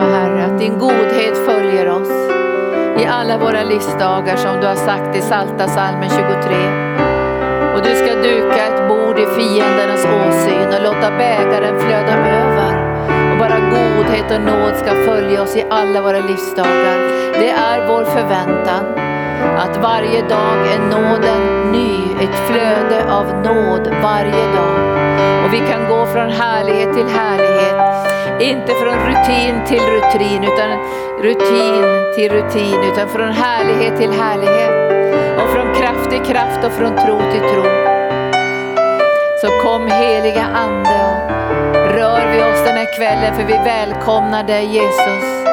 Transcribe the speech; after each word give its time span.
Herre, 0.00 0.44
att 0.44 0.58
din 0.58 0.78
godhet 0.78 1.46
följer 1.46 1.90
oss 1.90 2.10
i 2.98 3.06
alla 3.06 3.38
våra 3.38 3.62
livsdagar 3.62 4.36
som 4.36 4.60
du 4.60 4.66
har 4.66 4.74
sagt 4.74 5.16
i 5.16 5.20
Salta 5.20 5.68
salmen 5.68 6.10
23. 6.10 6.26
Och 7.74 7.82
du 7.82 7.94
ska 7.94 8.14
duka 8.14 8.66
ett 8.66 8.88
bord 8.88 9.18
i 9.18 9.26
fiendernas 9.26 10.04
åsyn 10.04 10.68
och 10.74 10.82
låta 10.82 11.10
bägaren 11.10 11.80
flöda 11.80 12.14
över. 12.16 12.72
Och 13.32 13.38
bara 13.38 13.58
godhet 13.70 14.30
och 14.30 14.40
nåd 14.40 14.76
ska 14.76 14.90
följa 14.94 15.42
oss 15.42 15.56
i 15.56 15.64
alla 15.70 16.02
våra 16.02 16.18
livsdagar. 16.18 16.98
Det 17.32 17.50
är 17.50 17.88
vår 17.88 18.04
förväntan. 18.04 18.84
Att 19.58 19.76
varje 19.82 20.22
dag 20.22 20.56
är 20.74 20.78
nåden 20.78 21.72
ny, 21.72 22.24
ett 22.24 22.36
flöde 22.48 23.12
av 23.12 23.26
nåd 23.26 23.94
varje 24.02 24.44
dag. 24.56 24.76
Och 25.44 25.54
vi 25.54 25.58
kan 25.58 25.88
gå 25.88 26.06
från 26.06 26.30
härlighet 26.30 26.94
till 26.94 27.06
härlighet. 27.06 27.85
Inte 28.40 28.72
från 28.72 28.98
rutin 29.08 29.64
till 29.66 29.80
rutin, 29.80 30.44
utan 30.44 30.70
rutin 31.22 31.84
till 32.14 32.32
rutin, 32.32 32.92
utan 32.92 33.08
från 33.08 33.32
härlighet 33.32 33.96
till 33.96 34.10
härlighet. 34.10 34.70
Och 35.36 35.50
från 35.50 35.74
kraft 35.74 36.10
till 36.10 36.20
kraft 36.20 36.64
och 36.64 36.72
från 36.72 36.96
tro 36.96 37.18
till 37.18 37.40
tro. 37.40 37.62
Så 39.40 39.48
kom 39.62 39.86
heliga 39.86 40.44
Ande 40.54 40.90
och 40.90 41.94
rör 41.94 42.32
vid 42.32 42.42
oss 42.42 42.64
den 42.64 42.76
här 42.76 42.96
kvällen 42.96 43.34
för 43.34 43.44
vi 43.44 43.52
välkomnar 43.52 44.44
dig 44.44 44.64
Jesus. 44.64 45.46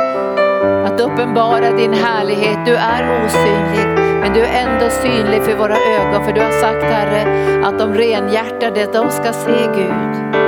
Att 0.86 1.02
uppenbara 1.02 1.72
din 1.72 1.94
härlighet, 1.94 2.66
du 2.66 2.76
är 2.76 3.26
osynlig 3.26 4.04
men 4.22 4.34
du 4.34 4.40
är 4.40 4.68
ändå 4.68 4.90
synlig 4.90 5.44
för 5.44 5.56
våra 5.56 5.78
ögon 5.78 6.26
för 6.26 6.32
du 6.32 6.42
har 6.42 6.52
sagt 6.52 6.84
Herre 6.84 7.24
att 7.66 7.80
de 7.80 7.94
renhjärtade 7.94 8.88
de 8.94 9.12
ska 9.12 9.34
se 9.34 9.68
Gud. 9.76 10.43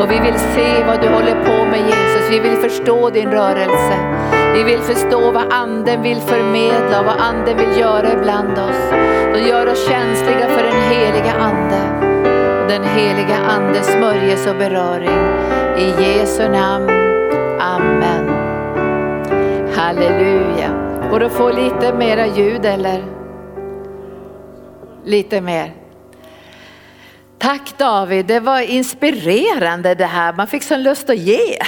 Och 0.00 0.10
vi 0.10 0.20
vill 0.20 0.38
se 0.38 0.84
vad 0.86 1.00
du 1.02 1.08
håller 1.08 1.44
på 1.44 1.64
med 1.64 1.80
Jesus, 1.80 2.30
vi 2.30 2.40
vill 2.40 2.56
förstå 2.56 3.10
din 3.10 3.30
rörelse. 3.30 3.96
Vi 4.54 4.62
vill 4.62 4.80
förstå 4.80 5.30
vad 5.30 5.52
anden 5.52 6.02
vill 6.02 6.20
förmedla 6.20 7.00
och 7.00 7.06
vad 7.06 7.20
anden 7.20 7.56
vill 7.56 7.80
göra 7.80 8.12
ibland 8.12 8.58
oss. 8.58 8.92
Och 9.32 9.48
gör 9.48 9.72
oss 9.72 9.88
känsliga 9.88 10.48
för 10.48 10.62
den 10.62 10.82
heliga 10.92 11.32
ande. 11.32 11.80
Den 12.68 12.84
heliga 12.84 13.36
andes 13.36 13.86
smörjelse 13.86 14.50
och 14.50 14.56
beröring. 14.56 15.20
I 15.78 16.02
Jesu 16.02 16.48
namn. 16.48 16.90
Amen. 17.60 18.30
Halleluja. 19.76 20.70
Går 21.10 21.20
det 21.20 21.26
att 21.26 21.32
få 21.32 21.50
lite 21.50 21.94
mera 21.94 22.26
ljud 22.26 22.64
eller? 22.64 23.04
Lite 25.04 25.40
mer. 25.40 25.81
Tack 27.42 27.78
David, 27.78 28.26
det 28.26 28.40
var 28.40 28.60
inspirerande 28.60 29.94
det 29.94 30.06
här. 30.06 30.32
Man 30.32 30.46
fick 30.46 30.62
sån 30.62 30.82
lust 30.82 31.10
att 31.10 31.18
ge. 31.18 31.58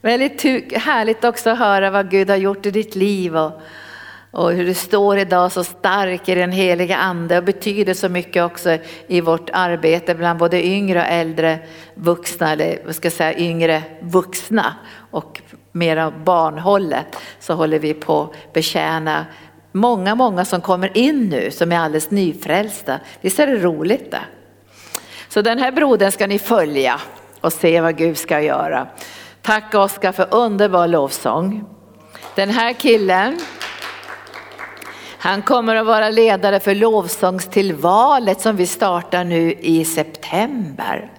Väldigt 0.00 0.42
härligt 0.72 1.24
också 1.24 1.50
att 1.50 1.58
höra 1.58 1.90
vad 1.90 2.10
Gud 2.10 2.30
har 2.30 2.36
gjort 2.36 2.66
i 2.66 2.70
ditt 2.70 2.94
liv 2.94 3.36
och, 3.36 3.52
och 4.30 4.52
hur 4.52 4.64
du 4.64 4.74
står 4.74 5.18
idag 5.18 5.52
så 5.52 5.64
stark 5.64 6.28
i 6.28 6.34
den 6.34 6.52
heliga 6.52 6.96
ande 6.96 7.38
och 7.38 7.44
betyder 7.44 7.94
så 7.94 8.08
mycket 8.08 8.44
också 8.44 8.78
i 9.06 9.20
vårt 9.20 9.50
arbete 9.52 10.14
bland 10.14 10.38
både 10.38 10.66
yngre 10.66 11.00
och 11.00 11.08
äldre 11.08 11.58
vuxna, 11.94 12.52
eller 12.52 12.78
vad 12.86 12.94
ska 12.94 13.06
jag 13.06 13.12
säga 13.12 13.38
yngre 13.38 13.82
vuxna 14.00 14.74
och 15.10 15.42
mera 15.72 16.10
barnhållet 16.10 17.16
så 17.40 17.54
håller 17.54 17.78
vi 17.78 17.94
på 17.94 18.22
att 18.22 18.52
betjäna 18.52 19.26
många, 19.72 20.14
många 20.14 20.44
som 20.44 20.60
kommer 20.60 20.98
in 20.98 21.28
nu 21.28 21.50
som 21.50 21.72
är 21.72 21.78
alldeles 21.78 22.10
nyfrälsta. 22.10 23.00
Visst 23.20 23.38
är 23.38 23.46
det 23.46 23.56
roligt 23.56 24.10
det? 24.10 24.24
Så 25.34 25.42
den 25.42 25.58
här 25.58 25.72
brodern 25.72 26.12
ska 26.12 26.26
ni 26.26 26.38
följa 26.38 27.00
och 27.40 27.52
se 27.52 27.80
vad 27.80 27.96
Gud 27.96 28.18
ska 28.18 28.40
göra. 28.40 28.86
Tack 29.42 29.74
Oskar 29.74 30.12
för 30.12 30.26
underbar 30.30 30.88
lovsång. 30.88 31.64
Den 32.34 32.50
här 32.50 32.72
killen, 32.72 33.40
han 35.18 35.42
kommer 35.42 35.76
att 35.76 35.86
vara 35.86 36.10
ledare 36.10 36.60
för 36.60 36.74
lovsångstillvalet 36.74 38.40
som 38.40 38.56
vi 38.56 38.66
startar 38.66 39.24
nu 39.24 39.52
i 39.52 39.84
september. 39.84 41.10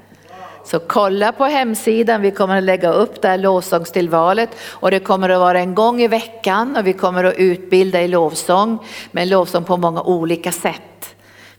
Så 0.66 0.79
kolla 0.79 1.31
på 1.31 1.45
hemsidan, 1.45 2.22
vi 2.22 2.31
kommer 2.31 2.57
att 2.57 2.63
lägga 2.63 2.91
upp 2.91 3.22
det 3.22 3.28
här 3.28 3.38
lovsångstillvalet 3.38 4.50
och 4.62 4.91
det 4.91 5.00
kommer 5.00 5.29
att 5.29 5.39
vara 5.39 5.59
en 5.59 5.75
gång 5.75 6.01
i 6.01 6.07
veckan 6.07 6.78
och 6.78 6.88
vi 6.88 6.94
kommer 6.94 7.23
att 7.23 7.35
utbilda 7.38 8.01
i 8.01 8.07
lovsång, 8.07 8.79
men 9.12 9.29
lovsång 9.29 9.63
på 9.63 9.78
många 9.78 10.01
olika 10.01 10.51
sätt. 10.51 11.14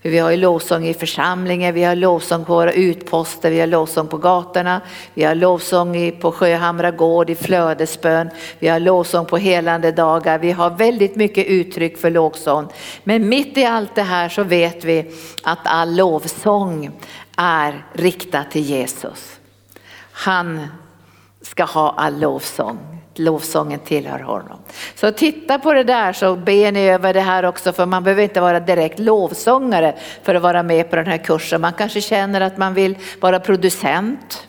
För 0.07 0.11
vi 0.11 0.19
har 0.19 0.31
ju 0.31 0.37
lovsång 0.37 0.87
i 0.87 0.95
församlingen, 0.95 1.75
vi 1.75 1.85
har 1.85 1.97
lovsång 1.97 2.45
på 2.45 2.55
våra 2.55 2.73
utposter, 2.73 3.51
vi 3.51 3.61
har 3.61 3.67
lovsång 3.67 4.09
på 4.09 4.19
gatorna, 4.19 4.81
vi 5.15 5.25
har 5.25 5.35
lovsång 5.35 6.13
på 6.21 6.33
Sjöhamra 6.33 6.91
gård 6.91 7.31
i 7.31 7.35
flödesbön, 7.35 8.31
vi 8.59 8.69
har 8.69 8.81
lovsång 8.81 9.27
på 9.27 9.37
helande 9.37 9.93
dagar, 9.93 10.39
vi 10.39 10.53
har 10.53 10.71
väldigt 10.71 11.17
mycket 11.17 11.47
uttryck 11.47 11.99
för 11.99 12.11
lovsång. 12.11 12.69
Men 13.05 13.29
mitt 13.29 13.57
i 13.57 13.65
allt 13.65 13.95
det 13.95 14.03
här 14.03 14.29
så 14.29 14.43
vet 14.43 14.85
vi 14.85 15.11
att 15.43 15.59
all 15.65 15.97
lovsång 15.97 16.91
är 17.37 17.85
riktad 17.93 18.45
till 18.45 18.63
Jesus. 18.63 19.39
Han 20.13 20.67
ska 21.43 21.65
ha 21.65 21.95
all 21.97 22.21
lovsång. 22.21 22.96
Lovsången 23.19 23.79
tillhör 23.79 24.19
honom. 24.19 24.59
Så 24.95 25.11
titta 25.11 25.59
på 25.59 25.75
det 25.75 25.85
där 25.85 26.13
så 26.13 26.37
ber 26.37 26.73
ni 26.73 26.89
över 26.89 27.15
det 27.15 27.21
här 27.21 27.45
också 27.45 27.73
för 27.73 27.87
man 27.87 28.05
behöver 28.05 28.23
inte 28.23 28.41
vara 28.41 28.61
direkt 28.61 28.99
lovsångare 28.99 29.95
för 30.23 30.35
att 30.35 30.43
vara 30.43 30.63
med 30.63 30.91
på 30.91 30.97
den 30.97 31.07
här 31.07 31.19
kursen. 31.19 31.61
Man 31.61 31.73
kanske 31.73 32.01
känner 32.01 32.41
att 32.41 32.59
man 32.59 32.75
vill 32.75 32.97
vara 33.21 33.41
producent. 33.41 34.47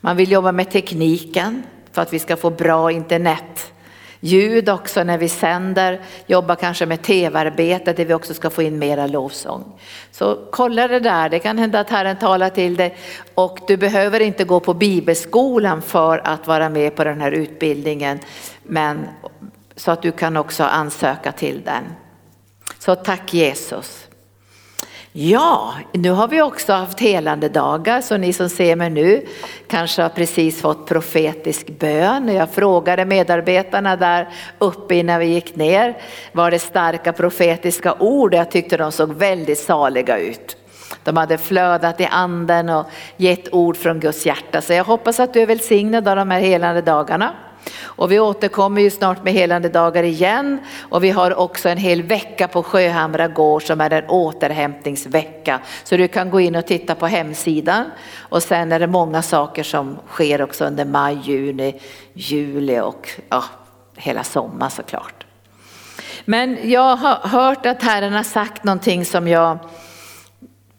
Man 0.00 0.16
vill 0.16 0.32
jobba 0.32 0.52
med 0.52 0.70
tekniken 0.70 1.62
för 1.92 2.02
att 2.02 2.12
vi 2.12 2.18
ska 2.18 2.36
få 2.36 2.50
bra 2.50 2.92
internet 2.92 3.72
ljud 4.20 4.68
också 4.68 5.04
när 5.04 5.18
vi 5.18 5.28
sänder, 5.28 6.00
jobba 6.26 6.56
kanske 6.56 6.86
med 6.86 7.02
tv-arbete 7.02 7.92
där 7.92 8.04
vi 8.04 8.14
också 8.14 8.34
ska 8.34 8.50
få 8.50 8.62
in 8.62 8.78
mera 8.78 9.06
lovsång. 9.06 9.80
Så 10.10 10.38
kolla 10.50 10.88
det 10.88 11.00
där, 11.00 11.28
det 11.28 11.38
kan 11.38 11.58
hända 11.58 11.80
att 11.80 11.90
Herren 11.90 12.16
talar 12.16 12.50
till 12.50 12.76
dig 12.76 12.96
och 13.34 13.58
du 13.66 13.76
behöver 13.76 14.20
inte 14.20 14.44
gå 14.44 14.60
på 14.60 14.74
bibelskolan 14.74 15.82
för 15.82 16.18
att 16.24 16.46
vara 16.46 16.68
med 16.68 16.96
på 16.96 17.04
den 17.04 17.20
här 17.20 17.32
utbildningen. 17.32 18.18
Men 18.62 19.08
så 19.76 19.90
att 19.90 20.02
du 20.02 20.12
kan 20.12 20.36
också 20.36 20.64
ansöka 20.64 21.32
till 21.32 21.62
den. 21.64 21.84
Så 22.78 22.94
tack 22.94 23.34
Jesus. 23.34 24.05
Ja, 25.18 25.74
nu 25.92 26.10
har 26.10 26.28
vi 26.28 26.42
också 26.42 26.72
haft 26.72 27.00
helande 27.00 27.48
dagar 27.48 28.00
så 28.00 28.16
ni 28.16 28.32
som 28.32 28.48
ser 28.48 28.76
mig 28.76 28.90
nu 28.90 29.26
kanske 29.68 30.02
har 30.02 30.08
precis 30.08 30.60
fått 30.60 30.86
profetisk 30.86 31.78
bön. 31.78 32.28
Jag 32.28 32.50
frågade 32.50 33.04
medarbetarna 33.04 33.96
där 33.96 34.28
uppe 34.58 34.94
innan 34.94 35.20
vi 35.20 35.26
gick 35.26 35.56
ner, 35.56 35.96
var 36.32 36.50
det 36.50 36.58
starka 36.58 37.12
profetiska 37.12 37.94
ord? 37.98 38.34
Jag 38.34 38.50
tyckte 38.50 38.76
de 38.76 38.92
såg 38.92 39.14
väldigt 39.14 39.58
saliga 39.58 40.18
ut. 40.18 40.56
De 41.04 41.16
hade 41.16 41.38
flödat 41.38 42.00
i 42.00 42.08
anden 42.10 42.68
och 42.68 42.86
gett 43.16 43.54
ord 43.54 43.76
från 43.76 44.00
Guds 44.00 44.26
hjärta. 44.26 44.60
Så 44.60 44.72
jag 44.72 44.84
hoppas 44.84 45.20
att 45.20 45.34
du 45.34 45.40
är 45.40 45.46
välsignad 45.46 46.08
av 46.08 46.16
de 46.16 46.30
här 46.30 46.40
helande 46.40 46.82
dagarna. 46.82 47.34
Och 47.82 48.12
vi 48.12 48.20
återkommer 48.20 48.82
ju 48.82 48.90
snart 48.90 49.24
med 49.24 49.32
helande 49.32 49.68
dagar 49.68 50.02
igen 50.02 50.58
och 50.80 51.04
vi 51.04 51.10
har 51.10 51.34
också 51.34 51.68
en 51.68 51.78
hel 51.78 52.02
vecka 52.02 52.48
på 52.48 52.62
Sjöhamra 52.62 53.28
gård 53.28 53.62
som 53.62 53.80
är 53.80 53.90
en 53.90 54.08
återhämtningsvecka. 54.08 55.60
Så 55.84 55.96
du 55.96 56.08
kan 56.08 56.30
gå 56.30 56.40
in 56.40 56.56
och 56.56 56.66
titta 56.66 56.94
på 56.94 57.06
hemsidan 57.06 57.84
och 58.18 58.42
sen 58.42 58.72
är 58.72 58.80
det 58.80 58.86
många 58.86 59.22
saker 59.22 59.62
som 59.62 59.98
sker 60.08 60.42
också 60.42 60.64
under 60.64 60.84
maj, 60.84 61.20
juni, 61.24 61.80
juli 62.12 62.80
och 62.80 63.10
ja, 63.28 63.44
hela 63.96 64.24
sommaren 64.24 64.70
såklart. 64.70 65.26
Men 66.24 66.70
jag 66.70 66.96
har 66.96 67.28
hört 67.28 67.66
att 67.66 67.82
Herren 67.82 68.12
har 68.12 68.22
sagt 68.22 68.64
någonting 68.64 69.04
som 69.04 69.28
jag 69.28 69.58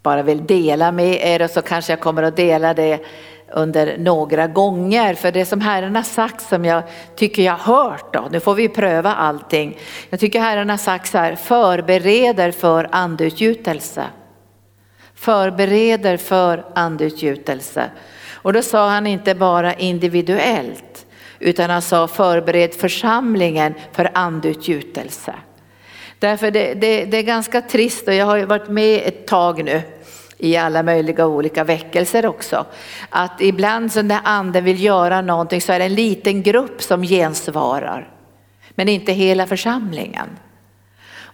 bara 0.04 0.24
vill 0.24 0.46
dela 0.46 0.92
med 0.92 1.28
er 1.28 1.42
och 1.42 1.50
så 1.50 1.62
kanske 1.62 1.92
jag 1.92 2.00
kommer 2.00 2.24
att 2.24 2.36
dela 2.36 2.74
det 2.74 3.00
under 3.51 3.97
några 3.97 4.47
gånger. 4.47 5.13
För 5.13 5.31
det 5.31 5.45
som 5.45 5.61
Herren 5.61 5.95
har 5.95 6.03
sagt 6.03 6.49
som 6.49 6.65
jag 6.65 6.83
tycker 7.15 7.44
jag 7.44 7.53
har 7.53 7.83
hört 7.83 8.13
då, 8.13 8.27
nu 8.31 8.39
får 8.39 8.55
vi 8.55 8.69
pröva 8.69 9.13
allting. 9.13 9.77
Jag 10.09 10.19
tycker 10.19 10.39
Herren 10.39 10.69
har 10.69 10.77
sagt 10.77 11.11
så 11.11 11.17
här, 11.17 11.35
förbereder 11.35 12.51
för 12.51 12.89
andeutgjutelse. 12.91 14.03
Förbereder 15.15 16.17
för 16.17 16.65
andeutgjutelse. 16.75 17.89
Och 18.33 18.53
då 18.53 18.61
sa 18.61 18.89
han 18.89 19.07
inte 19.07 19.35
bara 19.35 19.73
individuellt 19.73 21.05
utan 21.39 21.69
han 21.69 21.81
sa 21.81 22.07
förbered 22.07 22.73
församlingen 22.73 23.73
för 23.91 24.11
andeutgjutelse. 24.13 25.33
Därför 26.19 26.51
det, 26.51 26.73
det, 26.73 27.05
det 27.05 27.17
är 27.17 27.23
ganska 27.23 27.61
trist 27.61 28.07
och 28.07 28.13
jag 28.13 28.25
har 28.25 28.38
ju 28.38 28.45
varit 28.45 28.69
med 28.69 29.01
ett 29.05 29.27
tag 29.27 29.63
nu 29.63 29.81
i 30.38 30.57
alla 30.57 30.84
möjliga 30.84 31.25
olika 31.28 31.63
väckelser 31.63 32.25
också. 32.25 32.66
Att 33.10 33.42
ibland 33.42 33.92
så 33.92 34.01
när 34.01 34.19
anden 34.24 34.63
vill 34.63 34.84
göra 34.84 35.22
någonting 35.22 35.62
så 35.62 35.74
är 35.74 35.80
det 35.80 35.86
en 35.86 35.95
liten 35.95 36.44
grupp 36.44 36.81
som 36.84 37.04
gensvarar. 37.04 38.10
Men 38.69 38.89
inte 38.89 39.12
hela 39.12 39.48
församlingen. 39.48 40.28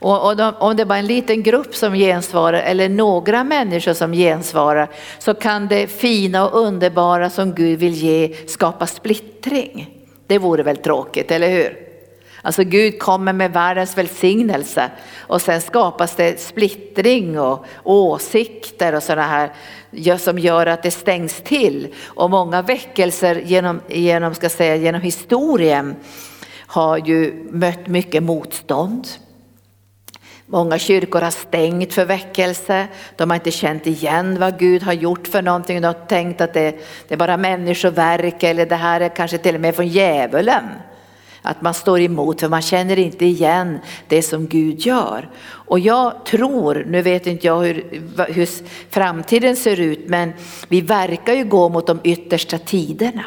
Och, 0.03 0.25
och 0.25 0.37
de, 0.37 0.53
om 0.59 0.75
det 0.75 0.85
bara 0.85 0.95
är 0.95 0.99
en 0.99 1.07
liten 1.07 1.43
grupp 1.43 1.75
som 1.75 1.93
gensvarar 1.93 2.59
eller 2.59 2.89
några 2.89 3.43
människor 3.43 3.93
som 3.93 4.13
gensvarar 4.13 4.89
så 5.19 5.33
kan 5.33 5.67
det 5.67 5.87
fina 5.87 6.49
och 6.49 6.59
underbara 6.59 7.29
som 7.29 7.53
Gud 7.53 7.79
vill 7.79 7.93
ge 7.93 8.35
skapa 8.47 8.87
splittring. 8.87 9.89
Det 10.27 10.37
vore 10.37 10.63
väl 10.63 10.77
tråkigt, 10.77 11.31
eller 11.31 11.49
hur? 11.49 11.82
Alltså 12.45 12.63
Gud 12.63 12.99
kommer 12.99 13.33
med 13.33 13.53
världens 13.53 13.97
välsignelse 13.97 14.91
och 15.19 15.41
sen 15.41 15.61
skapas 15.61 16.15
det 16.15 16.41
splittring 16.41 17.39
och 17.39 17.65
åsikter 17.83 18.95
och 18.95 19.03
sådana 19.03 19.27
här 19.27 19.51
som 20.17 20.39
gör 20.39 20.65
att 20.65 20.83
det 20.83 20.91
stängs 20.91 21.41
till. 21.41 21.93
Och 22.05 22.29
många 22.29 22.61
väckelser 22.61 23.35
genom, 23.35 23.81
genom, 23.87 24.35
ska 24.35 24.49
säga, 24.49 24.75
genom 24.75 25.01
historien 25.01 25.95
har 26.67 26.97
ju 26.97 27.47
mött 27.51 27.87
mycket 27.87 28.23
motstånd. 28.23 29.07
Många 30.45 30.79
kyrkor 30.79 31.21
har 31.21 31.31
stängt 31.31 31.93
för 31.93 32.05
väckelse. 32.05 32.87
De 33.15 33.29
har 33.29 33.35
inte 33.35 33.51
känt 33.51 33.87
igen 33.87 34.39
vad 34.39 34.59
Gud 34.59 34.83
har 34.83 34.93
gjort 34.93 35.27
för 35.27 35.41
någonting. 35.41 35.81
De 35.81 35.87
har 35.87 36.07
tänkt 36.07 36.41
att 36.41 36.53
det, 36.53 36.71
det 37.07 37.13
är 37.13 37.17
bara 37.17 37.37
människoverk 37.37 38.43
eller 38.43 38.65
det 38.65 38.75
här 38.75 39.01
är 39.01 39.09
kanske 39.09 39.37
till 39.37 39.55
och 39.55 39.61
med 39.61 39.75
från 39.75 39.87
djävulen. 39.87 40.63
Att 41.45 41.61
man 41.61 41.73
står 41.73 41.99
emot 41.99 42.39
för 42.39 42.49
man 42.49 42.61
känner 42.61 42.99
inte 42.99 43.25
igen 43.25 43.79
det 44.07 44.21
som 44.21 44.47
Gud 44.47 44.79
gör. 44.79 45.29
Och 45.45 45.79
jag 45.79 46.25
tror, 46.25 46.85
nu 46.87 47.01
vet 47.01 47.27
inte 47.27 47.47
jag 47.47 47.61
hur, 47.61 48.03
hur 48.27 48.49
framtiden 48.89 49.55
ser 49.55 49.79
ut, 49.79 50.09
men 50.09 50.33
vi 50.67 50.81
verkar 50.81 51.33
ju 51.33 51.43
gå 51.43 51.69
mot 51.69 51.87
de 51.87 51.99
yttersta 52.03 52.57
tiderna. 52.57 53.25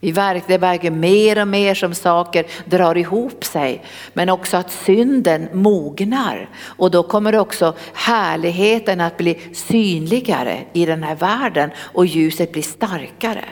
Vi 0.00 0.12
verkar, 0.12 0.48
det 0.48 0.58
verkar 0.58 0.90
mer 0.90 1.40
och 1.40 1.48
mer 1.48 1.74
som 1.74 1.94
saker 1.94 2.46
drar 2.64 2.96
ihop 2.96 3.44
sig. 3.44 3.84
Men 4.12 4.28
också 4.28 4.56
att 4.56 4.70
synden 4.70 5.48
mognar. 5.52 6.48
Och 6.64 6.90
då 6.90 7.02
kommer 7.02 7.36
också 7.36 7.74
härligheten 7.94 9.00
att 9.00 9.16
bli 9.16 9.38
synligare 9.52 10.58
i 10.72 10.86
den 10.86 11.02
här 11.02 11.14
världen 11.14 11.70
och 11.78 12.06
ljuset 12.06 12.52
blir 12.52 12.62
starkare. 12.62 13.44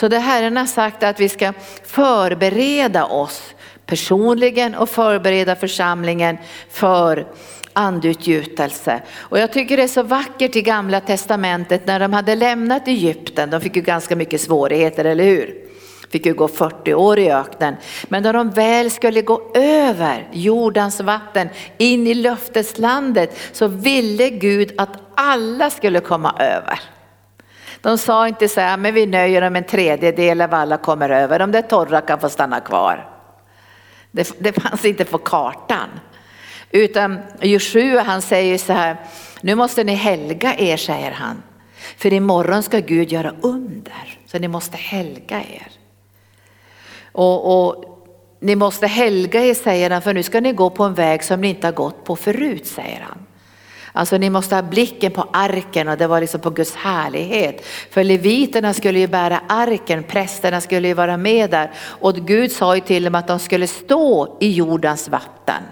Så 0.00 0.08
det 0.08 0.18
Herren 0.18 0.56
har 0.56 0.66
sagt 0.66 1.02
att 1.02 1.20
vi 1.20 1.28
ska 1.28 1.52
förbereda 1.84 3.04
oss 3.04 3.54
personligen 3.86 4.74
och 4.74 4.88
förbereda 4.88 5.56
församlingen 5.56 6.38
för 6.70 7.26
andutgjutelse. 7.72 9.02
Och 9.18 9.38
jag 9.38 9.52
tycker 9.52 9.76
det 9.76 9.82
är 9.82 9.88
så 9.88 10.02
vackert 10.02 10.56
i 10.56 10.62
gamla 10.62 11.00
testamentet 11.00 11.86
när 11.86 12.00
de 12.00 12.12
hade 12.12 12.34
lämnat 12.34 12.88
Egypten, 12.88 13.50
de 13.50 13.60
fick 13.60 13.76
ju 13.76 13.82
ganska 13.82 14.16
mycket 14.16 14.40
svårigheter, 14.40 15.04
eller 15.04 15.24
hur? 15.24 15.54
Fick 16.10 16.26
ju 16.26 16.34
gå 16.34 16.48
40 16.48 16.94
år 16.94 17.18
i 17.18 17.30
öknen. 17.30 17.76
Men 18.08 18.22
när 18.22 18.32
de 18.32 18.50
väl 18.50 18.90
skulle 18.90 19.22
gå 19.22 19.52
över 19.54 20.28
Jordans 20.32 21.00
vatten 21.00 21.48
in 21.78 22.06
i 22.06 22.14
löfteslandet 22.14 23.38
så 23.52 23.66
ville 23.66 24.30
Gud 24.30 24.72
att 24.78 24.90
alla 25.14 25.70
skulle 25.70 26.00
komma 26.00 26.34
över. 26.38 26.80
De 27.82 27.98
sa 27.98 28.28
inte 28.28 28.48
så 28.48 28.60
här, 28.60 28.76
men 28.76 28.94
vi 28.94 29.06
nöjer 29.06 29.40
dem 29.40 29.56
en 29.56 29.64
tredjedel 29.64 30.40
av 30.40 30.54
alla 30.54 30.76
kommer 30.76 31.10
över, 31.10 31.38
de 31.38 31.52
där 31.52 31.62
torra 31.62 32.00
kan 32.00 32.20
få 32.20 32.28
stanna 32.28 32.60
kvar. 32.60 33.08
Det, 34.10 34.32
det 34.38 34.52
fanns 34.52 34.84
inte 34.84 35.04
på 35.04 35.18
kartan. 35.18 35.88
Utan 36.70 37.18
Joshua 37.40 38.02
han 38.02 38.22
säger 38.22 38.58
så 38.58 38.72
här, 38.72 38.96
nu 39.40 39.54
måste 39.54 39.84
ni 39.84 39.94
helga 39.94 40.54
er 40.58 40.76
säger 40.76 41.10
han. 41.10 41.42
För 41.96 42.12
imorgon 42.12 42.62
ska 42.62 42.78
Gud 42.78 43.12
göra 43.12 43.34
under, 43.40 44.18
så 44.26 44.38
ni 44.38 44.48
måste 44.48 44.76
helga 44.76 45.40
er. 45.40 45.68
Och, 47.12 47.68
och 47.68 47.84
ni 48.40 48.56
måste 48.56 48.86
helga 48.86 49.44
er 49.44 49.54
säger 49.54 49.90
han, 49.90 50.02
för 50.02 50.14
nu 50.14 50.22
ska 50.22 50.40
ni 50.40 50.52
gå 50.52 50.70
på 50.70 50.84
en 50.84 50.94
väg 50.94 51.24
som 51.24 51.40
ni 51.40 51.48
inte 51.48 51.66
har 51.66 51.72
gått 51.72 52.04
på 52.04 52.16
förut 52.16 52.66
säger 52.66 53.00
han. 53.00 53.26
Alltså 53.92 54.18
ni 54.18 54.30
måste 54.30 54.54
ha 54.54 54.62
blicken 54.62 55.12
på 55.12 55.28
arken 55.32 55.88
och 55.88 55.98
det 55.98 56.06
var 56.06 56.20
liksom 56.20 56.40
på 56.40 56.50
Guds 56.50 56.74
härlighet. 56.74 57.66
För 57.90 58.04
leviterna 58.04 58.74
skulle 58.74 58.98
ju 58.98 59.06
bära 59.06 59.40
arken, 59.48 60.02
prästerna 60.02 60.60
skulle 60.60 60.88
ju 60.88 60.94
vara 60.94 61.16
med 61.16 61.50
där. 61.50 61.70
Och 61.80 62.14
Gud 62.14 62.52
sa 62.52 62.74
ju 62.74 62.80
till 62.80 63.04
dem 63.04 63.14
att 63.14 63.28
de 63.28 63.38
skulle 63.38 63.66
stå 63.66 64.36
i 64.40 64.52
jordens 64.52 65.08
vatten. 65.08 65.62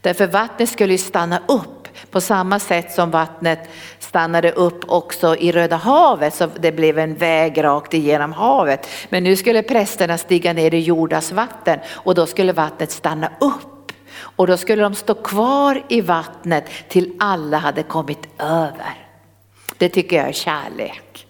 Därför 0.00 0.26
vattnet 0.26 0.68
skulle 0.68 0.92
ju 0.92 0.98
stanna 0.98 1.42
upp 1.48 1.88
på 2.10 2.20
samma 2.20 2.58
sätt 2.58 2.92
som 2.92 3.10
vattnet 3.10 3.68
stannade 3.98 4.52
upp 4.52 4.84
också 4.86 5.36
i 5.36 5.52
Röda 5.52 5.76
havet 5.76 6.34
så 6.34 6.48
det 6.60 6.72
blev 6.72 6.98
en 6.98 7.14
väg 7.14 7.64
rakt 7.64 7.94
igenom 7.94 8.32
havet. 8.32 8.88
Men 9.08 9.24
nu 9.24 9.36
skulle 9.36 9.62
prästerna 9.62 10.18
stiga 10.18 10.52
ner 10.52 10.74
i 10.74 10.80
jordens 10.80 11.32
vatten 11.32 11.78
och 11.90 12.14
då 12.14 12.26
skulle 12.26 12.52
vattnet 12.52 12.90
stanna 12.90 13.30
upp. 13.40 13.73
Och 14.36 14.46
då 14.46 14.56
skulle 14.56 14.82
de 14.82 14.94
stå 14.94 15.14
kvar 15.14 15.82
i 15.88 16.00
vattnet 16.00 16.64
till 16.88 17.12
alla 17.18 17.58
hade 17.58 17.82
kommit 17.82 18.28
över. 18.38 19.06
Det 19.78 19.88
tycker 19.88 20.16
jag 20.16 20.28
är 20.28 20.32
kärlek. 20.32 21.26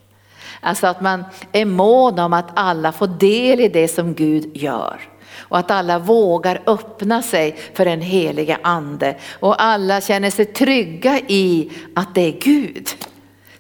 Alltså 0.61 0.87
att 0.87 1.01
man 1.01 1.25
är 1.53 1.65
mån 1.65 2.19
om 2.19 2.33
att 2.33 2.51
alla 2.55 2.93
får 2.93 3.06
del 3.06 3.61
i 3.61 3.69
det 3.69 3.89
som 3.89 4.15
Gud 4.15 4.56
gör. 4.56 5.01
Och 5.39 5.59
att 5.59 5.71
alla 5.71 5.99
vågar 5.99 6.62
öppna 6.67 7.23
sig 7.23 7.56
för 7.75 7.85
den 7.85 8.01
heliga 8.01 8.59
ande. 8.62 9.17
Och 9.41 9.62
alla 9.62 10.01
känner 10.01 10.31
sig 10.31 10.45
trygga 10.45 11.21
i 11.29 11.71
att 11.95 12.15
det 12.15 12.21
är 12.21 12.41
Gud. 12.41 12.89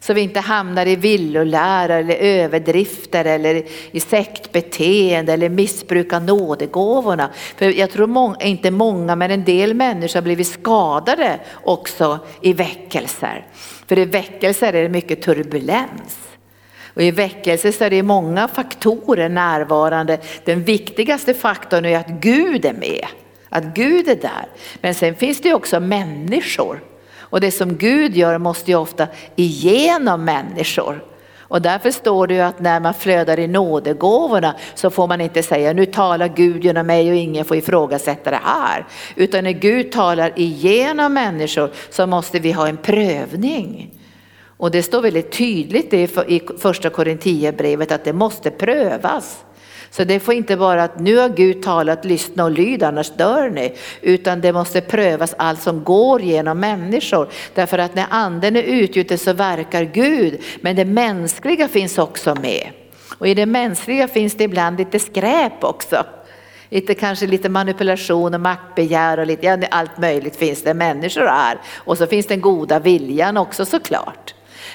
Så 0.04 0.12
vi 0.12 0.20
inte 0.20 0.40
hamnar 0.40 0.86
i 0.86 0.96
villolära 0.96 1.94
eller 1.94 2.14
överdrifter 2.14 3.24
eller 3.24 3.62
i 3.90 4.00
sektbeteende 4.00 5.32
eller 5.32 5.48
missbrukar 5.48 6.20
nådegåvorna. 6.20 7.30
För 7.56 7.78
jag 7.78 7.90
tror 7.90 8.06
många, 8.06 8.36
inte 8.40 8.70
många 8.70 9.16
men 9.16 9.30
en 9.30 9.44
del 9.44 9.74
människor 9.74 10.14
har 10.14 10.22
blivit 10.22 10.46
skadade 10.46 11.40
också 11.62 12.18
i 12.40 12.52
väckelser. 12.52 13.46
För 13.86 13.98
i 13.98 14.04
väckelser 14.04 14.72
är 14.72 14.82
det 14.82 14.88
mycket 14.88 15.22
turbulens. 15.22 16.18
Och 16.94 17.02
i 17.02 17.10
väckelse 17.10 17.72
så 17.72 17.84
är 17.84 17.90
det 17.90 18.02
många 18.02 18.48
faktorer 18.48 19.28
närvarande. 19.28 20.18
Den 20.44 20.64
viktigaste 20.64 21.34
faktorn 21.34 21.84
är 21.84 21.98
att 21.98 22.08
Gud 22.08 22.64
är 22.64 22.72
med, 22.72 23.06
att 23.48 23.64
Gud 23.64 24.08
är 24.08 24.16
där. 24.16 24.46
Men 24.80 24.94
sen 24.94 25.14
finns 25.14 25.40
det 25.40 25.54
också 25.54 25.80
människor 25.80 26.80
och 27.34 27.40
det 27.40 27.50
som 27.50 27.76
Gud 27.76 28.16
gör 28.16 28.38
måste 28.38 28.70
ju 28.70 28.76
ofta 28.76 29.06
igenom 29.36 30.24
människor. 30.24 31.04
Och 31.40 31.62
därför 31.62 31.90
står 31.90 32.26
det 32.26 32.34
ju 32.34 32.40
att 32.40 32.60
när 32.60 32.80
man 32.80 32.94
flödar 32.94 33.38
i 33.38 33.46
nådegåvorna 33.46 34.54
så 34.74 34.90
får 34.90 35.06
man 35.06 35.20
inte 35.20 35.42
säga 35.42 35.72
nu 35.72 35.86
talar 35.86 36.28
Gud 36.28 36.64
genom 36.64 36.86
mig 36.86 37.10
och 37.10 37.16
ingen 37.16 37.44
får 37.44 37.56
ifrågasätta 37.56 38.30
det 38.30 38.40
här. 38.42 38.86
Utan 39.16 39.44
när 39.44 39.52
Gud 39.52 39.92
talar 39.92 40.32
igenom 40.36 41.14
människor 41.14 41.70
så 41.90 42.06
måste 42.06 42.38
vi 42.38 42.52
ha 42.52 42.68
en 42.68 42.76
prövning. 42.76 43.94
Och 44.56 44.70
det 44.70 44.82
står 44.82 45.02
väldigt 45.02 45.32
tydligt 45.32 45.94
i 45.94 46.08
första 46.58 46.90
Korinthierbrevet 46.90 47.92
att 47.92 48.04
det 48.04 48.12
måste 48.12 48.50
prövas. 48.50 49.44
Så 49.96 50.04
det 50.04 50.20
får 50.20 50.34
inte 50.34 50.56
vara 50.56 50.84
att 50.84 51.00
nu 51.00 51.16
har 51.16 51.28
Gud 51.28 51.62
talat, 51.62 52.04
lyssna 52.04 52.44
och 52.44 52.50
lyd 52.50 52.82
annars 52.82 53.10
dör 53.10 53.50
ni. 53.50 53.74
Utan 54.00 54.40
det 54.40 54.52
måste 54.52 54.80
prövas 54.80 55.34
allt 55.38 55.62
som 55.62 55.84
går 55.84 56.22
genom 56.22 56.60
människor. 56.60 57.28
Därför 57.54 57.78
att 57.78 57.94
när 57.94 58.06
anden 58.10 58.56
är 58.56 58.62
utgjuten 58.62 59.18
så 59.18 59.32
verkar 59.32 59.82
Gud. 59.82 60.42
Men 60.60 60.76
det 60.76 60.84
mänskliga 60.84 61.68
finns 61.68 61.98
också 61.98 62.34
med. 62.34 62.68
Och 63.18 63.28
i 63.28 63.34
det 63.34 63.46
mänskliga 63.46 64.08
finns 64.08 64.34
det 64.34 64.44
ibland 64.44 64.78
lite 64.78 64.98
skräp 64.98 65.64
också. 65.64 66.04
Lite, 66.68 66.94
kanske 66.94 67.26
lite 67.26 67.48
manipulation 67.48 68.34
och 68.34 68.40
maktbegär 68.40 69.18
och 69.18 69.26
lite, 69.26 69.46
ja, 69.46 69.58
allt 69.70 69.98
möjligt 69.98 70.36
finns 70.36 70.62
det 70.62 70.74
människor 70.74 71.26
här. 71.26 71.58
Och 71.76 71.98
så 71.98 72.06
finns 72.06 72.26
den 72.26 72.40
goda 72.40 72.78
viljan 72.78 73.36
också 73.36 73.64
såklart. 73.64 74.33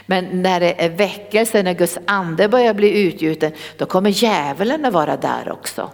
Men 0.09 0.41
när 0.41 0.59
det 0.59 0.85
är 0.85 0.89
väckelse, 0.89 1.63
när 1.63 1.73
Guds 1.73 1.97
ande 2.05 2.47
börjar 2.47 2.73
bli 2.73 3.01
utgjuten, 3.01 3.51
då 3.77 3.85
kommer 3.85 4.09
djävulen 4.09 4.85
att 4.85 4.93
vara 4.93 5.17
där 5.17 5.51
också. 5.51 5.89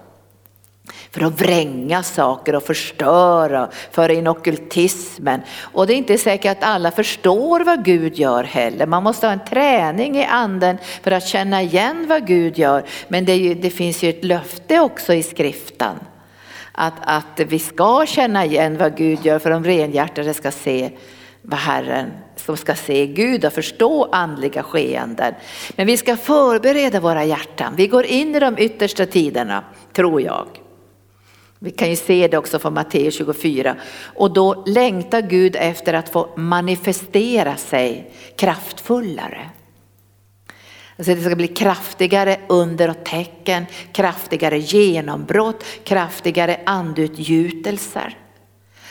För 1.12 1.26
att 1.26 1.42
vränga 1.42 2.04
saker 2.04 2.56
och 2.56 2.64
förstöra, 2.64 3.70
föra 3.92 4.14
in 4.14 4.28
ockultismen. 4.28 5.42
Och 5.60 5.88
det 5.88 5.94
är 5.94 5.98
inte 5.98 6.18
säkert 6.18 6.52
att 6.52 6.64
alla 6.64 6.92
förstår 6.92 7.60
vad 7.60 7.86
Gud 7.86 8.18
gör 8.18 8.44
heller. 8.44 8.86
Man 8.86 9.04
måste 9.04 9.28
ha 9.28 9.34
en 9.34 9.46
träning 9.46 10.18
i 10.18 10.26
anden 10.26 10.78
för 11.02 11.12
att 11.12 11.28
känna 11.28 11.62
igen 11.62 12.06
vad 12.10 12.28
Gud 12.28 12.58
gör. 12.58 12.84
Men 13.08 13.26
det, 13.26 13.36
ju, 13.36 13.54
det 13.54 13.70
finns 13.70 14.04
ju 14.04 14.10
ett 14.10 14.24
löfte 14.24 14.80
också 14.80 15.14
i 15.14 15.24
skriften. 15.24 15.96
Att, 16.72 16.94
att 17.00 17.40
vi 17.48 17.60
ska 17.60 18.06
känna 18.08 18.46
igen 18.46 18.78
vad 18.78 18.98
Gud 18.98 19.26
gör 19.26 19.40
för 19.40 19.50
de 19.50 19.64
renhjärtade 19.64 20.34
ska 20.34 20.52
se 20.52 20.92
vad 21.48 21.60
Herren 21.60 22.12
som 22.36 22.58
ska 22.58 22.76
se 22.76 23.08
Gud 23.08 23.46
och 23.46 23.54
förstå 23.54 24.10
andliga 24.12 24.64
skeenden. 24.64 25.34
Men 25.76 25.88
vi 25.88 25.98
ska 25.98 26.18
förbereda 26.18 27.00
våra 27.00 27.26
hjärtan. 27.26 27.74
Vi 27.76 27.88
går 27.88 28.06
in 28.06 28.36
i 28.36 28.40
de 28.40 28.58
yttersta 28.58 29.06
tiderna, 29.06 29.64
tror 29.94 30.22
jag. 30.22 30.48
Vi 31.60 31.72
kan 31.72 31.90
ju 31.90 31.96
se 31.96 32.28
det 32.28 32.38
också 32.38 32.60
från 32.60 32.74
Matteus 32.74 33.18
24. 33.18 33.76
Och 34.16 34.34
då 34.34 34.64
längtar 34.66 35.22
Gud 35.22 35.56
efter 35.56 35.94
att 35.94 36.10
få 36.10 36.30
manifestera 36.36 37.56
sig 37.56 38.12
kraftfullare. 38.36 39.50
Alltså 40.98 41.16
det 41.16 41.22
ska 41.22 41.36
bli 41.36 41.48
kraftigare 41.48 42.40
under 42.48 42.90
och 42.90 43.04
tecken, 43.06 43.66
kraftigare 43.92 44.58
genombrott, 44.58 45.64
kraftigare 45.84 46.60
andutgjutelser. 46.66 48.18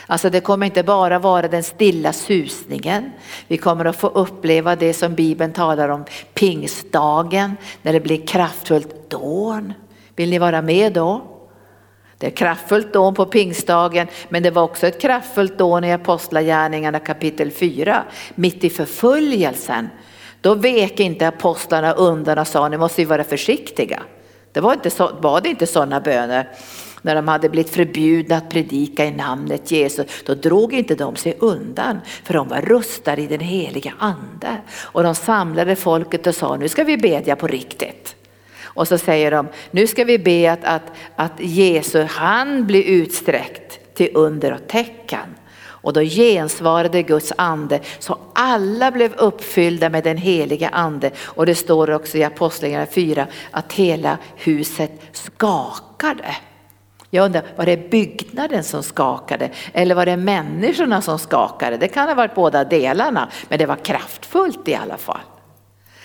Alltså 0.06 0.30
det 0.30 0.40
kommer 0.40 0.66
inte 0.66 0.82
bara 0.82 1.18
vara 1.18 1.48
den 1.48 1.62
stilla 1.62 2.12
susningen. 2.12 3.12
Vi 3.48 3.56
kommer 3.56 3.84
att 3.84 3.96
få 3.96 4.06
uppleva 4.06 4.76
det 4.76 4.94
som 4.94 5.14
Bibeln 5.14 5.52
talar 5.52 5.88
om 5.88 6.04
pingstdagen, 6.34 7.56
när 7.82 7.92
det 7.92 8.00
blir 8.00 8.26
kraftfullt 8.26 9.10
dån. 9.10 9.72
Vill 10.16 10.30
ni 10.30 10.38
vara 10.38 10.62
med 10.62 10.92
då? 10.92 11.22
Det 12.18 12.26
är 12.26 12.30
kraftfullt 12.30 12.92
dån 12.92 13.14
på 13.14 13.26
pingstdagen, 13.26 14.06
men 14.28 14.42
det 14.42 14.50
var 14.50 14.62
också 14.62 14.86
ett 14.86 15.00
kraftfullt 15.00 15.58
dån 15.58 15.84
i 15.84 15.92
Apostlagärningarna 15.92 16.98
kapitel 16.98 17.50
4, 17.50 18.04
mitt 18.34 18.64
i 18.64 18.70
förföljelsen. 18.70 19.88
Då 20.40 20.54
vek 20.54 21.00
inte 21.00 21.28
apostlarna 21.28 21.92
undan 21.92 22.38
och 22.38 22.46
sa, 22.46 22.68
ni 22.68 22.76
måste 22.76 23.02
ju 23.02 23.06
vara 23.06 23.24
försiktiga. 23.24 24.02
Det 24.52 24.60
var, 24.60 24.72
inte 24.72 24.90
så, 24.90 25.10
var 25.20 25.40
det 25.40 25.48
inte 25.48 25.66
sådana 25.66 26.00
böner 26.00 26.48
när 27.04 27.14
de 27.14 27.28
hade 27.28 27.48
blivit 27.48 27.70
förbjudna 27.70 28.36
att 28.36 28.50
predika 28.50 29.04
i 29.04 29.10
namnet 29.10 29.70
Jesus, 29.70 30.06
då 30.24 30.34
drog 30.34 30.72
inte 30.72 30.94
de 30.94 31.16
sig 31.16 31.36
undan 31.38 32.00
för 32.24 32.34
de 32.34 32.48
var 32.48 32.60
rustade 32.60 33.22
i 33.22 33.26
den 33.26 33.40
heliga 33.40 33.92
ande. 33.98 34.56
Och 34.82 35.02
de 35.02 35.14
samlade 35.14 35.76
folket 35.76 36.26
och 36.26 36.34
sa, 36.34 36.56
nu 36.56 36.68
ska 36.68 36.84
vi 36.84 36.96
bedja 36.96 37.36
på 37.36 37.46
riktigt. 37.46 38.16
Och 38.62 38.88
så 38.88 38.98
säger 38.98 39.30
de, 39.30 39.48
nu 39.70 39.86
ska 39.86 40.04
vi 40.04 40.18
be 40.18 40.52
att, 40.52 40.64
att, 40.64 40.92
att 41.16 41.40
Jesus, 41.40 42.10
han 42.10 42.66
blir 42.66 42.82
utsträckt 42.82 43.94
till 43.94 44.10
under 44.14 44.52
och 44.52 44.68
tecken. 44.68 45.34
Och 45.60 45.92
då 45.92 46.00
gensvarade 46.00 47.02
Guds 47.02 47.32
ande 47.36 47.80
så 47.98 48.18
alla 48.32 48.90
blev 48.90 49.14
uppfyllda 49.14 49.90
med 49.90 50.04
den 50.04 50.16
heliga 50.16 50.68
ande. 50.68 51.10
Och 51.24 51.46
det 51.46 51.54
står 51.54 51.90
också 51.90 52.18
i 52.18 52.24
Apostlagärningarna 52.24 52.86
4 52.86 53.26
att 53.50 53.72
hela 53.72 54.18
huset 54.36 54.92
skakade. 55.12 56.36
Jag 57.14 57.24
undrar, 57.24 57.42
var 57.56 57.66
det 57.66 57.90
byggnaden 57.90 58.64
som 58.64 58.82
skakade 58.82 59.50
eller 59.72 59.94
var 59.94 60.06
det 60.06 60.16
människorna 60.16 61.02
som 61.02 61.18
skakade? 61.18 61.76
Det 61.76 61.88
kan 61.88 62.08
ha 62.08 62.14
varit 62.14 62.34
båda 62.34 62.64
delarna, 62.64 63.28
men 63.48 63.58
det 63.58 63.66
var 63.66 63.76
kraftfullt 63.76 64.68
i 64.68 64.74
alla 64.74 64.96
fall. 64.96 65.20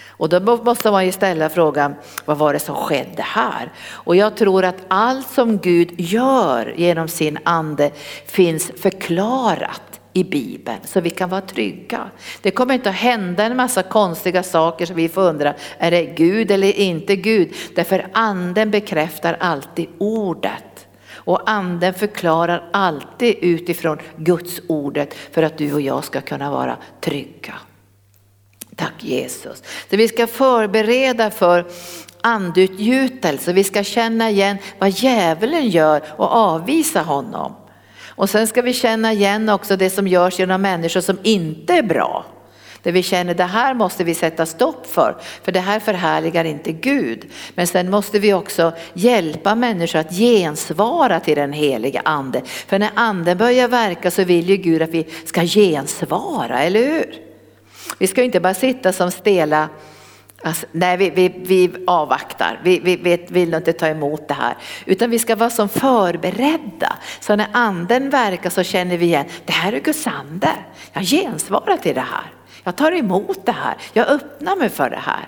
Och 0.07 0.29
då 0.29 0.39
måste 0.39 0.91
man 0.91 1.05
ju 1.05 1.11
ställa 1.11 1.49
frågan, 1.49 1.95
vad 2.25 2.37
var 2.37 2.53
det 2.53 2.59
som 2.59 2.75
skedde 2.75 3.21
här? 3.21 3.71
Och 3.89 4.15
jag 4.15 4.35
tror 4.35 4.65
att 4.65 4.75
allt 4.87 5.27
som 5.27 5.57
Gud 5.57 6.01
gör 6.01 6.73
genom 6.77 7.07
sin 7.07 7.39
ande 7.43 7.91
finns 8.25 8.71
förklarat 8.77 9.99
i 10.13 10.23
Bibeln 10.23 10.79
så 10.85 11.01
vi 11.01 11.09
kan 11.09 11.29
vara 11.29 11.41
trygga. 11.41 12.09
Det 12.41 12.51
kommer 12.51 12.73
inte 12.73 12.89
att 12.89 12.95
hända 12.95 13.43
en 13.43 13.57
massa 13.57 13.83
konstiga 13.83 14.43
saker 14.43 14.85
som 14.85 14.95
vi 14.95 15.09
får 15.09 15.21
undra, 15.21 15.53
är 15.77 15.91
det 15.91 16.05
Gud 16.05 16.51
eller 16.51 16.79
inte 16.79 17.15
Gud? 17.15 17.53
Därför 17.75 18.07
anden 18.13 18.71
bekräftar 18.71 19.37
alltid 19.39 19.87
ordet. 19.97 20.68
Och 21.29 21.49
anden 21.49 21.93
förklarar 21.93 22.69
alltid 22.73 23.35
utifrån 23.41 23.97
Guds 24.15 24.61
ordet 24.67 25.13
för 25.31 25.43
att 25.43 25.57
du 25.57 25.73
och 25.73 25.81
jag 25.81 26.03
ska 26.03 26.21
kunna 26.21 26.51
vara 26.51 26.77
trygga. 27.01 27.53
Tack 28.75 28.93
Jesus. 28.99 29.63
Så 29.89 29.97
vi 29.97 30.07
ska 30.07 30.27
förbereda 30.27 31.31
för 31.31 31.65
andutgjutelse, 32.21 33.53
vi 33.53 33.63
ska 33.63 33.83
känna 33.83 34.29
igen 34.29 34.57
vad 34.79 34.89
djävulen 34.89 35.69
gör 35.69 36.01
och 36.17 36.31
avvisa 36.31 37.01
honom. 37.01 37.55
Och 38.07 38.29
sen 38.29 38.47
ska 38.47 38.61
vi 38.61 38.73
känna 38.73 39.13
igen 39.13 39.49
också 39.49 39.75
det 39.75 39.89
som 39.89 40.07
görs 40.07 40.39
genom 40.39 40.61
människor 40.61 41.01
som 41.01 41.17
inte 41.23 41.73
är 41.73 41.83
bra. 41.83 42.25
Där 42.83 42.91
vi 42.91 43.03
känner 43.03 43.33
det 43.33 43.43
här 43.43 43.73
måste 43.73 44.03
vi 44.03 44.15
sätta 44.15 44.45
stopp 44.45 44.87
för, 44.87 45.17
för 45.43 45.51
det 45.51 45.59
här 45.59 45.79
förhärligar 45.79 46.43
inte 46.43 46.71
Gud. 46.71 47.25
Men 47.55 47.67
sen 47.67 47.89
måste 47.89 48.19
vi 48.19 48.33
också 48.33 48.73
hjälpa 48.93 49.55
människor 49.55 49.99
att 49.99 50.11
gensvara 50.11 51.19
till 51.19 51.35
den 51.35 51.53
heliga 51.53 52.01
ande. 52.05 52.41
För 52.45 52.79
när 52.79 52.91
anden 52.95 53.37
börjar 53.37 53.67
verka 53.67 54.11
så 54.11 54.23
vill 54.23 54.49
ju 54.49 54.57
Gud 54.57 54.81
att 54.81 54.89
vi 54.89 55.05
ska 55.25 55.41
gensvara, 55.41 56.59
eller 56.59 56.79
hur? 56.79 57.15
Vi 57.97 58.07
ska 58.07 58.23
inte 58.23 58.39
bara 58.39 58.53
sitta 58.53 58.93
som 58.93 59.11
stela 59.11 59.69
Alltså, 60.43 60.65
nej, 60.71 60.97
vi, 60.97 61.09
vi, 61.09 61.29
vi 61.29 61.71
avvaktar, 61.87 62.59
vi, 62.63 62.79
vi, 62.79 62.95
vi 62.95 63.25
vill 63.29 63.53
inte 63.53 63.73
ta 63.73 63.87
emot 63.87 64.27
det 64.27 64.33
här. 64.33 64.57
Utan 64.85 65.09
vi 65.09 65.19
ska 65.19 65.35
vara 65.35 65.49
som 65.49 65.69
förberedda. 65.69 66.97
Så 67.19 67.35
när 67.35 67.47
anden 67.51 68.09
verkar 68.09 68.49
så 68.49 68.63
känner 68.63 68.97
vi 68.97 69.05
igen, 69.05 69.25
det 69.45 69.53
här 69.53 69.73
är 69.73 69.79
Guds 69.79 70.07
ande. 70.07 70.49
Jag 70.93 71.03
gensvarar 71.03 71.77
till 71.77 71.95
det 71.95 72.01
här. 72.01 72.38
Jag 72.69 72.75
tar 72.75 72.91
emot 72.91 73.45
det 73.45 73.51
här, 73.51 73.77
jag 73.93 74.07
öppnar 74.07 74.55
mig 74.55 74.69
för 74.69 74.89
det 74.89 74.99
här. 74.99 75.27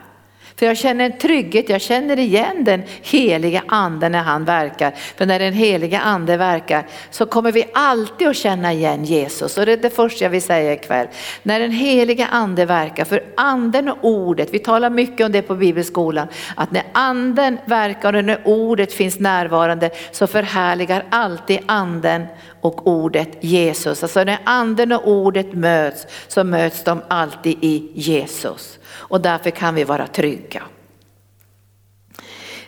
För 0.62 0.66
jag 0.66 0.78
känner 0.78 1.06
en 1.06 1.18
trygghet, 1.18 1.70
jag 1.70 1.82
känner 1.82 2.20
igen 2.20 2.64
den 2.64 2.84
heliga 3.02 3.64
anden 3.68 4.12
när 4.12 4.24
han 4.24 4.46
verkar. 4.46 4.92
För 5.16 5.26
när 5.26 5.40
den 5.40 5.54
heliga 5.54 6.00
ande 6.00 6.38
verkar 6.38 6.88
så 7.12 7.26
kommer 7.26 7.52
vi 7.52 7.66
alltid 7.74 8.28
att 8.28 8.36
känna 8.36 8.74
igen 8.74 9.06
Jesus. 9.06 9.58
Och 9.58 9.66
det 9.66 9.74
är 9.74 9.78
det 9.78 9.90
första 9.90 10.26
jag 10.26 10.30
vill 10.30 10.42
säga 10.42 10.74
ikväll. 10.74 11.08
När 11.44 11.60
den 11.60 11.72
heliga 11.72 12.28
ande 12.28 12.66
verkar, 12.66 13.06
för 13.06 13.24
anden 13.38 13.90
och 13.90 13.98
ordet, 14.02 14.54
vi 14.54 14.60
talar 14.60 14.90
mycket 14.90 15.26
om 15.26 15.32
det 15.32 15.42
på 15.42 15.56
bibelskolan, 15.56 16.28
att 16.56 16.72
när 16.72 16.84
anden 16.92 17.58
verkar 17.66 18.14
och 18.14 18.26
när 18.26 18.42
ordet 18.46 18.94
finns 18.94 19.20
närvarande 19.20 19.90
så 20.12 20.28
förhärligar 20.28 21.06
alltid 21.10 21.60
anden 21.66 22.26
och 22.62 22.88
ordet 22.88 23.44
Jesus. 23.44 24.04
Alltså 24.04 24.24
när 24.24 24.40
anden 24.44 24.92
och 24.92 25.08
ordet 25.08 25.54
möts 25.54 26.08
så 26.28 26.44
möts 26.44 26.84
de 26.84 27.02
alltid 27.08 27.58
i 27.62 27.92
Jesus 27.94 28.78
och 29.12 29.22
därför 29.22 29.50
kan 29.50 29.76
vi 29.76 29.84
vara 29.84 30.08
trygga. 30.08 30.64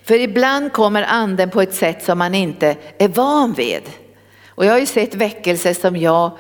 För 0.04 0.20
ibland 0.20 0.74
kommer 0.74 1.04
anden 1.04 1.50
på 1.50 1.62
ett 1.62 1.74
sätt 1.74 2.04
som 2.04 2.18
man 2.18 2.36
inte 2.36 2.76
är 2.98 3.08
van 3.08 3.54
vid. 3.54 3.82
Och 4.48 4.66
jag 4.66 4.72
har 4.72 4.80
ju 4.80 4.86
sett 4.86 5.16
väckelser 5.16 5.74
som 5.74 5.98
jag 5.98 6.32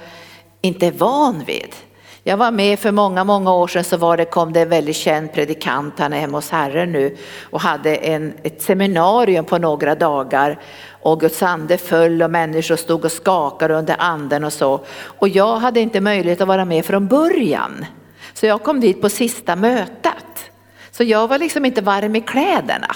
inte 0.62 0.88
är 0.88 0.91
van 0.91 1.43
vid. 1.48 1.75
Jag 2.24 2.38
var 2.38 2.51
med 2.51 2.79
för 2.79 2.91
många, 2.91 3.24
många 3.24 3.53
år 3.53 3.67
sedan 3.67 3.83
så 3.83 3.98
var 3.98 4.17
det, 4.17 4.25
kom 4.25 4.53
det 4.53 4.62
en 4.62 4.69
väldigt 4.69 4.95
känd 4.95 5.33
predikant, 5.33 6.00
han 6.00 6.13
är 6.13 6.19
hemma 6.19 6.38
hos 6.38 6.50
Herren 6.50 6.91
nu 6.91 7.17
och 7.41 7.62
hade 7.62 7.95
en, 7.95 8.33
ett 8.43 8.62
seminarium 8.62 9.45
på 9.45 9.57
några 9.57 9.95
dagar 9.95 10.60
och 11.01 11.19
Guds 11.19 11.43
ande 11.43 11.77
föll 11.77 12.22
och 12.22 12.31
människor 12.31 12.75
stod 12.75 13.05
och 13.05 13.12
skakade 13.12 13.74
under 13.74 13.95
anden 14.00 14.43
och 14.43 14.53
så. 14.53 14.86
Och 15.19 15.29
jag 15.29 15.55
hade 15.57 15.79
inte 15.79 16.01
möjlighet 16.01 16.41
att 16.41 16.48
vara 16.48 16.65
med 16.65 16.86
från 16.86 17.07
början. 17.07 17.86
Så 18.33 18.45
jag 18.45 18.63
kom 18.63 18.79
dit 18.79 19.01
på 19.01 19.09
sista 19.09 19.55
mötet. 19.55 20.51
Så 20.91 21.03
jag 21.03 21.27
var 21.27 21.37
liksom 21.37 21.65
inte 21.65 21.81
varm 21.81 22.15
i 22.15 22.21
kläderna. 22.21 22.95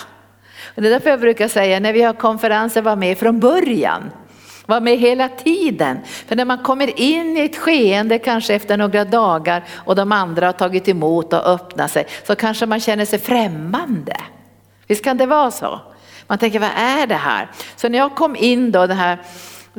Och 0.75 0.82
det 0.82 0.88
är 0.88 0.91
därför 0.91 1.10
jag 1.10 1.20
brukar 1.20 1.48
säga 1.48 1.79
när 1.79 1.94
vi 1.94 2.01
har 2.01 2.13
konferenser, 2.13 2.82
var 2.82 2.96
med 2.96 3.17
från 3.17 3.39
början. 3.39 4.12
Var 4.65 4.82
med 4.82 4.98
hela 4.98 5.29
tiden. 5.29 6.00
För 6.27 6.36
när 6.36 6.46
man 6.46 6.63
kommer 6.63 7.00
in 7.00 7.38
i 7.38 7.39
ett 7.39 7.58
skeende 7.58 8.20
kanske 8.20 8.53
efter 8.53 8.77
några 8.77 9.06
dagar 9.06 9.63
och 9.72 9.96
de 9.96 10.12
andra 10.12 10.46
har 10.46 10.53
tagit 10.53 10.88
emot 10.88 11.34
och 11.34 11.48
öppnat 11.48 11.91
sig 11.91 12.08
så 12.27 12.36
kanske 12.36 12.65
man 12.65 12.79
känner 12.79 13.06
sig 13.06 13.20
främmande. 13.20 14.17
Visst 14.88 15.03
kan 15.03 15.17
det 15.17 15.25
vara 15.25 15.51
så? 15.51 15.79
Man 16.27 16.38
tänker 16.38 16.60
vad 16.60 16.70
är 16.75 17.08
det 17.08 17.15
här? 17.15 17.51
Så 17.75 17.89
när 17.89 17.98
jag 17.98 18.15
kom 18.15 18.36
in 18.36 18.72
då 18.72 18.88
den 18.88 18.98
här 18.98 19.17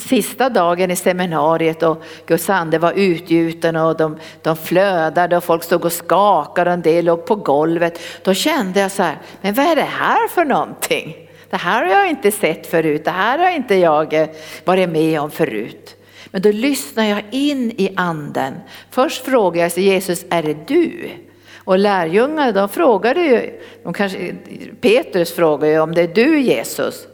sista 0.00 0.48
dagen 0.48 0.90
i 0.90 0.96
seminariet 0.96 1.82
och 1.82 2.02
Guds 2.26 2.50
ande 2.50 2.78
var 2.78 2.92
utgjuten 2.92 3.76
och 3.76 3.96
de, 3.96 4.18
de 4.42 4.56
flödade 4.56 5.36
och 5.36 5.44
folk 5.44 5.62
stod 5.62 5.84
och 5.84 5.92
skakade 5.92 6.70
och 6.70 6.74
en 6.74 6.82
del 6.82 7.04
låg 7.04 7.26
på 7.26 7.34
golvet. 7.34 8.00
Då 8.22 8.34
kände 8.34 8.80
jag 8.80 8.90
så 8.90 9.02
här, 9.02 9.18
men 9.40 9.54
vad 9.54 9.66
är 9.66 9.76
det 9.76 9.82
här 9.82 10.28
för 10.28 10.44
någonting? 10.44 11.16
Det 11.50 11.56
här 11.56 11.84
har 11.84 11.90
jag 11.90 12.10
inte 12.10 12.30
sett 12.30 12.66
förut, 12.66 13.04
det 13.04 13.10
här 13.10 13.38
har 13.38 13.50
inte 13.50 13.74
jag 13.74 14.14
eh, 14.14 14.28
varit 14.64 14.88
med 14.88 15.20
om 15.20 15.30
förut. 15.30 15.96
Men 16.30 16.42
då 16.42 16.50
lyssnar 16.50 17.04
jag 17.04 17.22
in 17.30 17.70
i 17.70 17.92
anden. 17.96 18.54
Först 18.90 19.24
frågar 19.24 19.62
jag 19.62 19.78
Jesus, 19.78 20.24
är 20.30 20.42
det 20.42 20.68
du? 20.68 21.10
Och 21.56 21.78
lärjungarna 21.78 22.52
de 22.52 22.68
frågade 22.68 23.20
ju, 23.20 23.60
de 23.82 23.92
kanske, 23.92 24.34
Petrus 24.80 25.32
frågade 25.32 25.72
ju 25.72 25.80
om 25.80 25.94
det 25.94 26.02
är 26.02 26.14
du 26.14 26.40
Jesus. 26.40 27.06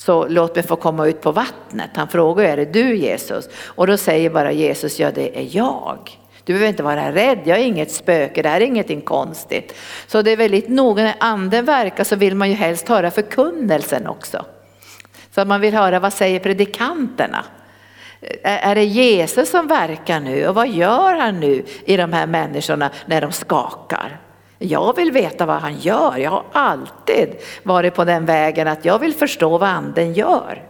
Så 0.00 0.28
låt 0.28 0.54
mig 0.54 0.64
få 0.64 0.76
komma 0.76 1.06
ut 1.06 1.20
på 1.20 1.32
vattnet. 1.32 1.90
Han 1.94 2.08
frågar, 2.08 2.44
är 2.44 2.56
det 2.56 2.64
du 2.64 2.96
Jesus? 2.96 3.48
Och 3.66 3.86
då 3.86 3.96
säger 3.96 4.30
bara 4.30 4.52
Jesus, 4.52 5.00
ja 5.00 5.10
det 5.10 5.38
är 5.38 5.56
jag. 5.56 5.98
Du 6.44 6.52
behöver 6.52 6.68
inte 6.68 6.82
vara 6.82 7.12
rädd, 7.12 7.38
jag 7.44 7.58
är 7.58 7.64
inget 7.64 7.90
spöke, 7.90 8.42
det 8.42 8.48
här 8.48 8.60
är 8.60 8.64
ingenting 8.64 9.00
konstigt. 9.00 9.74
Så 10.06 10.22
det 10.22 10.30
är 10.30 10.36
väldigt 10.36 10.68
noga, 10.68 11.02
när 11.02 11.14
anden 11.20 11.64
verkar 11.64 12.04
så 12.04 12.16
vill 12.16 12.34
man 12.34 12.48
ju 12.48 12.54
helst 12.54 12.88
höra 12.88 13.10
förkunnelsen 13.10 14.06
också. 14.06 14.44
Så 15.30 15.44
man 15.44 15.60
vill 15.60 15.74
höra, 15.74 16.00
vad 16.00 16.12
säger 16.12 16.40
predikanterna? 16.40 17.44
Är 18.42 18.74
det 18.74 18.84
Jesus 18.84 19.50
som 19.50 19.66
verkar 19.66 20.20
nu 20.20 20.48
och 20.48 20.54
vad 20.54 20.68
gör 20.68 21.14
han 21.14 21.40
nu 21.40 21.64
i 21.84 21.96
de 21.96 22.12
här 22.12 22.26
människorna 22.26 22.90
när 23.06 23.20
de 23.20 23.32
skakar? 23.32 24.20
Jag 24.62 24.96
vill 24.96 25.12
veta 25.12 25.46
vad 25.46 25.56
han 25.56 25.78
gör. 25.78 26.16
Jag 26.16 26.30
har 26.30 26.44
alltid 26.52 27.28
varit 27.62 27.94
på 27.94 28.04
den 28.04 28.26
vägen 28.26 28.68
att 28.68 28.84
jag 28.84 28.98
vill 28.98 29.14
förstå 29.14 29.58
vad 29.58 29.68
anden 29.68 30.14
gör. 30.14 30.62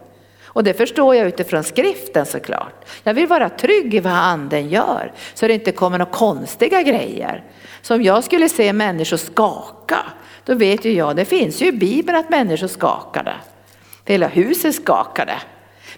Och 0.45 0.63
det 0.63 0.73
förstår 0.73 1.15
jag 1.15 1.27
utifrån 1.27 1.63
skriften 1.63 2.25
såklart. 2.25 2.85
Jag 3.03 3.13
vill 3.13 3.27
vara 3.27 3.49
trygg 3.49 3.93
i 3.93 3.99
vad 3.99 4.13
anden 4.13 4.69
gör 4.69 5.11
så 5.33 5.47
det 5.47 5.53
inte 5.53 5.71
kommer 5.71 5.97
några 5.97 6.11
konstiga 6.11 6.81
grejer. 6.81 7.43
Så 7.81 7.95
om 7.95 8.03
jag 8.03 8.23
skulle 8.23 8.49
se 8.49 8.73
människor 8.73 9.17
skaka, 9.17 9.99
då 10.45 10.55
vet 10.55 10.85
ju 10.85 10.93
jag, 10.93 11.15
det 11.15 11.25
finns 11.25 11.61
ju 11.61 11.67
i 11.67 11.71
Bibeln 11.71 12.17
att 12.17 12.29
människor 12.29 12.67
skakade. 12.67 13.33
Hela 14.05 14.27
huset 14.27 14.75
skakade. 14.75 15.35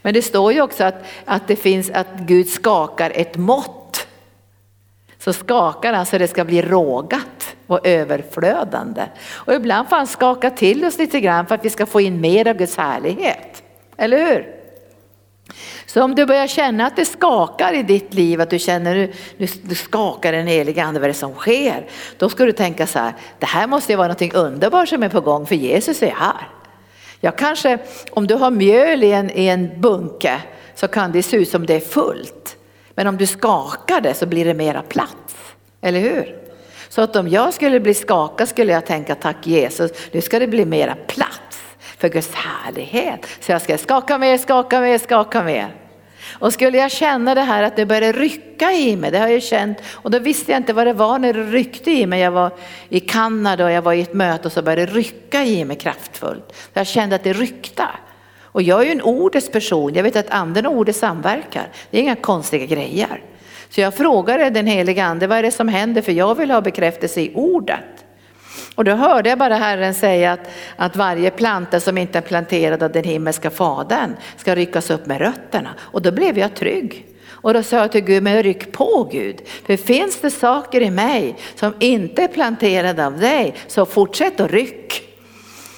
Men 0.01 0.13
det 0.13 0.21
står 0.21 0.53
ju 0.53 0.61
också 0.61 0.83
att, 0.83 1.05
att 1.25 1.47
det 1.47 1.55
finns 1.55 1.89
att 1.89 2.07
Gud 2.19 2.49
skakar 2.49 3.11
ett 3.15 3.37
mått 3.37 3.82
så 5.23 5.33
skakar 5.33 5.93
han 5.93 6.05
så 6.05 6.17
det 6.17 6.27
ska 6.27 6.45
bli 6.45 6.61
rågat 6.61 7.55
och 7.67 7.87
överflödande. 7.87 9.01
Och 9.33 9.53
ibland 9.53 9.89
får 9.89 9.95
han 9.95 10.07
skaka 10.07 10.49
till 10.49 10.85
oss 10.85 10.97
lite 10.97 11.19
grann 11.19 11.47
för 11.47 11.55
att 11.55 11.65
vi 11.65 11.69
ska 11.69 11.85
få 11.85 12.01
in 12.01 12.21
mer 12.21 12.47
av 12.47 12.57
Guds 12.57 12.77
härlighet. 12.77 13.63
Eller 13.97 14.25
hur? 14.25 14.55
Så 15.85 16.03
om 16.03 16.15
du 16.15 16.25
börjar 16.25 16.47
känna 16.47 16.85
att 16.85 16.95
det 16.95 17.05
skakar 17.05 17.73
i 17.73 17.83
ditt 17.83 18.13
liv, 18.13 18.41
att 18.41 18.49
du 18.49 18.59
känner 18.59 18.95
nu, 18.95 19.13
nu, 19.37 19.47
nu 19.61 19.75
skakar 19.75 20.31
den 20.31 20.47
helige 20.47 20.83
ande, 20.83 20.99
vad 20.99 21.09
är 21.09 21.13
det 21.13 21.19
som 21.19 21.33
sker? 21.33 21.85
Då 22.17 22.29
ska 22.29 22.45
du 22.45 22.51
tänka 22.51 22.87
så 22.87 22.99
här, 22.99 23.13
det 23.39 23.45
här 23.45 23.67
måste 23.67 23.91
ju 23.91 23.97
vara 23.97 24.07
något 24.07 24.33
underbart 24.33 24.89
som 24.89 25.03
är 25.03 25.09
på 25.09 25.21
gång 25.21 25.45
för 25.45 25.55
Jesus 25.55 26.03
är 26.03 26.11
här. 26.11 26.47
Jag 27.19 27.37
kanske, 27.37 27.77
om 28.11 28.27
du 28.27 28.35
har 28.35 28.51
mjöl 28.51 29.03
i 29.03 29.11
en, 29.11 29.31
i 29.31 29.47
en 29.47 29.81
bunke 29.81 30.41
så 30.75 30.87
kan 30.87 31.11
det 31.11 31.23
se 31.23 31.37
ut 31.37 31.49
som 31.49 31.65
det 31.65 31.75
är 31.75 31.79
fullt. 31.79 32.57
Men 32.95 33.07
om 33.07 33.17
du 33.17 33.25
skakar 33.25 34.01
det 34.01 34.13
så 34.13 34.25
blir 34.25 34.45
det 34.45 34.53
mera 34.53 34.81
plats, 34.81 35.35
eller 35.81 35.99
hur? 35.99 36.35
Så 36.89 37.01
att 37.01 37.15
om 37.15 37.27
jag 37.27 37.53
skulle 37.53 37.79
bli 37.79 37.93
skakad 37.93 38.49
skulle 38.49 38.73
jag 38.73 38.85
tänka 38.85 39.15
tack 39.15 39.47
Jesus, 39.47 39.91
nu 40.11 40.21
ska 40.21 40.39
det 40.39 40.47
bli 40.47 40.65
mera 40.65 40.95
plats 41.07 41.63
för 41.97 42.09
Guds 42.09 42.33
härlighet. 42.33 43.27
Så 43.39 43.51
jag 43.51 43.61
ska 43.61 43.77
skaka 43.77 44.17
mer, 44.17 44.37
skaka 44.37 44.79
mer, 44.79 44.97
skaka 44.97 45.43
mer. 45.43 45.75
Och 46.31 46.53
skulle 46.53 46.77
jag 46.77 46.91
känna 46.91 47.35
det 47.35 47.41
här 47.41 47.63
att 47.63 47.75
det 47.75 47.85
började 47.85 48.19
rycka 48.19 48.71
i 48.71 48.95
mig, 48.95 49.11
det 49.11 49.17
har 49.17 49.27
jag 49.27 49.43
känt 49.43 49.77
och 49.91 50.11
då 50.11 50.19
visste 50.19 50.51
jag 50.51 50.59
inte 50.59 50.73
vad 50.73 50.87
det 50.87 50.93
var 50.93 51.19
när 51.19 51.33
det 51.33 51.43
ryckte 51.43 51.91
i 51.91 52.05
mig. 52.05 52.21
Jag 52.21 52.31
var 52.31 52.51
i 52.89 52.99
Kanada 52.99 53.65
och 53.65 53.71
jag 53.71 53.81
var 53.81 53.93
i 53.93 54.01
ett 54.01 54.13
möte 54.13 54.47
och 54.47 54.51
så 54.51 54.61
började 54.61 54.85
det 54.85 54.91
rycka 54.91 55.43
i 55.43 55.65
mig 55.65 55.77
kraftfullt. 55.77 56.53
Jag 56.73 56.87
kände 56.87 57.15
att 57.15 57.23
det 57.23 57.33
ryckte. 57.33 57.87
Och 58.53 58.61
jag 58.61 58.81
är 58.81 58.85
ju 58.85 58.91
en 58.91 59.01
ordets 59.01 59.51
person, 59.51 59.93
jag 59.93 60.03
vet 60.03 60.15
att 60.15 60.29
anden 60.29 60.65
och 60.65 60.73
ordet 60.73 60.95
samverkar. 60.95 61.67
Det 61.91 61.97
är 61.97 62.01
inga 62.01 62.15
konstiga 62.15 62.65
grejer. 62.65 63.23
Så 63.69 63.81
jag 63.81 63.93
frågade 63.93 64.49
den 64.49 64.67
heliga 64.67 65.05
ande, 65.05 65.27
vad 65.27 65.37
är 65.37 65.43
det 65.43 65.51
som 65.51 65.67
händer? 65.67 66.01
För 66.01 66.11
jag 66.11 66.35
vill 66.35 66.51
ha 66.51 66.61
bekräftelse 66.61 67.21
i 67.21 67.31
ordet. 67.35 68.05
Och 68.75 68.83
då 68.83 68.91
hörde 68.91 69.29
jag 69.29 69.39
bara 69.39 69.55
Herren 69.55 69.93
säga 69.93 70.31
att, 70.31 70.49
att 70.75 70.95
varje 70.95 71.31
planta 71.31 71.79
som 71.79 71.97
inte 71.97 72.17
är 72.17 72.21
planterad 72.21 72.83
av 72.83 72.91
den 72.91 73.03
himmelska 73.03 73.49
fadern 73.49 74.15
ska 74.37 74.55
ryckas 74.55 74.89
upp 74.89 75.05
med 75.05 75.21
rötterna. 75.21 75.69
Och 75.79 76.01
då 76.01 76.11
blev 76.11 76.37
jag 76.37 76.55
trygg. 76.55 77.05
Och 77.27 77.53
då 77.53 77.63
sa 77.63 77.77
jag 77.77 77.91
till 77.91 78.01
Gud, 78.01 78.23
men 78.23 78.43
ryck 78.43 78.71
på 78.71 79.09
Gud. 79.11 79.41
För 79.65 79.77
finns 79.77 80.21
det 80.21 80.31
saker 80.31 80.81
i 80.81 80.89
mig 80.89 81.35
som 81.55 81.73
inte 81.79 82.23
är 82.23 82.27
planterade 82.27 83.05
av 83.05 83.19
dig, 83.19 83.55
så 83.67 83.85
fortsätt 83.85 84.39
att 84.39 84.51
ryck. 84.51 85.12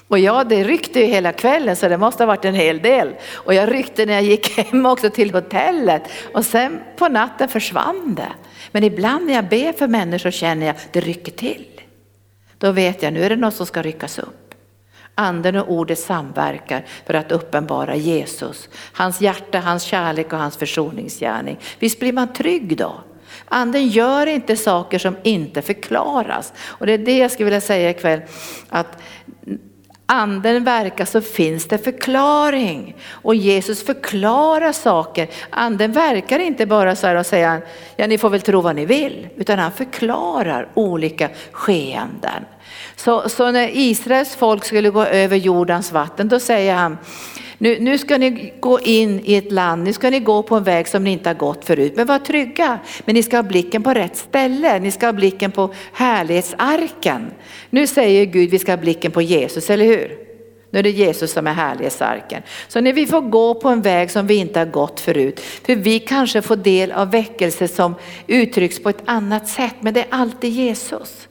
Och 0.08 0.20
ja, 0.20 0.44
det 0.44 0.64
ryckte 0.64 1.00
ju 1.00 1.06
hela 1.06 1.32
kvällen 1.32 1.76
så 1.76 1.88
det 1.88 1.98
måste 1.98 2.24
ha 2.24 2.28
varit 2.28 2.46
en 2.46 2.56
hel 2.56 2.82
del. 2.82 3.16
Och 3.34 3.54
jag 3.54 3.72
ryckte 3.72 4.06
när 4.06 4.14
jag 4.14 4.24
gick 4.24 4.58
hem 4.58 4.86
också 4.86 5.10
till 5.10 5.34
hotellet 5.34 6.04
och 6.34 6.46
sen 6.46 6.82
på 6.96 7.08
natten 7.08 7.50
försvann 7.50 8.16
det. 8.16 8.32
Men 8.72 8.84
ibland 8.84 9.26
när 9.26 9.34
jag 9.34 9.50
ber 9.50 9.74
för 9.74 9.88
människor 9.88 10.32
känner 10.32 10.66
jag 10.66 10.76
att 10.76 10.94
det 10.94 11.00
rycker 11.00 11.32
till. 11.32 11.82
Då 12.58 12.72
vet 12.72 13.04
jag 13.04 13.14
nu 13.14 13.24
är 13.24 13.30
det 13.30 13.36
något 13.36 13.54
som 13.54 13.66
ska 13.66 13.82
ryckas 13.82 14.20
upp. 14.20 14.56
Anden 15.16 15.56
och 15.56 15.72
ordet 15.72 16.00
samverkar 16.00 16.86
för 17.06 17.14
att 17.14 17.32
uppenbara 17.32 17.96
Jesus, 17.96 18.70
hans 18.94 19.22
hjärta, 19.22 19.60
hans 19.60 19.84
kärlek 19.84 20.34
och 20.34 20.40
hans 20.40 20.58
försoningsgärning. 20.58 21.58
Visst 21.80 22.00
blir 22.00 22.14
man 22.14 22.34
trygg 22.34 22.78
då? 22.78 23.04
Anden 23.46 23.88
gör 23.88 24.28
inte 24.28 24.56
saker 24.56 25.00
som 25.00 25.16
inte 25.24 25.62
förklaras. 25.62 26.54
Och 26.60 26.86
det 26.86 26.94
är 26.94 26.98
det 26.98 27.18
jag 27.18 27.32
skulle 27.32 27.46
vilja 27.46 27.62
säga 27.62 27.90
ikväll. 27.90 28.22
Att 28.70 29.02
anden 30.06 30.64
verkar 30.64 31.06
så 31.06 31.22
finns 31.22 31.66
det 31.66 31.78
förklaring. 31.78 32.96
Och 33.10 33.36
Jesus 33.36 33.86
förklarar 33.86 34.72
saker. 34.72 35.28
Anden 35.50 35.92
verkar 35.92 36.40
inte 36.40 36.66
bara 36.66 36.96
så 36.96 37.08
här 37.08 37.16
och 37.16 37.26
säga, 37.26 37.62
ja 37.96 38.08
ni 38.08 38.18
får 38.18 38.30
väl 38.30 38.42
tro 38.42 38.62
vad 38.62 38.76
ni 38.76 38.86
vill. 38.86 39.28
Utan 39.36 39.60
han 39.60 39.72
förklarar 39.72 40.68
olika 40.74 41.30
skeenden. 41.52 42.46
Så, 42.96 43.30
så 43.30 43.52
när 43.52 43.70
Israels 43.74 44.36
folk 44.36 44.66
skulle 44.66 44.90
gå 44.90 45.06
över 45.06 45.38
Jordans 45.38 45.92
vatten, 45.92 46.28
då 46.28 46.40
säger 46.40 46.76
han, 46.76 46.98
nu, 47.58 47.80
nu 47.80 47.98
ska 47.98 48.18
ni 48.18 48.54
gå 48.60 48.80
in 48.80 49.22
i 49.24 49.36
ett 49.36 49.52
land, 49.52 49.84
nu 49.84 49.94
ska 49.94 50.10
ni 50.10 50.20
gå 50.20 50.44
på 50.44 50.56
en 50.56 50.64
väg 50.64 50.88
som 50.88 51.04
ni 51.04 51.12
inte 51.12 51.30
har 51.30 51.34
gått 51.34 51.66
förut. 51.66 51.94
Men 51.96 52.08
var 52.08 52.20
trygga, 52.20 52.80
men 53.06 53.16
ni 53.16 53.24
ska 53.24 53.38
ha 53.38 53.44
blicken 53.44 53.84
på 53.84 53.94
rätt 53.94 54.18
ställe, 54.18 54.80
ni 54.80 54.92
ska 54.92 55.06
ha 55.06 55.14
blicken 55.14 55.52
på 55.52 55.74
härlighetsarken. 55.94 57.32
Nu 57.70 57.88
säger 57.88 58.26
Gud 58.26 58.50
vi 58.50 58.60
ska 58.60 58.72
ha 58.72 58.78
blicken 58.78 59.12
på 59.12 59.22
Jesus, 59.22 59.70
eller 59.70 59.86
hur? 59.86 60.18
Nu 60.70 60.80
är 60.80 60.84
det 60.84 60.90
Jesus 60.90 61.32
som 61.32 61.48
är 61.48 61.54
härlighetsarken. 61.54 62.42
Så 62.68 62.82
när 62.82 62.94
vi 62.94 63.08
får 63.08 63.22
gå 63.22 63.54
på 63.54 63.70
en 63.70 63.82
väg 63.82 64.12
som 64.12 64.28
vi 64.28 64.36
inte 64.36 64.60
har 64.60 64.66
gått 64.66 65.00
förut, 65.00 65.40
för 65.40 65.76
vi 65.76 66.00
kanske 66.00 66.42
får 66.42 66.56
del 66.56 66.92
av 66.92 67.12
väckelse 67.12 67.68
som 67.68 67.96
uttrycks 68.28 68.84
på 68.84 68.90
ett 68.90 69.02
annat 69.06 69.48
sätt, 69.48 69.76
men 69.80 69.94
det 69.94 70.00
är 70.00 70.08
alltid 70.10 70.52
Jesus. 70.52 71.28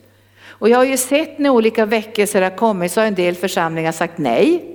Och 0.46 0.68
jag 0.68 0.78
har 0.78 0.84
ju 0.84 0.96
sett 0.96 1.38
när 1.38 1.50
olika 1.50 1.86
väckelser 1.86 2.42
har 2.42 2.56
kommit 2.56 2.92
så 2.92 3.00
har 3.00 3.06
en 3.06 3.14
del 3.14 3.34
församlingar 3.34 3.92
sagt 3.92 4.18
nej. 4.18 4.73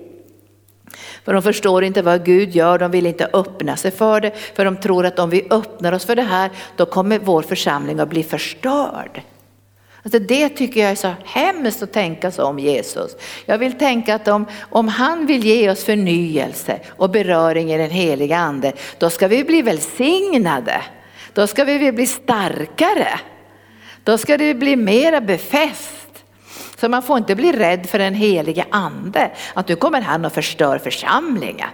För 1.30 1.34
de 1.34 1.44
förstår 1.44 1.84
inte 1.84 2.02
vad 2.02 2.26
Gud 2.26 2.56
gör, 2.56 2.80
de 2.80 2.92
vill 2.92 3.06
inte 3.06 3.30
öppna 3.34 3.78
sig 3.78 3.92
för 3.92 4.22
det. 4.22 4.32
För 4.56 4.66
de 4.66 4.78
tror 4.78 5.06
att 5.06 5.20
om 5.20 5.30
vi 5.30 5.48
öppnar 5.50 5.94
oss 5.94 6.06
för 6.06 6.16
det 6.16 6.22
här, 6.22 6.50
då 6.76 6.86
kommer 6.86 7.20
vår 7.20 7.42
församling 7.42 8.00
att 8.00 8.10
bli 8.10 8.24
förstörd. 8.24 9.22
Alltså 10.04 10.20
det 10.20 10.50
tycker 10.50 10.82
jag 10.82 10.92
är 10.92 10.96
så 10.96 11.14
hemskt 11.26 11.84
att 11.84 11.94
tänka 11.94 12.32
så 12.32 12.44
om 12.44 12.60
Jesus. 12.60 13.16
Jag 13.46 13.58
vill 13.58 13.78
tänka 13.78 14.16
att 14.16 14.28
om, 14.28 14.46
om 14.60 14.88
han 14.88 15.26
vill 15.26 15.46
ge 15.46 15.70
oss 15.70 15.84
förnyelse 15.84 16.80
och 16.90 17.10
beröring 17.10 17.72
i 17.72 17.78
den 17.78 17.92
heliga 17.92 18.38
ande, 18.38 18.74
då 18.98 19.10
ska 19.10 19.28
vi 19.28 19.44
bli 19.44 19.62
välsignade. 19.62 20.82
Då 21.34 21.48
ska 21.48 21.64
vi 21.64 21.92
bli 21.92 22.06
starkare. 22.06 23.20
Då 24.04 24.18
ska 24.18 24.38
det 24.38 24.54
bli 24.54 24.76
mera 24.76 25.22
befäst. 25.22 26.09
Så 26.80 26.90
man 26.90 27.04
får 27.04 27.18
inte 27.18 27.36
bli 27.36 27.52
rädd 27.52 27.86
för 27.86 28.00
den 28.00 28.14
helige 28.14 28.66
ande, 28.70 29.32
att 29.54 29.68
nu 29.68 29.76
kommer 29.76 30.02
han 30.02 30.26
och 30.26 30.32
förstör 30.34 30.78
församlingen. 30.78 31.70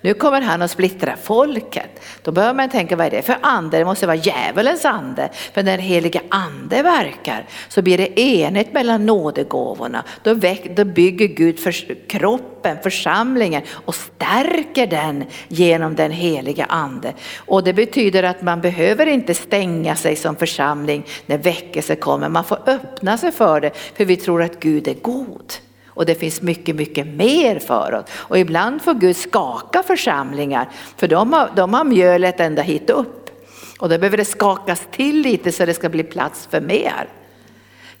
Nu 0.00 0.14
kommer 0.14 0.40
han 0.40 0.62
att 0.62 0.70
splittra 0.70 1.16
folket. 1.16 2.00
Då 2.22 2.32
börjar 2.32 2.54
man 2.54 2.70
tänka, 2.70 2.96
vad 2.96 3.06
är 3.06 3.10
det 3.10 3.22
för 3.22 3.36
ande? 3.40 3.78
Det 3.78 3.84
måste 3.84 4.06
vara 4.06 4.16
djävulens 4.16 4.84
ande. 4.84 5.28
För 5.32 5.62
när 5.62 5.76
den 5.76 5.86
heliga 5.86 6.20
ande 6.28 6.82
verkar 6.82 7.46
så 7.68 7.82
blir 7.82 7.98
det 7.98 8.20
enhet 8.20 8.72
mellan 8.72 9.06
nådegåvorna. 9.06 10.04
Då, 10.22 10.34
väck, 10.34 10.76
då 10.76 10.84
bygger 10.84 11.26
Gud 11.26 11.58
för 11.58 12.08
kroppen, 12.08 12.76
församlingen 12.82 13.62
och 13.70 13.94
stärker 13.94 14.86
den 14.86 15.24
genom 15.48 15.94
den 15.94 16.10
heliga 16.10 16.64
ande. 16.64 17.12
Och 17.36 17.64
det 17.64 17.72
betyder 17.72 18.22
att 18.22 18.42
man 18.42 18.60
behöver 18.60 19.06
inte 19.06 19.34
stänga 19.34 19.96
sig 19.96 20.16
som 20.16 20.36
församling 20.36 21.06
när 21.26 21.38
väckelse 21.38 21.96
kommer. 21.96 22.28
Man 22.28 22.44
får 22.44 22.58
öppna 22.66 23.18
sig 23.18 23.32
för 23.32 23.60
det, 23.60 23.70
för 23.94 24.04
vi 24.04 24.16
tror 24.16 24.42
att 24.42 24.60
Gud 24.60 24.88
är 24.88 24.94
god. 24.94 25.52
Och 25.98 26.06
det 26.06 26.14
finns 26.14 26.42
mycket, 26.42 26.76
mycket 26.76 27.06
mer 27.06 27.58
för 27.58 27.94
oss. 27.94 28.04
Och 28.12 28.38
ibland 28.38 28.82
får 28.82 28.94
Gud 28.94 29.16
skaka 29.16 29.82
församlingar, 29.82 30.68
för 30.96 31.08
de 31.08 31.32
har, 31.32 31.50
de 31.56 31.74
har 31.74 31.84
mjölet 31.84 32.40
ända 32.40 32.62
hit 32.62 32.90
upp. 32.90 33.30
Och 33.78 33.88
då 33.88 33.98
behöver 33.98 34.16
det 34.16 34.24
skakas 34.24 34.82
till 34.90 35.20
lite 35.20 35.52
så 35.52 35.66
det 35.66 35.74
ska 35.74 35.88
bli 35.88 36.02
plats 36.02 36.48
för 36.50 36.60
mer. 36.60 37.08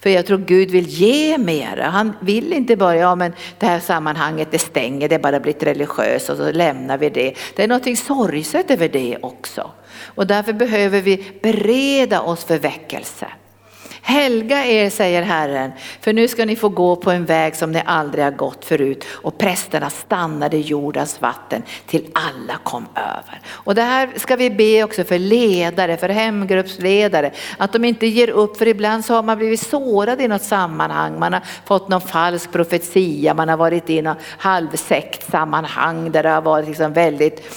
För 0.00 0.10
jag 0.10 0.26
tror 0.26 0.38
Gud 0.38 0.70
vill 0.70 0.86
ge 0.86 1.38
mer. 1.38 1.76
Han 1.76 2.12
vill 2.20 2.52
inte 2.52 2.76
bara, 2.76 2.96
ja 2.96 3.14
men 3.14 3.32
det 3.58 3.66
här 3.66 3.80
sammanhanget 3.80 4.48
det 4.50 4.58
stänger, 4.58 5.08
det 5.08 5.14
är 5.14 5.18
bara 5.18 5.40
blivit 5.40 5.62
religiöst 5.62 6.30
och 6.30 6.36
så 6.36 6.52
lämnar 6.52 6.98
vi 6.98 7.10
det. 7.10 7.34
Det 7.56 7.62
är 7.62 7.68
något 7.68 7.98
sorgset 7.98 8.70
över 8.70 8.88
det 8.88 9.18
också. 9.22 9.70
Och 10.04 10.26
därför 10.26 10.52
behöver 10.52 11.00
vi 11.00 11.24
bereda 11.42 12.20
oss 12.20 12.44
för 12.44 12.58
väckelse. 12.58 13.26
Helga 14.08 14.66
er, 14.66 14.90
säger 14.90 15.22
Herren, 15.22 15.72
för 16.00 16.12
nu 16.12 16.28
ska 16.28 16.44
ni 16.44 16.56
få 16.56 16.68
gå 16.68 16.96
på 16.96 17.10
en 17.10 17.24
väg 17.24 17.56
som 17.56 17.72
ni 17.72 17.82
aldrig 17.86 18.24
har 18.24 18.30
gått 18.30 18.64
förut. 18.64 19.04
Och 19.10 19.38
prästerna 19.38 19.90
stannade 19.90 20.56
i 20.56 20.60
jordens 20.60 21.20
vatten 21.20 21.62
till 21.86 22.06
alla 22.12 22.58
kom 22.62 22.86
över. 22.94 23.40
Och 23.48 23.74
det 23.74 23.82
här 23.82 24.10
ska 24.16 24.36
vi 24.36 24.50
be 24.50 24.84
också 24.84 25.04
för 25.04 25.18
ledare, 25.18 25.96
för 25.96 26.08
hemgruppsledare, 26.08 27.30
att 27.58 27.72
de 27.72 27.84
inte 27.84 28.06
ger 28.06 28.30
upp, 28.30 28.56
för 28.56 28.68
ibland 28.68 29.04
så 29.04 29.14
har 29.14 29.22
man 29.22 29.38
blivit 29.38 29.60
sårad 29.60 30.20
i 30.20 30.28
något 30.28 30.42
sammanhang, 30.42 31.18
man 31.18 31.32
har 31.32 31.42
fått 31.64 31.88
någon 31.88 32.00
falsk 32.00 32.52
profetia, 32.52 33.34
man 33.34 33.48
har 33.48 33.56
varit 33.56 33.90
i 33.90 34.02
något 34.02 34.18
halvsekt 34.38 35.30
sammanhang 35.30 36.12
där 36.12 36.22
det 36.22 36.30
har 36.30 36.42
varit 36.42 36.68
liksom 36.68 36.92
väldigt 36.92 37.54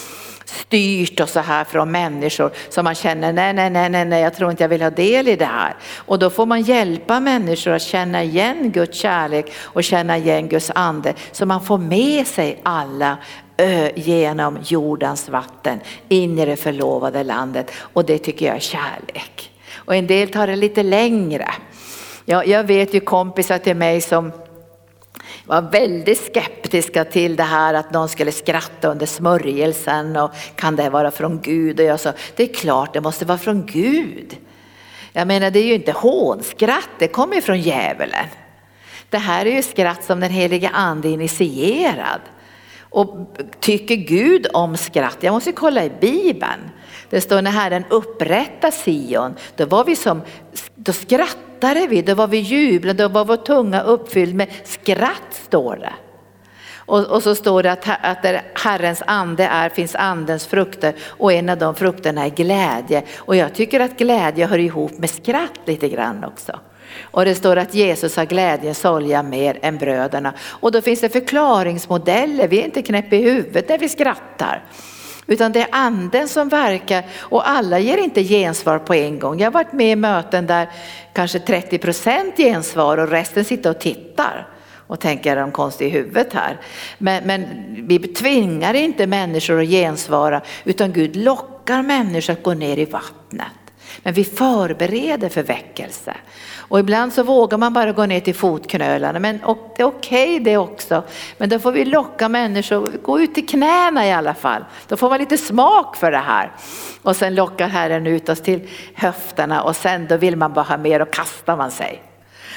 styrt 0.52 1.20
och 1.20 1.30
så 1.30 1.40
här 1.40 1.64
från 1.64 1.92
människor 1.92 2.52
som 2.70 2.84
man 2.84 2.96
känner 2.96 3.34
nej, 3.34 3.54
nej, 3.54 3.70
nej, 3.70 3.90
nej, 3.90 4.06
nej, 4.06 4.22
jag 4.22 4.34
tror 4.34 4.52
inte 4.52 4.64
jag 4.64 4.70
vill 4.70 4.82
ha 4.82 4.90
del 4.90 5.28
i 5.28 5.36
det 5.36 5.46
här. 5.46 5.76
Och 5.96 6.20
då 6.20 6.30
får 6.30 6.46
man 6.46 6.62
hjälpa 6.62 7.20
människor 7.20 7.72
att 7.72 7.82
känna 7.82 8.24
igen 8.24 8.72
Guds 8.72 8.98
kärlek 8.98 9.52
och 9.60 9.84
känna 9.84 10.18
igen 10.18 10.48
Guds 10.48 10.72
ande 10.76 11.14
så 11.32 11.46
man 11.46 11.62
får 11.62 11.78
med 11.78 12.28
sig 12.28 12.60
alla 12.64 13.18
genom 13.96 14.58
jordens 14.64 15.30
vatten 15.30 15.80
in 16.10 16.40
i 16.40 16.46
det 16.46 16.56
förlovade 16.56 17.24
landet 17.24 17.72
och 17.94 18.06
det 18.06 18.18
tycker 18.18 18.46
jag 18.46 18.56
är 18.56 18.60
kärlek. 18.60 19.52
Och 19.76 19.96
en 19.96 20.08
del 20.08 20.30
tar 20.30 20.48
det 20.48 20.56
lite 20.56 20.84
längre. 20.84 21.52
Jag, 22.26 22.48
jag 22.48 22.64
vet 22.64 22.94
ju 22.94 23.00
kompisar 23.00 23.58
till 23.58 23.76
mig 23.76 24.02
som 24.02 24.32
var 25.46 25.62
väldigt 25.62 26.18
skeptiska 26.18 27.06
till 27.06 27.36
det 27.36 27.44
här 27.44 27.74
att 27.74 27.94
någon 27.94 28.10
skulle 28.10 28.32
skratta 28.32 28.88
under 28.88 29.06
smörjelsen 29.06 30.16
och 30.16 30.32
kan 30.56 30.76
det 30.76 30.90
vara 30.90 31.12
från 31.12 31.42
Gud? 31.42 31.80
Och 31.80 31.86
jag 31.86 32.00
sa, 32.00 32.14
det 32.36 32.44
är 32.44 32.54
klart 32.54 32.94
det 32.94 33.02
måste 33.02 33.26
vara 33.26 33.38
från 33.38 33.66
Gud. 33.66 34.38
Jag 35.14 35.28
menar 35.28 35.52
det 35.52 35.60
är 35.60 35.68
ju 35.68 35.74
inte 35.74 35.92
hånskratt, 35.92 36.90
det 37.00 37.08
kommer 37.08 37.36
ju 37.36 37.42
från 37.42 37.62
djävulen. 37.62 38.26
Det 39.10 39.18
här 39.18 39.46
är 39.46 39.56
ju 39.56 39.62
skratt 39.62 40.04
som 40.04 40.20
den 40.20 40.32
heliga 40.32 40.70
ande 40.70 41.10
initierad. 41.10 42.22
Och 42.80 43.38
tycker 43.60 43.96
Gud 43.96 44.48
om 44.54 44.78
skratt? 44.78 45.18
Jag 45.20 45.34
måste 45.34 45.52
kolla 45.52 45.86
i 45.86 45.92
Bibeln. 46.02 46.72
Det 47.12 47.22
står 47.22 47.42
när 47.42 47.52
Herren 47.52 47.84
upprättar 47.90 48.72
Sion, 48.72 49.36
då 49.56 49.66
var 49.66 49.84
vi 49.86 49.96
som, 49.96 50.22
då 50.76 50.94
skrattade 50.94 51.88
vi, 51.88 52.02
då 52.02 52.16
var 52.16 52.28
vi 52.28 52.38
jublande, 52.38 53.04
då 53.04 53.10
var 53.10 53.26
vår 53.26 53.38
tunga 53.38 53.82
uppfylld 53.82 54.36
med 54.36 54.48
skratt 54.64 55.34
står 55.46 55.76
det. 55.76 55.94
Och, 56.76 57.06
och, 57.06 57.24
så 57.24 57.36
står 57.36 57.64
det 57.64 57.72
att, 57.72 57.88
att 58.02 58.24
där 58.24 58.42
Herrens 58.54 59.04
ande 59.08 59.44
är 59.44 59.70
finns 59.70 59.96
andens 59.96 60.48
frukter 60.48 60.96
och 61.08 61.34
en 61.34 61.50
av 61.50 61.58
de 61.58 61.76
frukterna 61.76 62.26
är 62.26 62.30
glädje. 62.30 63.04
Och 63.18 63.36
jag 63.36 63.54
tycker 63.54 63.80
att 63.80 63.98
glädje 63.98 64.46
hör 64.46 64.58
ihop 64.58 64.98
med 64.98 65.10
skratt 65.10 65.60
lite 65.66 65.90
grann 65.90 66.24
också. 66.24 66.60
Och 67.02 67.26
det 67.26 67.36
står 67.36 67.56
att 67.56 67.74
Jesus 67.74 68.18
har 68.18 68.26
glädjen 68.26 68.76
olja 68.84 69.24
mer 69.24 69.60
än 69.62 69.78
bröderna. 69.78 70.34
Och 70.42 70.72
då 70.72 70.82
finns 70.82 71.02
det 71.02 71.10
förklaringsmodeller, 71.10 72.48
vi 72.48 72.60
är 72.60 72.66
inte 72.66 72.82
knäpp 72.82 73.14
i 73.14 73.18
huvudet 73.18 73.70
när 73.70 73.78
vi 73.78 73.90
skrattar. 73.90 74.64
Utan 75.28 75.52
det 75.52 75.62
är 75.62 75.68
anden 75.72 76.28
som 76.28 76.50
verkar 76.50 77.06
och 77.20 77.50
alla 77.50 77.80
ger 77.80 77.98
inte 77.98 78.24
gensvar 78.24 78.80
på 78.80 78.94
en 78.94 79.20
gång. 79.20 79.40
Jag 79.40 79.46
har 79.46 79.52
varit 79.52 79.74
med 79.74 79.92
i 79.92 79.96
möten 79.96 80.48
där 80.48 80.70
kanske 81.14 81.40
30 81.40 81.78
procent 81.78 82.38
gensvar 82.38 82.98
och 82.98 83.10
resten 83.10 83.46
sitter 83.46 83.70
och 83.70 83.80
tittar 83.80 84.48
och 84.92 85.00
tänker 85.00 85.38
är 85.38 85.42
de 85.42 85.52
konstiga 85.52 85.90
i 85.90 85.92
huvudet 85.92 86.34
här. 86.34 86.60
Men, 86.98 87.24
men 87.24 87.46
vi 87.88 88.00
tvingar 88.00 88.74
inte 88.74 89.08
människor 89.08 89.62
att 89.62 89.68
gensvara 89.68 90.42
utan 90.64 90.94
Gud 90.94 91.16
lockar 91.16 91.82
människor 91.82 92.34
att 92.34 92.44
gå 92.44 92.54
ner 92.54 92.80
i 92.80 92.86
vattnet. 92.86 93.61
Men 94.04 94.14
vi 94.14 94.24
förbereder 94.24 95.30
för 95.30 95.44
väckelse. 95.44 96.14
Och 96.58 96.80
ibland 96.80 97.14
så 97.14 97.24
vågar 97.24 97.58
man 97.58 97.74
bara 97.74 97.92
gå 97.92 98.06
ner 98.06 98.20
till 98.20 98.36
fotknölarna, 98.36 99.20
men 99.20 99.38
det 99.38 99.44
är 99.44 99.86
okej 99.86 99.86
okay 99.86 100.40
det 100.40 100.58
också. 100.58 101.04
Men 101.38 101.50
då 101.50 101.60
får 101.60 101.72
vi 101.72 101.86
locka 101.86 102.30
människor, 102.30 102.92
gå 103.04 103.20
ut 103.22 103.36
till 103.36 103.48
knäna 103.48 104.08
i 104.08 104.12
alla 104.12 104.34
fall. 104.34 104.66
Då 104.88 104.98
får 104.98 105.10
man 105.10 105.20
lite 105.20 105.38
smak 105.38 105.96
för 105.96 106.12
det 106.12 106.18
här. 106.18 106.52
Och 107.02 107.16
sen 107.16 107.36
lockar 107.36 107.68
Herren 107.68 108.08
ut 108.08 108.30
oss 108.30 108.42
till 108.42 108.70
höfterna 108.94 109.64
och 109.64 109.76
sen 109.76 110.08
då 110.08 110.18
vill 110.18 110.36
man 110.36 110.54
bara 110.54 110.66
ha 110.66 110.78
mer 110.78 111.02
och 111.02 111.14
kastar 111.14 111.58
man 111.58 111.72
sig. 111.72 112.11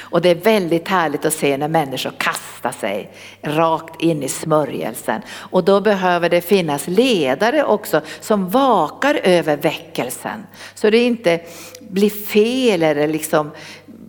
Och 0.09 0.21
det 0.21 0.29
är 0.29 0.35
väldigt 0.35 0.87
härligt 0.87 1.25
att 1.25 1.33
se 1.33 1.57
när 1.57 1.67
människor 1.67 2.13
kastar 2.17 2.71
sig 2.71 3.11
rakt 3.41 4.01
in 4.01 4.23
i 4.23 4.29
smörjelsen. 4.29 5.21
Och 5.31 5.63
då 5.63 5.81
behöver 5.81 6.29
det 6.29 6.41
finnas 6.41 6.87
ledare 6.87 7.63
också 7.63 8.01
som 8.19 8.49
vakar 8.49 9.19
över 9.23 9.57
väckelsen. 9.57 10.45
Så 10.75 10.89
det 10.89 10.97
inte 10.97 11.39
blir 11.79 12.09
fel 12.09 12.83
eller 12.83 13.07
liksom 13.07 13.51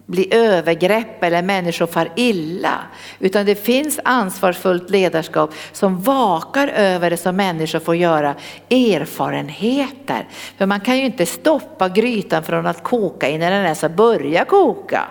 blir 0.07 0.35
övergrepp 0.35 1.23
eller 1.23 1.43
människor 1.43 1.87
far 1.87 2.13
illa. 2.17 2.79
Utan 3.19 3.47
det 3.47 3.55
finns 3.55 4.01
ansvarsfullt 4.05 4.91
ledarskap 4.91 5.55
som 5.73 6.01
vakar 6.03 6.69
över 6.69 7.11
det 7.11 7.17
som 7.17 7.37
människor 7.37 7.79
får 7.79 7.97
göra 7.97 8.35
erfarenheter. 8.71 10.29
För 10.59 10.67
man 10.67 10.81
kan 10.81 10.99
ju 10.99 11.05
inte 11.05 11.27
stoppa 11.27 11.89
grytan 11.89 12.43
från 12.43 12.67
att 12.67 12.83
koka 12.83 13.29
innan 13.29 13.53
den 13.53 13.65
ens 13.65 13.83
har 13.83 13.89
börjat 13.89 14.49
koka. 14.49 15.09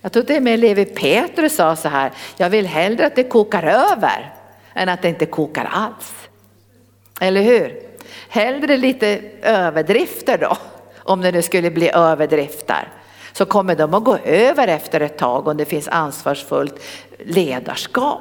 Jag 0.00 0.12
tror 0.12 0.22
det 0.22 0.40
med 0.40 0.58
Levi 0.58 0.84
Petrus 0.84 1.54
sa 1.54 1.76
så 1.76 1.88
här, 1.88 2.12
jag 2.36 2.50
vill 2.50 2.66
hellre 2.66 3.06
att 3.06 3.16
det 3.16 3.24
kokar 3.24 3.62
över 3.62 4.34
än 4.74 4.88
att 4.88 5.02
det 5.02 5.08
inte 5.08 5.26
kokar 5.26 5.68
alls. 5.72 6.14
Eller 7.20 7.42
hur? 7.42 7.82
Hellre 8.28 8.76
lite 8.76 9.20
överdrifter 9.42 10.38
då, 10.38 10.56
om 10.98 11.20
det 11.20 11.32
nu 11.32 11.42
skulle 11.42 11.70
bli 11.70 11.90
överdrifter. 11.90 12.88
Så 13.32 13.44
kommer 13.44 13.74
de 13.74 13.94
att 13.94 14.04
gå 14.04 14.16
över 14.24 14.68
efter 14.68 15.00
ett 15.00 15.18
tag 15.18 15.48
om 15.48 15.56
det 15.56 15.64
finns 15.64 15.88
ansvarsfullt 15.88 16.82
ledarskap. 17.18 18.20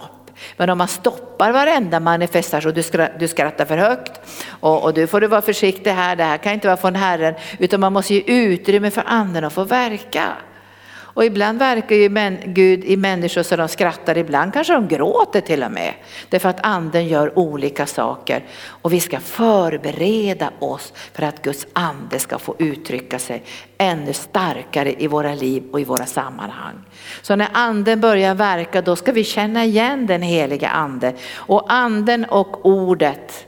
Men 0.57 0.69
om 0.69 0.77
man 0.77 0.87
stoppar 0.87 1.51
varenda 1.51 1.99
manifestation, 1.99 2.73
du, 2.73 2.83
skrattar, 2.83 3.19
du 3.19 3.27
skrattar 3.27 3.65
för 3.65 3.77
högt 3.77 4.11
och, 4.49 4.83
och 4.83 4.93
du 4.93 5.07
får 5.07 5.21
du 5.21 5.27
vara 5.27 5.41
försiktig 5.41 5.91
här, 5.91 6.15
det 6.15 6.23
här 6.23 6.37
kan 6.37 6.53
inte 6.53 6.67
vara 6.67 6.77
från 6.77 6.95
Herren, 6.95 7.35
utan 7.59 7.79
man 7.79 7.93
måste 7.93 8.13
ge 8.13 8.21
utrymme 8.25 8.91
för 8.91 9.03
anden 9.07 9.43
att 9.43 9.53
få 9.53 9.63
verka. 9.63 10.33
Och 11.17 11.25
ibland 11.25 11.59
verkar 11.59 11.95
ju 11.95 12.37
Gud 12.45 12.85
i 12.85 12.97
människor 12.97 13.43
så 13.43 13.55
de 13.55 13.67
skrattar, 13.67 14.17
ibland 14.17 14.53
kanske 14.53 14.73
de 14.73 14.87
gråter 14.87 15.41
till 15.41 15.63
och 15.63 15.71
med. 15.71 15.93
Därför 16.29 16.49
att 16.49 16.65
anden 16.65 17.07
gör 17.07 17.39
olika 17.39 17.85
saker. 17.85 18.43
Och 18.67 18.93
vi 18.93 18.99
ska 18.99 19.19
förbereda 19.19 20.51
oss 20.59 20.93
för 21.13 21.23
att 21.23 21.41
Guds 21.41 21.67
ande 21.73 22.19
ska 22.19 22.39
få 22.39 22.55
uttrycka 22.59 23.19
sig 23.19 23.43
ännu 23.77 24.13
starkare 24.13 25.03
i 25.03 25.07
våra 25.07 25.33
liv 25.33 25.63
och 25.71 25.79
i 25.81 25.83
våra 25.83 26.05
sammanhang. 26.05 26.75
Så 27.21 27.35
när 27.35 27.49
anden 27.53 28.01
börjar 28.01 28.35
verka 28.35 28.81
då 28.81 28.95
ska 28.95 29.11
vi 29.11 29.23
känna 29.23 29.65
igen 29.65 30.07
den 30.07 30.21
heliga 30.21 30.69
ande. 30.69 31.13
Och 31.35 31.73
anden 31.73 32.25
och 32.25 32.65
ordet 32.65 33.46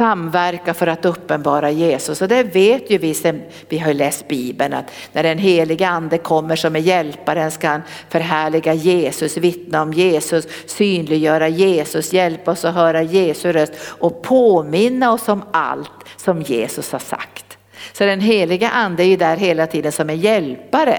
samverka 0.00 0.74
för 0.74 0.86
att 0.86 1.04
uppenbara 1.04 1.70
Jesus. 1.70 2.22
Och 2.22 2.28
det 2.28 2.42
vet 2.42 2.90
ju 2.90 2.98
vi 2.98 3.14
sen 3.14 3.42
vi 3.68 3.78
har 3.78 3.94
läst 3.94 4.28
Bibeln 4.28 4.74
att 4.74 4.90
när 5.12 5.22
den 5.22 5.38
helige 5.38 5.88
ande 5.88 6.18
kommer 6.18 6.56
som 6.56 6.76
är 6.76 6.80
hjälparen 6.80 7.50
ska 7.50 7.68
han 7.68 7.82
förhärliga 8.08 8.74
Jesus, 8.74 9.36
vittna 9.36 9.82
om 9.82 9.92
Jesus, 9.92 10.46
synliggöra 10.66 11.48
Jesus, 11.48 12.12
hjälpa 12.12 12.50
oss 12.50 12.64
att 12.64 12.74
höra 12.74 13.02
Jesu 13.02 13.52
röst 13.52 13.72
och 13.82 14.22
påminna 14.22 15.12
oss 15.12 15.28
om 15.28 15.42
allt 15.52 15.90
som 16.16 16.42
Jesus 16.42 16.92
har 16.92 16.98
sagt. 16.98 17.58
Så 17.92 18.04
den 18.04 18.20
heliga 18.20 18.70
ande 18.70 19.02
är 19.02 19.08
ju 19.08 19.16
där 19.16 19.36
hela 19.36 19.66
tiden 19.66 19.92
som 19.92 20.10
en 20.10 20.20
hjälpare 20.20 20.98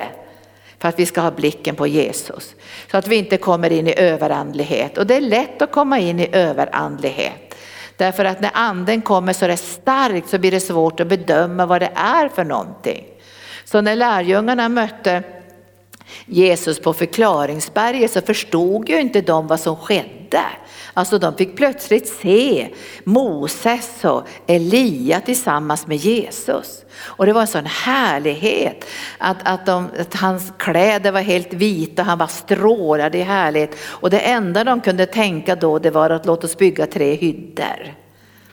för 0.80 0.90
att 0.90 1.00
vi 1.00 1.06
ska 1.06 1.22
ha 1.22 1.32
blicken 1.32 1.76
på 1.76 1.88
Jesus. 1.88 2.56
Så 2.92 2.98
att 2.98 3.08
vi 3.08 3.16
inte 3.16 3.38
kommer 3.38 3.72
in 3.72 3.88
i 3.88 3.94
överandlighet. 3.98 4.98
Och 4.98 5.08
det 5.08 5.16
är 5.16 5.22
lätt 5.22 5.62
att 5.62 5.72
komma 5.72 6.00
in 6.00 6.20
i 6.20 6.30
överandlighet. 6.32 7.51
Därför 8.02 8.26
att 8.26 8.42
när 8.42 8.52
anden 8.54 9.02
kommer 9.02 9.34
så 9.34 9.46
är 9.46 9.50
det 9.50 9.58
starkt 9.58 10.30
så 10.30 10.40
blir 10.40 10.52
det 10.52 10.60
svårt 10.60 11.00
att 11.00 11.08
bedöma 11.08 11.66
vad 11.66 11.82
det 11.82 11.92
är 11.96 12.30
för 12.30 12.44
någonting. 12.44 13.06
Så 13.66 13.82
när 13.82 13.96
lärjungarna 13.96 14.70
mötte 14.70 15.24
Jesus 16.26 16.80
på 16.80 16.94
förklaringsberget 16.94 18.12
så 18.12 18.22
förstod 18.22 18.90
ju 18.90 19.00
inte 19.00 19.22
de 19.22 19.48
vad 19.48 19.60
som 19.60 19.76
skedde. 19.76 20.42
Alltså 20.94 21.18
de 21.18 21.36
fick 21.36 21.56
plötsligt 21.56 22.08
se 22.08 22.70
Moses 23.04 24.06
och 24.06 24.28
Elia 24.48 25.22
tillsammans 25.22 25.88
med 25.88 25.98
Jesus. 25.98 26.86
Och 27.00 27.26
det 27.26 27.34
var 27.34 27.42
en 27.42 27.48
sån 27.48 27.66
härlighet 27.66 28.86
att, 29.18 29.38
att, 29.44 29.66
de, 29.66 29.90
att 30.00 30.16
hans 30.16 30.54
kläder 30.58 31.12
var 31.12 31.22
helt 31.22 31.54
vita, 31.54 32.04
han 32.04 32.18
var 32.18 32.28
strålade 32.28 33.18
i 33.18 33.22
härlighet. 33.22 33.76
Och 33.84 34.10
det 34.10 34.20
enda 34.20 34.64
de 34.64 34.82
kunde 34.82 35.06
tänka 35.06 35.56
då 35.56 35.80
det 35.80 35.92
var 35.92 36.10
att 36.10 36.26
låt 36.26 36.44
oss 36.44 36.58
bygga 36.58 36.88
tre 36.88 37.16
hyddor. 37.16 37.96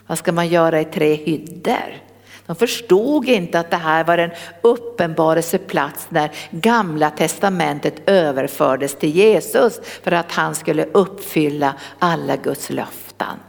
Vad 0.07 0.17
ska 0.17 0.31
man 0.31 0.47
göra 0.47 0.81
i 0.81 0.85
tre 0.85 1.13
hyddor? 1.13 2.08
De 2.49 2.55
förstod 2.55 3.29
inte 3.29 3.59
att 3.59 3.71
det 3.71 3.77
här 3.77 4.03
var 4.03 4.17
en 4.17 4.31
uppenbarelseplats 4.61 6.07
när 6.09 6.31
gamla 6.51 7.09
testamentet 7.09 8.09
överfördes 8.09 8.95
till 8.95 9.09
Jesus 9.09 9.79
för 10.03 10.11
att 10.11 10.31
han 10.31 10.55
skulle 10.55 10.85
uppfylla 10.85 11.75
alla 11.99 12.35
Guds 12.35 12.69
löften. 12.69 13.39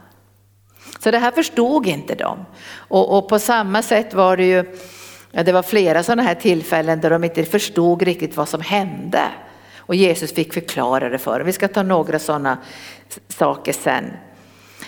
Så 0.99 1.11
det 1.11 1.17
här 1.17 1.31
förstod 1.31 1.87
inte 1.87 2.15
de. 2.15 2.45
Och, 2.73 3.17
och 3.17 3.29
på 3.29 3.39
samma 3.39 3.81
sätt 3.81 4.13
var 4.13 4.37
det 4.37 4.45
ju, 4.45 4.77
ja, 5.31 5.43
det 5.43 5.51
var 5.51 5.63
flera 5.63 6.03
sådana 6.03 6.23
här 6.23 6.35
tillfällen 6.35 7.01
där 7.01 7.09
de 7.09 7.23
inte 7.23 7.43
förstod 7.43 8.01
riktigt 8.01 8.37
vad 8.37 8.49
som 8.49 8.61
hände. 8.61 9.23
Och 9.77 9.95
Jesus 9.95 10.33
fick 10.33 10.53
förklara 10.53 11.09
det 11.09 11.19
för 11.19 11.39
dem. 11.39 11.45
Vi 11.45 11.53
ska 11.53 11.67
ta 11.67 11.83
några 11.83 12.19
sådana 12.19 12.57
saker 13.27 13.73
sen. 13.73 14.05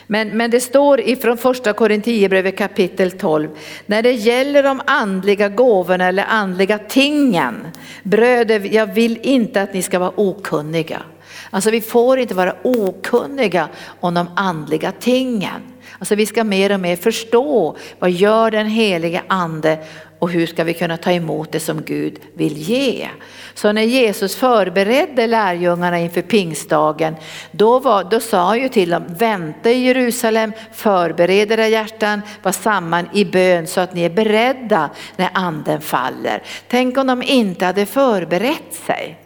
Men, 0.07 0.29
men 0.29 0.51
det 0.51 0.59
står 0.59 1.01
ifrån 1.01 1.37
första 1.37 1.73
Korinthierbrevet 1.73 2.57
kapitel 2.57 3.11
12, 3.11 3.49
när 3.85 4.03
det 4.03 4.11
gäller 4.11 4.63
de 4.63 4.81
andliga 4.85 5.49
gåvorna 5.49 6.07
eller 6.07 6.25
andliga 6.29 6.77
tingen, 6.77 7.67
bröder, 8.03 8.69
jag 8.73 8.93
vill 8.93 9.19
inte 9.21 9.61
att 9.61 9.73
ni 9.73 9.81
ska 9.81 9.99
vara 9.99 10.13
okunniga. 10.15 11.01
Alltså 11.49 11.71
vi 11.71 11.81
får 11.81 12.19
inte 12.19 12.33
vara 12.33 12.55
okunniga 12.63 13.69
om 13.99 14.13
de 14.13 14.27
andliga 14.35 14.91
tingen. 14.91 15.61
Alltså 15.99 16.15
vi 16.15 16.25
ska 16.25 16.43
mer 16.43 16.73
och 16.73 16.79
mer 16.79 16.95
förstå 16.95 17.75
vad 17.99 18.11
gör 18.11 18.51
den 18.51 18.67
helige 18.67 19.21
ande 19.27 19.77
och 20.23 20.29
hur 20.29 20.45
ska 20.45 20.63
vi 20.63 20.73
kunna 20.73 20.97
ta 20.97 21.11
emot 21.11 21.51
det 21.51 21.59
som 21.59 21.81
Gud 21.81 22.19
vill 22.33 22.57
ge. 22.57 23.07
Så 23.53 23.71
när 23.71 23.81
Jesus 23.81 24.35
förberedde 24.35 25.27
lärjungarna 25.27 25.99
inför 25.99 26.21
pingstdagen, 26.21 27.15
då, 27.51 27.79
var, 27.79 28.03
då 28.03 28.19
sa 28.19 28.45
han 28.45 28.61
ju 28.61 28.69
till 28.69 28.89
dem, 28.89 29.03
vänta 29.07 29.71
i 29.71 29.85
Jerusalem, 29.85 30.53
förbered 30.73 31.51
era 31.51 31.67
hjärtan, 31.67 32.21
var 32.43 32.51
samman 32.51 33.09
i 33.13 33.25
bön 33.25 33.67
så 33.67 33.81
att 33.81 33.93
ni 33.93 34.01
är 34.03 34.09
beredda 34.09 34.89
när 35.15 35.29
anden 35.33 35.81
faller. 35.81 36.43
Tänk 36.67 36.97
om 36.97 37.07
de 37.07 37.23
inte 37.23 37.65
hade 37.65 37.85
förberett 37.85 38.73
sig. 38.85 39.19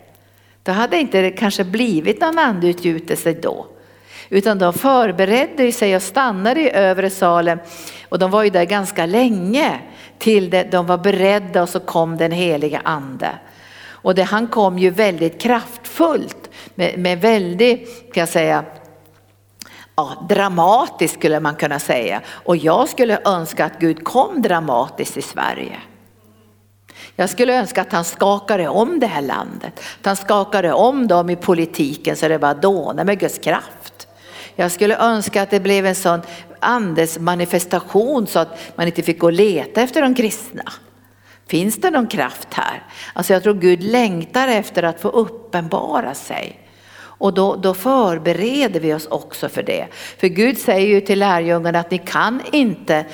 Då 0.64 0.72
hade 0.72 0.98
inte 0.98 1.22
det 1.22 1.32
kanske 1.32 1.64
blivit 1.64 2.22
någon 2.22 2.40
andeutgjutelse 2.40 3.34
då. 3.34 3.68
Utan 4.30 4.60
de 4.60 4.74
förberedde 4.74 5.72
sig 5.72 5.96
och 5.96 6.02
stannade 6.02 6.62
i 6.62 6.72
övre 6.72 7.10
salen 7.10 7.60
och 8.10 8.20
de 8.20 8.32
var 8.32 8.44
ju 8.44 8.50
där 8.50 8.66
ganska 8.66 9.06
länge 9.06 9.80
till 10.20 10.50
det, 10.50 10.64
de 10.64 10.86
var 10.86 10.98
beredda 10.98 11.62
och 11.62 11.70
så 11.70 11.80
kom 11.80 12.18
den 12.18 12.32
heliga 12.32 12.82
ande. 12.84 13.30
Och 14.08 14.16
det, 14.16 14.24
han 14.24 14.48
kom 14.48 14.80
ju 14.80 14.90
väldigt 14.90 15.42
kraftfullt 15.42 16.50
med, 16.76 17.00
med 17.00 17.22
väldigt, 17.22 18.14
kan 18.14 18.22
jag 18.22 18.30
säga, 18.30 18.66
ja, 19.96 20.26
dramatiskt 20.30 21.14
skulle 21.14 21.40
man 21.40 21.56
kunna 21.56 21.80
säga. 21.80 22.22
Och 22.28 22.58
jag 22.58 22.90
skulle 22.90 23.20
önska 23.26 23.66
att 23.66 23.80
Gud 23.80 24.04
kom 24.04 24.42
dramatiskt 24.42 25.18
i 25.18 25.22
Sverige. 25.22 25.78
Jag 27.16 27.30
skulle 27.30 27.60
önska 27.60 27.82
att 27.82 27.92
han 27.92 28.04
skakade 28.04 28.68
om 28.68 29.00
det 29.00 29.08
här 29.08 29.22
landet, 29.22 29.80
att 30.00 30.06
han 30.06 30.16
skakade 30.16 30.74
om 30.74 31.08
dem 31.08 31.30
i 31.30 31.36
politiken 31.36 32.16
så 32.16 32.28
det 32.28 32.40
bara 32.40 32.54
dånade 32.54 33.04
med 33.04 33.20
Guds 33.20 33.38
kraft. 33.38 33.97
Jag 34.60 34.72
skulle 34.72 34.98
önska 34.98 35.42
att 35.42 35.50
det 35.50 35.60
blev 35.60 35.86
en 35.86 35.96
sån 35.96 36.22
andes 36.60 37.20
manifestation 37.20 38.28
så 38.28 38.40
att 38.40 38.60
man 38.76 38.88
inte 38.88 39.04
fick 39.04 39.20
gå 39.20 39.28
och 39.28 39.34
leta 39.34 39.82
efter 39.82 40.02
de 40.02 40.16
kristna. 40.16 40.64
Finns 41.48 41.76
det 41.76 41.92
någon 41.92 42.08
kraft 42.08 42.54
här? 42.54 42.84
Alltså 43.14 43.34
jag 43.34 43.44
tror 43.44 43.54
Gud 43.54 43.84
längtar 43.84 44.48
efter 44.48 44.84
att 44.84 45.02
få 45.02 45.10
uppenbara 45.10 46.14
sig. 46.14 46.60
Och 47.20 47.34
då, 47.34 47.56
då 47.56 47.74
förbereder 47.74 48.80
vi 48.80 48.94
oss 48.94 49.08
också 49.08 49.50
för 49.50 49.64
det. 49.64 49.88
För 50.18 50.28
Gud 50.28 50.58
säger 50.58 50.88
ju 50.88 51.02
till 51.02 51.20
lärjungarna 51.20 51.80
att 51.80 51.92
ni 51.92 51.98
kan 51.98 52.42
inte 52.52 52.96
eh, 52.96 53.06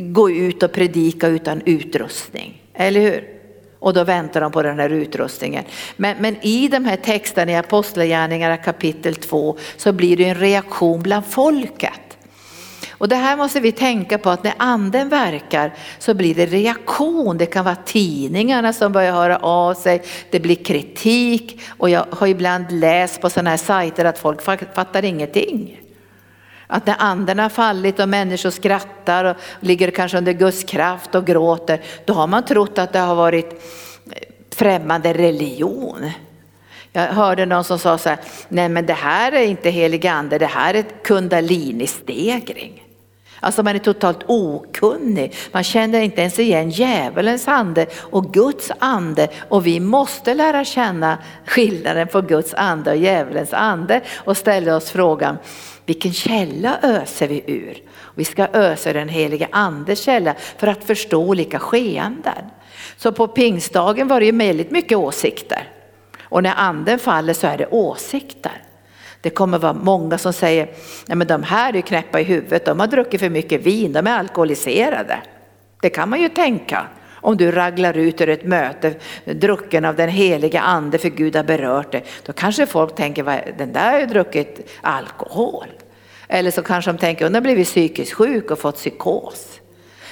gå 0.00 0.30
ut 0.30 0.62
och 0.62 0.72
predika 0.72 1.28
utan 1.28 1.62
utrustning. 1.64 2.62
Eller 2.74 3.00
hur? 3.00 3.35
Och 3.78 3.94
då 3.94 4.04
väntar 4.04 4.40
de 4.40 4.52
på 4.52 4.62
den 4.62 4.78
här 4.78 4.90
utrustningen. 4.90 5.64
Men, 5.96 6.16
men 6.20 6.36
i 6.42 6.68
de 6.68 6.84
här 6.84 6.96
texterna 6.96 7.52
i 7.52 7.56
Apostlagärningarna 7.56 8.56
kapitel 8.56 9.16
2 9.16 9.56
så 9.76 9.92
blir 9.92 10.16
det 10.16 10.24
en 10.24 10.34
reaktion 10.34 11.02
bland 11.02 11.26
folket. 11.26 12.00
Och 12.98 13.08
det 13.08 13.16
här 13.16 13.36
måste 13.36 13.60
vi 13.60 13.72
tänka 13.72 14.18
på 14.18 14.30
att 14.30 14.44
när 14.44 14.54
anden 14.56 15.08
verkar 15.08 15.74
så 15.98 16.14
blir 16.14 16.34
det 16.34 16.46
reaktion. 16.46 17.38
Det 17.38 17.46
kan 17.46 17.64
vara 17.64 17.76
tidningarna 17.76 18.72
som 18.72 18.92
börjar 18.92 19.12
höra 19.12 19.36
av 19.36 19.74
sig, 19.74 20.02
det 20.30 20.40
blir 20.40 20.64
kritik 20.64 21.60
och 21.68 21.90
jag 21.90 22.06
har 22.10 22.26
ibland 22.26 22.72
läst 22.72 23.20
på 23.20 23.30
sådana 23.30 23.50
här 23.50 23.56
sajter 23.56 24.04
att 24.04 24.18
folk 24.18 24.42
fattar 24.74 25.04
ingenting. 25.04 25.80
Att 26.66 26.86
när 26.86 26.96
anden 26.98 27.38
har 27.38 27.48
fallit 27.48 28.00
och 28.00 28.08
människor 28.08 28.50
skrattar 28.50 29.24
och 29.24 29.36
ligger 29.60 29.90
kanske 29.90 30.18
under 30.18 30.32
Guds 30.32 30.64
kraft 30.64 31.14
och 31.14 31.26
gråter, 31.26 31.80
då 32.04 32.12
har 32.12 32.26
man 32.26 32.44
trott 32.44 32.78
att 32.78 32.92
det 32.92 32.98
har 32.98 33.14
varit 33.14 33.52
eh, 33.52 34.28
främmande 34.56 35.12
religion. 35.12 36.10
Jag 36.92 37.06
hörde 37.06 37.46
någon 37.46 37.64
som 37.64 37.78
sa 37.78 37.98
så 37.98 38.08
här, 38.08 38.18
nej 38.48 38.68
men 38.68 38.86
det 38.86 38.92
här 38.92 39.32
är 39.32 39.42
inte 39.42 39.70
helig 39.70 40.06
ande, 40.06 40.38
det 40.38 40.46
här 40.46 40.74
är 40.74 40.84
kundalini-stegring. 41.02 42.82
Alltså 43.40 43.62
man 43.62 43.74
är 43.74 43.78
totalt 43.78 44.22
okunnig, 44.26 45.34
man 45.52 45.64
känner 45.64 46.00
inte 46.00 46.20
ens 46.20 46.38
igen 46.38 46.70
djävulens 46.70 47.48
ande 47.48 47.86
och 47.98 48.32
Guds 48.32 48.72
ande 48.78 49.28
och 49.48 49.66
vi 49.66 49.80
måste 49.80 50.34
lära 50.34 50.64
känna 50.64 51.18
skillnaden 51.46 52.08
på 52.08 52.20
Guds 52.20 52.54
ande 52.54 52.90
och 52.90 52.96
djävulens 52.96 53.52
ande 53.52 54.00
och 54.16 54.36
ställa 54.36 54.76
oss 54.76 54.90
frågan, 54.90 55.38
vilken 55.86 56.12
källa 56.12 56.78
öser 56.82 57.28
vi 57.28 57.42
ur? 57.46 57.82
Vi 58.14 58.24
ska 58.24 58.48
ösa 58.52 58.92
den 58.92 59.08
helige 59.08 59.48
andes 59.52 60.02
källa 60.02 60.34
för 60.58 60.66
att 60.66 60.84
förstå 60.84 61.24
olika 61.24 61.58
skeenden. 61.58 62.44
Så 62.96 63.12
på 63.12 63.28
pingstdagen 63.28 64.08
var 64.08 64.20
det 64.20 64.26
ju 64.26 64.32
väldigt 64.32 64.70
mycket 64.70 64.98
åsikter. 64.98 65.68
Och 66.22 66.42
när 66.42 66.54
anden 66.56 66.98
faller 66.98 67.32
så 67.32 67.46
är 67.46 67.58
det 67.58 67.66
åsikter. 67.66 68.62
Det 69.20 69.30
kommer 69.30 69.58
vara 69.58 69.72
många 69.72 70.18
som 70.18 70.32
säger, 70.32 70.66
nej 71.06 71.16
men 71.16 71.26
de 71.26 71.42
här 71.42 71.72
är 71.72 71.76
ju 71.76 71.82
knäppa 71.82 72.20
i 72.20 72.24
huvudet, 72.24 72.64
de 72.64 72.80
har 72.80 72.86
druckit 72.86 73.20
för 73.20 73.30
mycket 73.30 73.62
vin, 73.62 73.92
de 73.92 74.06
är 74.06 74.18
alkoholiserade. 74.18 75.18
Det 75.80 75.90
kan 75.90 76.08
man 76.08 76.20
ju 76.20 76.28
tänka 76.28 76.86
om 77.20 77.36
du 77.36 77.50
raglar 77.50 77.96
ut 77.96 78.20
ur 78.20 78.28
ett 78.28 78.44
möte 78.44 78.94
drucken 79.24 79.84
av 79.84 79.96
den 79.96 80.08
heliga 80.08 80.60
ande 80.60 80.98
för 80.98 81.08
Gud 81.08 81.36
har 81.36 81.44
berört 81.44 81.92
dig. 81.92 82.04
Då 82.24 82.32
kanske 82.32 82.66
folk 82.66 82.94
tänker, 82.94 83.54
den 83.58 83.72
där 83.72 83.92
har 83.92 84.00
ju 84.00 84.06
druckit 84.06 84.70
alkohol. 84.80 85.66
Eller 86.28 86.50
så 86.50 86.62
kanske 86.62 86.92
de 86.92 86.98
tänker, 86.98 87.24
hon 87.24 87.34
har 87.34 87.40
blivit 87.40 87.68
psykiskt 87.68 88.12
sjuk 88.12 88.50
och 88.50 88.58
fått 88.58 88.76
psykos. 88.76 89.60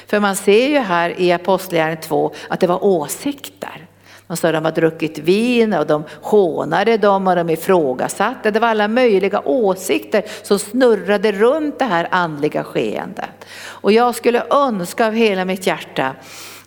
För 0.06 0.20
man 0.20 0.36
ser 0.36 0.68
ju 0.68 0.78
här 0.78 1.20
i 1.20 1.32
Apostlagärningarna 1.32 2.02
2 2.02 2.34
att 2.48 2.60
det 2.60 2.66
var 2.66 2.84
åsikter. 2.84 3.86
De 4.26 4.36
sa 4.36 4.48
att 4.48 4.54
de 4.54 4.64
har 4.64 4.72
druckit 4.72 5.18
vin 5.18 5.72
och 5.72 5.86
de 5.86 6.04
hånade 6.22 6.96
dem 6.96 7.28
och 7.28 7.36
de 7.36 7.50
ifrågasatte. 7.50 8.50
Det 8.50 8.60
var 8.60 8.68
alla 8.68 8.88
möjliga 8.88 9.40
åsikter 9.40 10.24
som 10.42 10.58
snurrade 10.58 11.32
runt 11.32 11.78
det 11.78 11.84
här 11.84 12.08
andliga 12.10 12.64
skeendet. 12.64 13.44
Och 13.66 13.92
jag 13.92 14.14
skulle 14.14 14.44
önska 14.50 15.06
av 15.06 15.12
hela 15.12 15.44
mitt 15.44 15.66
hjärta 15.66 16.14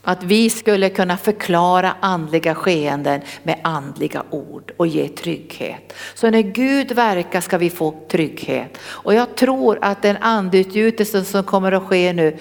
att 0.07 0.23
vi 0.23 0.49
skulle 0.49 0.89
kunna 0.89 1.17
förklara 1.17 1.95
andliga 1.99 2.55
skeenden 2.55 3.21
med 3.43 3.59
andliga 3.61 4.23
ord 4.29 4.71
och 4.77 4.87
ge 4.87 5.07
trygghet. 5.07 5.93
Så 6.13 6.29
när 6.29 6.41
Gud 6.41 6.91
verkar 6.91 7.41
ska 7.41 7.57
vi 7.57 7.69
få 7.69 7.95
trygghet. 8.11 8.77
Och 8.83 9.13
jag 9.13 9.35
tror 9.35 9.79
att 9.81 10.01
den 10.01 10.17
andeutgjutelsen 10.17 11.25
som 11.25 11.43
kommer 11.43 11.71
att 11.71 11.83
ske 11.83 12.13
nu, 12.13 12.37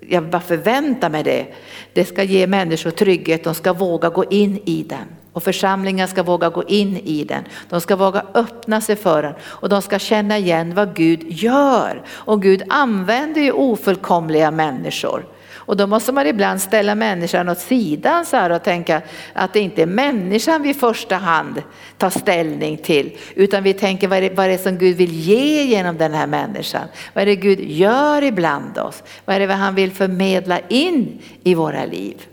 jag 0.00 0.30
bara 0.30 0.40
förväntar 0.40 1.10
mig 1.10 1.22
det, 1.22 1.46
det 1.92 2.04
ska 2.04 2.22
ge 2.22 2.46
människor 2.46 2.90
trygghet, 2.90 3.44
de 3.44 3.54
ska 3.54 3.72
våga 3.72 4.08
gå 4.08 4.24
in 4.24 4.60
i 4.64 4.82
den. 4.82 5.06
Och 5.32 5.42
församlingen 5.42 6.08
ska 6.08 6.22
våga 6.22 6.48
gå 6.48 6.64
in 6.64 6.96
i 6.96 7.24
den. 7.24 7.44
De 7.68 7.80
ska 7.80 7.96
våga 7.96 8.24
öppna 8.34 8.80
sig 8.80 8.96
för 8.96 9.22
den 9.22 9.34
och 9.42 9.68
de 9.68 9.82
ska 9.82 9.98
känna 9.98 10.38
igen 10.38 10.74
vad 10.74 10.96
Gud 10.96 11.22
gör. 11.28 12.02
Och 12.08 12.42
Gud 12.42 12.62
använder 12.68 13.40
ju 13.40 13.52
ofullkomliga 13.52 14.50
människor. 14.50 15.33
Och 15.66 15.76
då 15.76 15.86
måste 15.86 16.12
man 16.12 16.26
ibland 16.26 16.60
ställa 16.60 16.94
människan 16.94 17.48
åt 17.48 17.58
sidan 17.58 18.26
så 18.26 18.36
här 18.36 18.50
och 18.50 18.62
tänka 18.62 19.02
att 19.32 19.52
det 19.52 19.60
inte 19.60 19.82
är 19.82 19.86
människan 19.86 20.62
vi 20.62 20.70
i 20.70 20.74
första 20.74 21.16
hand 21.16 21.62
tar 21.98 22.10
ställning 22.10 22.76
till. 22.76 23.18
Utan 23.34 23.62
vi 23.62 23.72
tänker 23.72 24.08
vad 24.08 24.18
är, 24.18 24.22
det, 24.22 24.34
vad 24.34 24.46
är 24.46 24.50
det 24.50 24.58
som 24.58 24.78
Gud 24.78 24.96
vill 24.96 25.12
ge 25.12 25.62
genom 25.62 25.98
den 25.98 26.14
här 26.14 26.26
människan? 26.26 26.88
Vad 27.12 27.22
är 27.22 27.26
det 27.26 27.36
Gud 27.36 27.60
gör 27.60 28.22
ibland 28.22 28.78
oss? 28.78 29.02
Vad 29.24 29.36
är 29.36 29.46
det 29.46 29.54
han 29.54 29.74
vill 29.74 29.92
förmedla 29.92 30.60
in 30.68 31.18
i 31.42 31.54
våra 31.54 31.84
liv? 31.84 32.26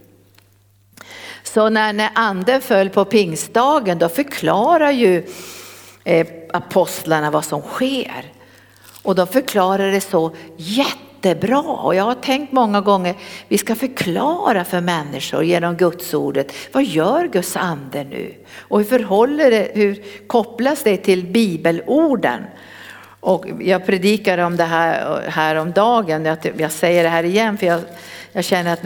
Så 1.44 1.70
när, 1.70 1.94
när 1.94 2.10
anden 2.14 2.62
föll 2.62 2.90
på 2.90 3.06
pingstdagen 3.06 4.00
då 4.00 4.10
förklarar 4.10 4.92
ju 4.92 5.24
eh, 6.04 6.28
apostlarna 6.54 7.32
vad 7.32 7.46
som 7.46 7.62
sker. 7.62 8.32
Och 9.04 9.16
de 9.16 9.28
förklarar 9.28 9.92
det 9.92 10.02
så 10.02 10.36
jätte 10.58 11.11
jättebra 11.26 11.60
och 11.60 11.96
jag 11.96 12.04
har 12.04 12.16
tänkt 12.16 12.52
många 12.52 12.82
gånger, 12.82 13.16
vi 13.48 13.58
ska 13.58 13.76
förklara 13.76 14.64
för 14.64 14.82
människor 14.82 15.44
genom 15.44 15.76
Gudsordet, 15.76 16.54
vad 16.72 16.84
gör 16.84 17.28
Guds 17.28 17.58
ande 17.58 18.04
nu? 18.04 18.34
Och 18.58 18.78
hur 18.78 18.86
förhåller 18.86 19.52
det, 19.52 19.72
hur 19.74 20.04
kopplas 20.28 20.84
det 20.84 20.98
till 20.98 21.26
bibelorden? 21.26 22.44
Och 23.20 23.46
jag 23.60 23.86
predikade 23.86 24.44
om 24.44 24.58
det 24.58 24.64
här, 24.64 25.22
här 25.30 25.56
om 25.56 25.72
dagen. 25.72 26.26
Jag, 26.26 26.38
jag 26.58 26.72
säger 26.72 27.04
det 27.04 27.10
här 27.10 27.24
igen 27.24 27.58
för 27.58 27.68
jag, 27.68 27.82
jag 28.32 28.44
känner 28.44 28.74
att 28.74 28.86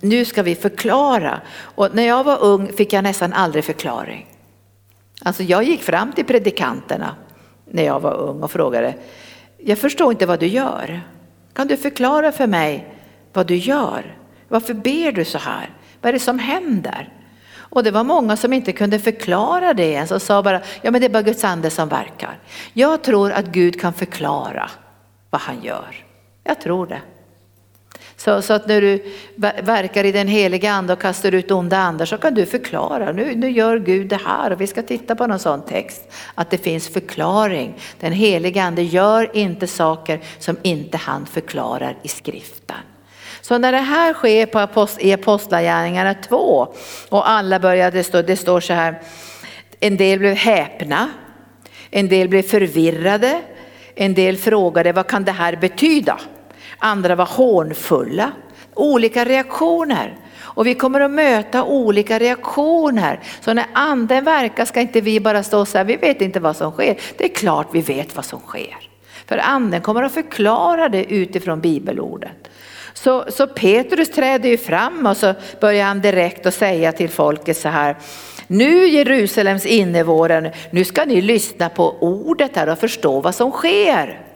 nu 0.00 0.24
ska 0.24 0.42
vi 0.42 0.54
förklara. 0.54 1.40
Och 1.74 1.94
när 1.94 2.02
jag 2.02 2.24
var 2.24 2.42
ung 2.42 2.72
fick 2.72 2.92
jag 2.92 3.04
nästan 3.04 3.32
aldrig 3.32 3.64
förklaring. 3.64 4.26
Alltså 5.24 5.42
jag 5.42 5.64
gick 5.64 5.82
fram 5.82 6.12
till 6.12 6.24
predikanterna 6.24 7.16
när 7.70 7.82
jag 7.82 8.00
var 8.00 8.14
ung 8.14 8.42
och 8.42 8.50
frågade, 8.50 8.94
jag 9.58 9.78
förstår 9.78 10.12
inte 10.12 10.26
vad 10.26 10.40
du 10.40 10.46
gör. 10.46 11.02
Kan 11.54 11.66
du 11.66 11.76
förklara 11.76 12.32
för 12.32 12.46
mig 12.46 12.94
vad 13.32 13.46
du 13.46 13.56
gör? 13.56 14.16
Varför 14.48 14.74
ber 14.74 15.12
du 15.12 15.24
så 15.24 15.38
här? 15.38 15.70
Vad 16.00 16.08
är 16.08 16.12
det 16.12 16.18
som 16.18 16.38
händer? 16.38 17.12
Och 17.54 17.84
det 17.84 17.90
var 17.90 18.04
många 18.04 18.36
som 18.36 18.52
inte 18.52 18.72
kunde 18.72 18.98
förklara 18.98 19.74
det 19.74 19.92
ens 19.92 20.10
och 20.10 20.22
sa 20.22 20.42
bara, 20.42 20.60
ja 20.82 20.90
men 20.90 21.00
det 21.00 21.06
är 21.06 21.10
bara 21.10 21.22
Guds 21.22 21.44
ande 21.44 21.70
som 21.70 21.88
verkar. 21.88 22.38
Jag 22.72 23.02
tror 23.02 23.32
att 23.32 23.46
Gud 23.46 23.80
kan 23.80 23.92
förklara 23.92 24.70
vad 25.30 25.40
han 25.40 25.62
gör. 25.62 26.04
Jag 26.44 26.60
tror 26.60 26.86
det. 26.86 27.00
Så, 28.24 28.42
så 28.42 28.52
att 28.52 28.68
när 28.68 28.80
du 28.80 29.04
verkar 29.62 30.04
i 30.04 30.12
den 30.12 30.28
heliga 30.28 30.72
ande 30.72 30.92
och 30.92 31.00
kastar 31.00 31.34
ut 31.34 31.50
onda 31.50 31.76
andar 31.76 32.04
så 32.04 32.18
kan 32.18 32.34
du 32.34 32.46
förklara, 32.46 33.12
nu, 33.12 33.34
nu 33.34 33.50
gör 33.50 33.78
Gud 33.78 34.08
det 34.08 34.20
här 34.24 34.52
och 34.52 34.60
vi 34.60 34.66
ska 34.66 34.82
titta 34.82 35.14
på 35.14 35.26
någon 35.26 35.38
sån 35.38 35.62
text. 35.62 36.12
Att 36.34 36.50
det 36.50 36.58
finns 36.58 36.88
förklaring. 36.88 37.74
Den 38.00 38.12
heliga 38.12 38.62
ande 38.62 38.82
gör 38.82 39.36
inte 39.36 39.66
saker 39.66 40.20
som 40.38 40.56
inte 40.62 40.96
han 40.96 41.26
förklarar 41.26 41.96
i 42.02 42.08
skriften. 42.08 42.76
Så 43.40 43.58
när 43.58 43.72
det 43.72 43.78
här 43.78 44.14
sker 44.14 44.46
på 44.46 44.58
apost 44.58 45.00
i 45.00 45.12
Apostlagärningarna 45.12 46.14
2 46.14 46.74
och 47.08 47.30
alla 47.30 47.58
började 47.58 48.04
stå, 48.04 48.22
det 48.22 48.36
står 48.36 48.60
så 48.60 48.72
här, 48.72 49.02
en 49.80 49.96
del 49.96 50.18
blev 50.18 50.34
häpna, 50.34 51.10
en 51.90 52.08
del 52.08 52.28
blev 52.28 52.42
förvirrade, 52.42 53.42
en 53.94 54.14
del 54.14 54.36
frågade 54.36 54.92
vad 54.92 55.06
kan 55.06 55.24
det 55.24 55.32
här 55.32 55.56
betyda? 55.56 56.18
Andra 56.82 57.14
var 57.14 57.26
hånfulla. 57.26 58.32
Olika 58.74 59.24
reaktioner. 59.24 60.16
Och 60.54 60.66
vi 60.66 60.74
kommer 60.74 61.00
att 61.00 61.10
möta 61.10 61.64
olika 61.64 62.18
reaktioner. 62.18 63.20
Så 63.40 63.54
när 63.54 63.66
anden 63.72 64.24
verkar 64.24 64.64
ska 64.64 64.80
inte 64.80 65.00
vi 65.00 65.20
bara 65.20 65.42
stå 65.42 65.64
så 65.66 65.78
här, 65.78 65.84
vi 65.84 65.96
vet 65.96 66.20
inte 66.20 66.40
vad 66.40 66.56
som 66.56 66.72
sker. 66.72 66.96
Det 67.16 67.24
är 67.24 67.34
klart 67.34 67.68
vi 67.72 67.80
vet 67.80 68.16
vad 68.16 68.24
som 68.24 68.40
sker. 68.40 68.76
För 69.26 69.38
anden 69.38 69.80
kommer 69.80 70.02
att 70.02 70.12
förklara 70.12 70.88
det 70.88 71.04
utifrån 71.04 71.60
bibelordet. 71.60 72.48
Så, 72.92 73.24
så 73.28 73.46
Petrus 73.46 74.10
träder 74.10 74.48
ju 74.48 74.58
fram 74.58 75.06
och 75.06 75.16
så 75.16 75.34
börjar 75.60 75.86
han 75.86 76.00
direkt 76.00 76.46
att 76.46 76.54
säga 76.54 76.92
till 76.92 77.10
folket 77.10 77.56
så 77.56 77.68
här. 77.68 77.96
Nu 78.46 78.86
Jerusalems 78.86 79.66
invånare, 79.66 80.52
nu 80.70 80.84
ska 80.84 81.04
ni 81.04 81.20
lyssna 81.20 81.68
på 81.68 81.96
ordet 82.00 82.56
här 82.56 82.68
och 82.68 82.78
förstå 82.78 83.20
vad 83.20 83.34
som 83.34 83.50
sker. 83.50 84.31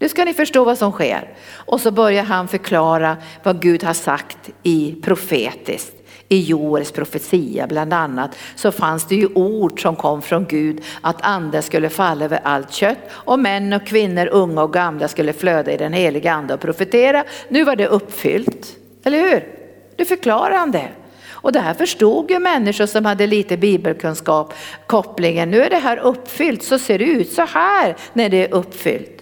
Nu 0.00 0.08
ska 0.08 0.24
ni 0.24 0.34
förstå 0.34 0.64
vad 0.64 0.78
som 0.78 0.92
sker. 0.92 1.28
Och 1.52 1.80
så 1.80 1.90
börjar 1.90 2.22
han 2.22 2.48
förklara 2.48 3.16
vad 3.42 3.62
Gud 3.62 3.84
har 3.84 3.94
sagt 3.94 4.50
i 4.62 4.94
profetiskt. 5.02 5.96
I 6.28 6.40
Joels 6.40 6.92
profetia 6.92 7.66
bland 7.66 7.92
annat 7.92 8.36
så 8.56 8.72
fanns 8.72 9.04
det 9.04 9.14
ju 9.14 9.26
ord 9.34 9.82
som 9.82 9.96
kom 9.96 10.22
från 10.22 10.46
Gud 10.46 10.84
att 11.00 11.22
anden 11.22 11.62
skulle 11.62 11.88
falla 11.88 12.24
över 12.24 12.40
allt 12.44 12.72
kött 12.72 12.98
och 13.10 13.38
män 13.38 13.72
och 13.72 13.86
kvinnor, 13.86 14.26
unga 14.26 14.62
och 14.62 14.72
gamla 14.72 15.08
skulle 15.08 15.32
flöda 15.32 15.72
i 15.72 15.76
den 15.76 15.92
heliga 15.92 16.32
ande 16.32 16.54
och 16.54 16.60
profetera. 16.60 17.24
Nu 17.48 17.64
var 17.64 17.76
det 17.76 17.86
uppfyllt, 17.86 18.76
eller 19.04 19.18
hur? 19.18 19.48
Nu 19.96 20.04
förklarar 20.04 20.56
han 20.56 20.70
det. 20.70 20.88
Och 21.30 21.52
det 21.52 21.60
här 21.60 21.74
förstod 21.74 22.30
ju 22.30 22.38
människor 22.38 22.86
som 22.86 23.04
hade 23.04 23.26
lite 23.26 23.56
bibelkunskap, 23.56 24.54
kopplingen. 24.86 25.50
Nu 25.50 25.62
är 25.62 25.70
det 25.70 25.76
här 25.76 25.96
uppfyllt, 25.96 26.62
så 26.62 26.78
ser 26.78 26.98
det 26.98 27.04
ut 27.04 27.32
så 27.32 27.42
här 27.42 27.96
när 28.12 28.28
det 28.28 28.44
är 28.44 28.54
uppfyllt. 28.54 29.20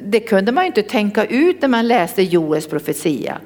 Det 0.00 0.20
kunde 0.20 0.52
man 0.52 0.64
ju 0.64 0.66
inte 0.66 0.82
tänka 0.82 1.24
ut 1.24 1.62
när 1.62 1.68
man 1.68 1.88
läste 1.88 2.22
Joels 2.22 2.66
profetia. 2.66 3.40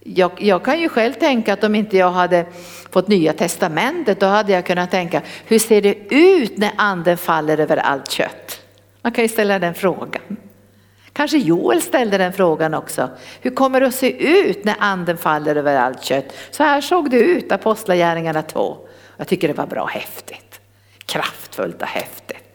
Jag, 0.00 0.32
jag, 0.38 0.64
kan 0.64 0.80
ju 0.80 0.88
själv 0.88 1.12
tänka 1.12 1.52
att 1.52 1.64
om 1.64 1.74
inte 1.74 1.96
jag 1.96 2.10
hade 2.10 2.46
fått 2.90 3.08
nya 3.08 3.32
testamentet 3.32 4.20
då 4.20 4.26
hade 4.26 4.52
jag 4.52 4.66
kunnat 4.66 4.90
tänka 4.90 5.22
hur 5.46 5.58
ser 5.58 5.82
det 5.82 6.14
ut 6.14 6.58
när 6.58 6.70
anden 6.76 7.16
faller 7.16 7.58
över 7.58 7.76
allt 7.76 8.10
kött? 8.10 8.60
Man 9.02 9.12
kan 9.12 9.24
ju 9.24 9.28
ställa 9.28 9.58
den 9.58 9.74
frågan. 9.74 10.36
Kanske 11.12 11.38
Joel 11.38 11.82
ställde 11.82 12.18
den 12.18 12.32
frågan 12.32 12.74
också. 12.74 13.10
Hur 13.40 13.50
kommer 13.50 13.80
det 13.80 13.86
att 13.86 13.94
se 13.94 14.40
ut 14.40 14.64
när 14.64 14.76
anden 14.78 15.18
faller 15.18 15.56
över 15.56 15.76
allt 15.76 16.02
kött? 16.02 16.36
Så 16.50 16.62
här 16.62 16.80
såg 16.80 17.10
det 17.10 17.18
ut, 17.18 17.52
Apostlagärningarna 17.52 18.42
2. 18.42 18.76
Jag 19.16 19.28
tycker 19.28 19.48
det 19.48 19.54
var 19.54 19.66
bra 19.66 19.86
häftigt. 19.86 20.60
Kraftfullt 21.06 21.82
och 21.82 21.88
häftigt. 21.88 22.47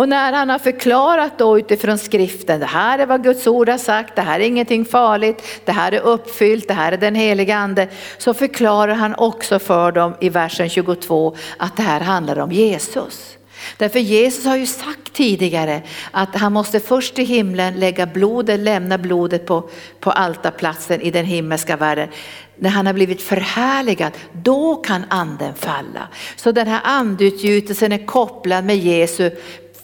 Och 0.00 0.08
när 0.08 0.32
han 0.32 0.50
har 0.50 0.58
förklarat 0.58 1.38
då 1.38 1.58
utifrån 1.58 1.98
skriften, 1.98 2.60
det 2.60 2.66
här 2.66 2.98
är 2.98 3.06
vad 3.06 3.22
Guds 3.22 3.46
ord 3.46 3.68
har 3.68 3.78
sagt, 3.78 4.16
det 4.16 4.22
här 4.22 4.40
är 4.40 4.44
ingenting 4.44 4.84
farligt, 4.84 5.42
det 5.64 5.72
här 5.72 5.92
är 5.92 6.00
uppfyllt, 6.00 6.68
det 6.68 6.74
här 6.74 6.92
är 6.92 6.96
den 6.96 7.14
heliga 7.14 7.56
ande. 7.56 7.88
Så 8.18 8.34
förklarar 8.34 8.94
han 8.94 9.14
också 9.14 9.58
för 9.58 9.92
dem 9.92 10.14
i 10.20 10.28
versen 10.28 10.68
22 10.68 11.36
att 11.56 11.76
det 11.76 11.82
här 11.82 12.00
handlar 12.00 12.38
om 12.38 12.52
Jesus. 12.52 13.36
Därför 13.76 13.98
Jesus 13.98 14.44
har 14.44 14.56
ju 14.56 14.66
sagt 14.66 15.12
tidigare 15.12 15.82
att 16.10 16.36
han 16.36 16.52
måste 16.52 16.80
först 16.80 17.18
i 17.18 17.24
himlen 17.24 17.74
lägga 17.74 18.06
blodet, 18.06 18.60
lämna 18.60 18.98
blodet 18.98 19.46
på, 19.46 19.70
på 20.00 20.10
altarplatsen 20.10 21.00
i 21.00 21.10
den 21.10 21.24
himmelska 21.24 21.76
världen. 21.76 22.08
När 22.56 22.70
han 22.70 22.86
har 22.86 22.92
blivit 22.92 23.22
förhärligad, 23.22 24.12
då 24.32 24.76
kan 24.76 25.04
anden 25.08 25.54
falla. 25.54 26.08
Så 26.36 26.52
den 26.52 26.66
här 26.66 26.80
andutgjutelsen 26.84 27.92
är 27.92 28.06
kopplad 28.06 28.64
med 28.64 28.76
Jesu 28.76 29.30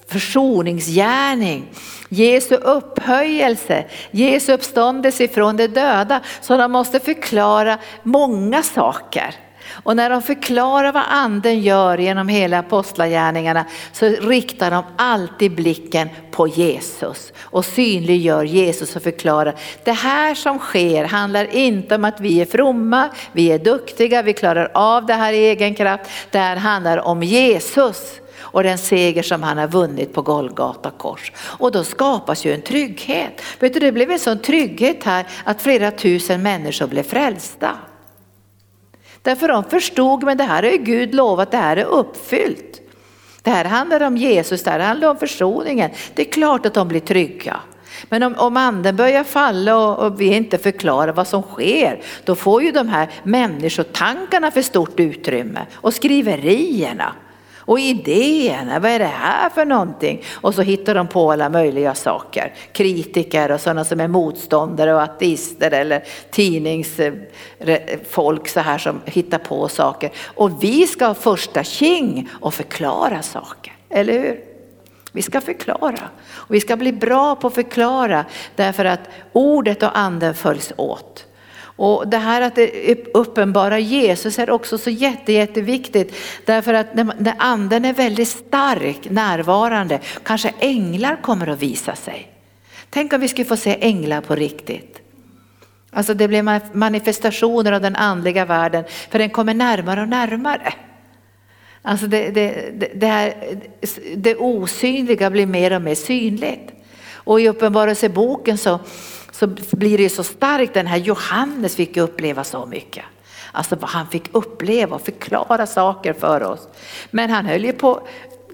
försoningsgärning, 0.08 1.68
Jesu 2.08 2.54
upphöjelse, 2.54 3.84
Jesu 4.10 4.52
uppståndelse 4.52 5.24
ifrån 5.24 5.56
de 5.56 5.66
döda. 5.66 6.20
Så 6.40 6.56
de 6.56 6.72
måste 6.72 7.00
förklara 7.00 7.78
många 8.02 8.62
saker. 8.62 9.34
Och 9.82 9.96
när 9.96 10.10
de 10.10 10.22
förklarar 10.22 10.92
vad 10.92 11.02
anden 11.08 11.60
gör 11.60 11.98
genom 11.98 12.28
hela 12.28 12.58
apostlagärningarna 12.58 13.64
så 13.92 14.06
riktar 14.06 14.70
de 14.70 14.84
alltid 14.96 15.54
blicken 15.54 16.08
på 16.30 16.48
Jesus 16.48 17.32
och 17.40 17.64
synliggör 17.64 18.44
Jesus 18.44 18.96
och 18.96 19.02
förklarar. 19.02 19.54
Det 19.84 19.92
här 19.92 20.34
som 20.34 20.58
sker 20.58 21.04
handlar 21.04 21.54
inte 21.56 21.94
om 21.94 22.04
att 22.04 22.20
vi 22.20 22.40
är 22.40 22.46
fromma, 22.46 23.08
vi 23.32 23.52
är 23.52 23.58
duktiga, 23.58 24.22
vi 24.22 24.32
klarar 24.32 24.70
av 24.74 25.06
det 25.06 25.14
här 25.14 25.32
i 25.32 25.46
egen 25.46 25.74
kraft. 25.74 26.10
Det 26.30 26.38
här 26.38 26.56
handlar 26.56 26.98
om 26.98 27.22
Jesus 27.22 28.20
och 28.38 28.62
den 28.62 28.78
seger 28.78 29.22
som 29.22 29.42
han 29.42 29.58
har 29.58 29.68
vunnit 29.68 30.12
på 30.12 30.22
Golgata 30.22 30.90
kors. 30.90 31.32
Och 31.38 31.72
då 31.72 31.84
skapas 31.84 32.44
ju 32.44 32.54
en 32.54 32.62
trygghet. 32.62 33.42
Vet 33.58 33.74
du, 33.74 33.80
det 33.80 33.92
blev 33.92 34.10
en 34.10 34.18
sån 34.18 34.38
trygghet 34.38 35.04
här 35.04 35.26
att 35.44 35.62
flera 35.62 35.90
tusen 35.90 36.42
människor 36.42 36.86
blev 36.86 37.02
frälsta. 37.02 37.70
Därför 39.22 39.48
de 39.48 39.64
förstod, 39.64 40.24
men 40.24 40.36
det 40.36 40.44
här 40.44 40.62
är 40.62 40.76
Gud 40.76 41.14
lovat, 41.14 41.50
det 41.50 41.56
här 41.56 41.76
är 41.76 41.84
uppfyllt. 41.84 42.80
Det 43.42 43.50
här 43.50 43.64
handlar 43.64 44.00
om 44.00 44.16
Jesus, 44.16 44.62
det 44.62 44.70
här 44.70 44.80
handlar 44.80 45.08
om 45.08 45.16
försoningen. 45.16 45.90
Det 46.14 46.28
är 46.28 46.32
klart 46.32 46.66
att 46.66 46.74
de 46.74 46.88
blir 46.88 47.00
trygga. 47.00 47.60
Men 48.08 48.22
om, 48.22 48.34
om 48.34 48.56
anden 48.56 48.96
börjar 48.96 49.24
falla 49.24 49.76
och, 49.76 50.06
och 50.06 50.20
vi 50.20 50.34
inte 50.34 50.58
förklarar 50.58 51.12
vad 51.12 51.28
som 51.28 51.42
sker, 51.42 52.02
då 52.24 52.34
får 52.34 52.62
ju 52.62 52.72
de 52.72 52.88
här 52.88 53.10
människotankarna 53.22 54.50
för 54.50 54.62
stort 54.62 55.00
utrymme 55.00 55.66
och 55.74 55.94
skriverierna. 55.94 57.14
Och 57.66 57.80
idéerna, 57.80 58.78
vad 58.78 58.90
är 58.90 58.98
det 58.98 59.04
här 59.04 59.50
för 59.50 59.64
någonting? 59.64 60.22
Och 60.34 60.54
så 60.54 60.62
hittar 60.62 60.94
de 60.94 61.06
på 61.06 61.32
alla 61.32 61.48
möjliga 61.48 61.94
saker. 61.94 62.54
Kritiker 62.72 63.50
och 63.50 63.60
sådana 63.60 63.84
som 63.84 64.00
är 64.00 64.08
motståndare 64.08 64.94
och 64.94 65.02
ateister 65.02 65.70
eller 65.70 66.04
tidningsfolk 66.30 68.48
så 68.48 68.60
här 68.60 68.78
som 68.78 69.00
hittar 69.04 69.38
på 69.38 69.68
saker. 69.68 70.10
Och 70.24 70.64
vi 70.64 70.86
ska 70.86 71.06
ha 71.06 71.14
första 71.14 71.64
king 71.64 72.28
och 72.40 72.54
förklara 72.54 73.22
saker, 73.22 73.72
eller 73.88 74.12
hur? 74.12 74.40
Vi 75.12 75.22
ska 75.22 75.40
förklara 75.40 76.08
och 76.28 76.54
vi 76.54 76.60
ska 76.60 76.76
bli 76.76 76.92
bra 76.92 77.36
på 77.36 77.46
att 77.46 77.54
förklara 77.54 78.24
därför 78.56 78.84
att 78.84 79.00
ordet 79.32 79.82
och 79.82 79.98
anden 79.98 80.34
följs 80.34 80.72
åt. 80.76 81.25
Och 81.76 82.08
det 82.08 82.18
här 82.18 82.40
att 82.40 82.54
det 82.54 83.06
uppenbara 83.14 83.78
Jesus 83.78 84.38
är 84.38 84.50
också 84.50 84.78
så 84.78 84.90
jätte, 84.90 85.32
jätteviktigt. 85.32 86.14
Därför 86.44 86.74
att 86.74 86.94
när 86.94 87.34
anden 87.38 87.84
är 87.84 87.92
väldigt 87.92 88.28
stark, 88.28 89.10
närvarande, 89.10 90.00
kanske 90.22 90.54
änglar 90.58 91.22
kommer 91.22 91.46
att 91.46 91.62
visa 91.62 91.94
sig. 91.94 92.32
Tänk 92.90 93.12
om 93.12 93.20
vi 93.20 93.28
skulle 93.28 93.44
få 93.44 93.56
se 93.56 93.76
änglar 93.80 94.20
på 94.20 94.34
riktigt. 94.34 94.98
Alltså 95.90 96.14
det 96.14 96.28
blir 96.28 96.76
manifestationer 96.76 97.72
av 97.72 97.80
den 97.80 97.96
andliga 97.96 98.44
världen, 98.44 98.84
för 99.10 99.18
den 99.18 99.30
kommer 99.30 99.54
närmare 99.54 100.02
och 100.02 100.08
närmare. 100.08 100.74
Alltså 101.82 102.06
det, 102.06 102.30
det, 102.30 102.70
det, 102.74 102.90
det, 102.94 103.06
här, 103.06 103.34
det 104.16 104.36
osynliga 104.36 105.30
blir 105.30 105.46
mer 105.46 105.72
och 105.72 105.82
mer 105.82 105.94
synligt. 105.94 106.72
Och 107.12 107.40
i 107.40 107.48
Uppenbarelseboken 107.48 108.58
så 108.58 108.80
så 109.38 109.46
blir 109.76 109.98
det 109.98 110.08
så 110.08 110.24
starkt. 110.24 110.74
Den 110.74 110.86
här 110.86 110.96
Johannes 110.96 111.76
fick 111.76 111.96
uppleva 111.96 112.44
så 112.44 112.66
mycket. 112.66 113.04
Alltså 113.52 113.76
vad 113.76 113.90
han 113.90 114.08
fick 114.08 114.24
uppleva 114.32 114.96
och 114.96 115.04
förklara 115.04 115.66
saker 115.66 116.12
för 116.12 116.42
oss. 116.42 116.68
Men 117.10 117.30
han 117.30 117.46
höll 117.46 117.64
ju 117.64 117.72
på 117.72 117.94
att 117.94 118.08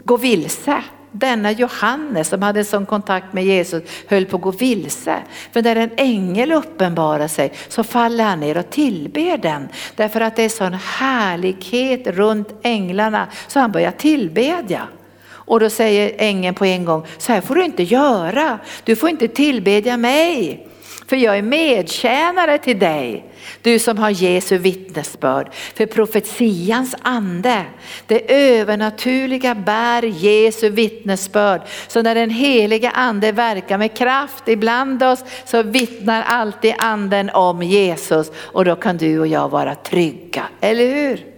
gå 0.04 0.16
vilse. 0.16 0.82
Denna 1.12 1.52
Johannes 1.52 2.28
som 2.28 2.42
hade 2.42 2.60
en 2.60 2.64
sån 2.64 2.86
kontakt 2.86 3.32
med 3.32 3.44
Jesus 3.44 3.82
höll 4.08 4.26
på 4.26 4.36
att 4.36 4.42
gå 4.42 4.50
vilse. 4.50 5.16
För 5.52 5.62
när 5.62 5.76
en 5.76 5.90
ängel 5.96 6.52
uppenbarar 6.52 7.28
sig 7.28 7.52
så 7.68 7.84
faller 7.84 8.24
han 8.24 8.40
ner 8.40 8.58
och 8.58 8.70
tillber 8.70 9.38
den. 9.38 9.68
Därför 9.96 10.20
att 10.20 10.36
det 10.36 10.42
är 10.42 10.48
sån 10.48 10.74
härlighet 10.74 12.06
runt 12.06 12.48
änglarna 12.62 13.28
så 13.46 13.60
han 13.60 13.72
börjar 13.72 13.90
tillbedja. 13.90 14.88
Och 15.24 15.60
då 15.60 15.70
säger 15.70 16.14
ängeln 16.18 16.54
på 16.54 16.64
en 16.64 16.84
gång, 16.84 17.06
så 17.18 17.32
här 17.32 17.40
får 17.40 17.54
du 17.54 17.64
inte 17.64 17.82
göra. 17.82 18.58
Du 18.84 18.96
får 18.96 19.08
inte 19.08 19.28
tillbedja 19.28 19.96
mig. 19.96 20.68
För 21.06 21.16
jag 21.16 21.38
är 21.38 21.42
medtjänare 21.42 22.58
till 22.58 22.78
dig, 22.78 23.24
du 23.62 23.78
som 23.78 23.98
har 23.98 24.10
Jesu 24.10 24.58
vittnesbörd. 24.58 25.54
För 25.74 25.86
profetians 25.86 26.94
ande, 27.02 27.64
det 28.06 28.32
övernaturliga 28.58 29.54
bär 29.54 30.02
Jesu 30.02 30.68
vittnesbörd. 30.68 31.62
Så 31.88 32.02
när 32.02 32.14
den 32.14 32.30
heliga 32.30 32.90
ande 32.90 33.32
verkar 33.32 33.78
med 33.78 33.96
kraft 33.96 34.48
ibland 34.48 35.02
oss 35.02 35.24
så 35.44 35.62
vittnar 35.62 36.22
alltid 36.22 36.74
anden 36.78 37.30
om 37.30 37.62
Jesus 37.62 38.30
och 38.36 38.64
då 38.64 38.76
kan 38.76 38.96
du 38.96 39.18
och 39.18 39.26
jag 39.26 39.48
vara 39.48 39.74
trygga, 39.74 40.44
eller 40.60 40.86
hur? 40.86 41.31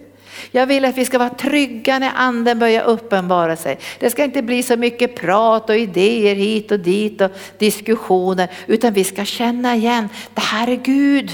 Jag 0.51 0.67
vill 0.67 0.85
att 0.85 0.97
vi 0.97 1.05
ska 1.05 1.17
vara 1.17 1.29
trygga 1.29 1.99
när 1.99 2.11
anden 2.15 2.59
börjar 2.59 2.83
uppenbara 2.83 3.55
sig. 3.55 3.79
Det 3.99 4.09
ska 4.09 4.23
inte 4.23 4.41
bli 4.41 4.63
så 4.63 4.77
mycket 4.77 5.15
prat 5.15 5.69
och 5.69 5.77
idéer 5.77 6.35
hit 6.35 6.71
och 6.71 6.79
dit 6.79 7.21
och 7.21 7.31
diskussioner, 7.57 8.51
utan 8.67 8.93
vi 8.93 9.03
ska 9.03 9.25
känna 9.25 9.75
igen, 9.75 10.09
det 10.33 10.41
här 10.41 10.69
är 10.69 10.75
Gud. 10.75 11.31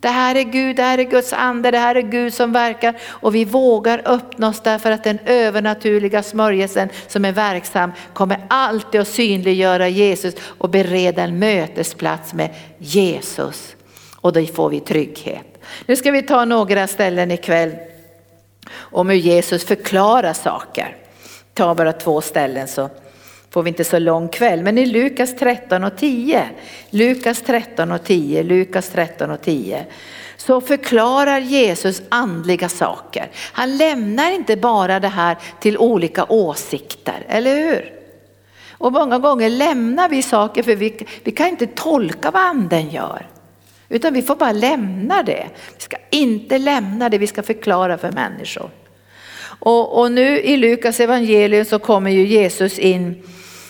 Det 0.00 0.08
här 0.08 0.34
är 0.34 0.42
Gud, 0.42 0.76
det 0.76 0.82
här 0.82 0.98
är 0.98 1.02
Guds 1.02 1.32
ande, 1.32 1.70
det 1.70 1.78
här 1.78 1.94
är 1.94 2.02
Gud 2.02 2.34
som 2.34 2.52
verkar 2.52 2.94
och 3.04 3.34
vi 3.34 3.44
vågar 3.44 4.02
öppna 4.04 4.48
oss 4.48 4.60
därför 4.60 4.90
att 4.90 5.04
den 5.04 5.18
övernaturliga 5.26 6.22
smörjelsen 6.22 6.88
som 7.08 7.24
är 7.24 7.32
verksam 7.32 7.92
kommer 8.12 8.46
alltid 8.48 9.00
att 9.00 9.08
synliggöra 9.08 9.88
Jesus 9.88 10.34
och 10.42 10.70
bereda 10.70 11.22
en 11.22 11.38
mötesplats 11.38 12.34
med 12.34 12.54
Jesus. 12.78 13.76
Och 14.16 14.32
då 14.32 14.46
får 14.46 14.68
vi 14.68 14.80
trygghet. 14.80 15.62
Nu 15.86 15.96
ska 15.96 16.10
vi 16.10 16.22
ta 16.22 16.44
några 16.44 16.86
ställen 16.86 17.30
ikväll 17.30 17.72
om 18.74 19.08
hur 19.08 19.16
Jesus 19.16 19.64
förklarar 19.64 20.32
saker. 20.32 20.96
Ta 21.54 21.74
bara 21.74 21.92
två 21.92 22.20
ställen 22.20 22.68
så 22.68 22.90
får 23.50 23.62
vi 23.62 23.68
inte 23.68 23.84
så 23.84 23.98
lång 23.98 24.28
kväll, 24.28 24.62
men 24.62 24.78
i 24.78 24.86
Lukas 24.86 25.36
13 25.36 25.84
och 25.84 25.96
10, 25.96 26.48
Lukas 26.90 27.42
13 27.42 27.92
och 27.92 28.04
10, 28.04 28.42
Lukas 28.42 28.88
13 28.88 29.30
och 29.30 29.42
10 29.42 29.86
så 30.36 30.60
förklarar 30.60 31.38
Jesus 31.38 32.02
andliga 32.08 32.68
saker. 32.68 33.30
Han 33.52 33.76
lämnar 33.76 34.30
inte 34.30 34.56
bara 34.56 35.00
det 35.00 35.08
här 35.08 35.36
till 35.60 35.78
olika 35.78 36.24
åsikter, 36.24 37.24
eller 37.28 37.56
hur? 37.56 37.92
Och 38.70 38.92
många 38.92 39.18
gånger 39.18 39.50
lämnar 39.50 40.08
vi 40.08 40.22
saker 40.22 40.62
för 40.62 40.76
vi, 40.76 41.06
vi 41.24 41.30
kan 41.30 41.48
inte 41.48 41.66
tolka 41.66 42.30
vad 42.30 42.42
anden 42.42 42.90
gör. 42.90 43.26
Utan 43.88 44.14
vi 44.14 44.22
får 44.22 44.36
bara 44.36 44.52
lämna 44.52 45.22
det. 45.22 45.46
Vi 45.76 45.80
ska 45.80 45.96
inte 46.10 46.58
lämna 46.58 47.08
det, 47.08 47.18
vi 47.18 47.26
ska 47.26 47.42
förklara 47.42 47.98
för 47.98 48.12
människor. 48.12 48.70
Och, 49.58 50.00
och 50.00 50.12
nu 50.12 50.40
i 50.40 50.56
Lukas 50.56 51.00
evangelium 51.00 51.64
så 51.64 51.78
kommer 51.78 52.10
ju 52.10 52.26
Jesus 52.26 52.78
in 52.78 53.22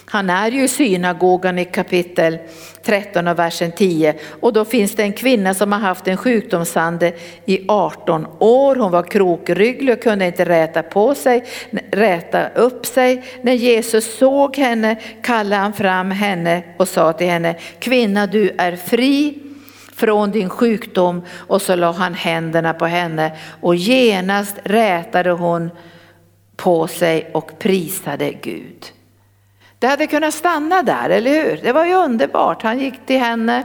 han 0.08 0.30
är 0.30 0.50
ju 0.50 0.64
i 0.64 0.68
synagogan 0.68 1.58
i 1.58 1.64
kapitel 1.64 2.38
13 2.82 3.28
och 3.28 3.38
versen 3.38 3.72
10 3.72 4.14
och 4.40 4.52
då 4.52 4.64
finns 4.64 4.94
det 4.94 5.02
en 5.02 5.12
kvinna 5.12 5.54
som 5.54 5.72
har 5.72 5.78
haft 5.78 6.08
en 6.08 6.16
sjukdomsande 6.16 7.12
i 7.44 7.64
18 7.68 8.26
år. 8.38 8.76
Hon 8.76 8.92
var 8.92 9.02
krokrygglig 9.02 9.94
och 9.94 10.02
kunde 10.02 10.26
inte 10.26 10.44
räta 10.44 10.82
på 10.82 11.14
sig, 11.14 11.44
räta 11.90 12.48
upp 12.48 12.86
sig. 12.86 13.24
När 13.42 13.52
Jesus 13.52 14.18
såg 14.18 14.56
henne 14.56 14.96
kallade 15.22 15.62
han 15.62 15.72
fram 15.72 16.10
henne 16.10 16.62
och 16.76 16.88
sa 16.88 17.12
till 17.12 17.26
henne, 17.26 17.54
kvinna 17.78 18.26
du 18.26 18.54
är 18.58 18.76
fri 18.76 19.45
från 19.96 20.30
din 20.30 20.48
sjukdom 20.48 21.22
och 21.36 21.62
så 21.62 21.76
la 21.76 21.92
han 21.92 22.14
händerna 22.14 22.74
på 22.74 22.86
henne 22.86 23.32
och 23.60 23.74
genast 23.76 24.56
rätade 24.64 25.30
hon 25.30 25.70
på 26.56 26.86
sig 26.86 27.30
och 27.34 27.58
prisade 27.58 28.32
Gud. 28.32 28.92
Det 29.78 29.86
hade 29.86 30.06
kunnat 30.06 30.34
stanna 30.34 30.82
där, 30.82 31.10
eller 31.10 31.30
hur? 31.30 31.60
Det 31.62 31.72
var 31.72 31.84
ju 31.84 31.94
underbart. 31.94 32.62
Han 32.62 32.78
gick 32.78 33.06
till 33.06 33.18
henne, 33.18 33.64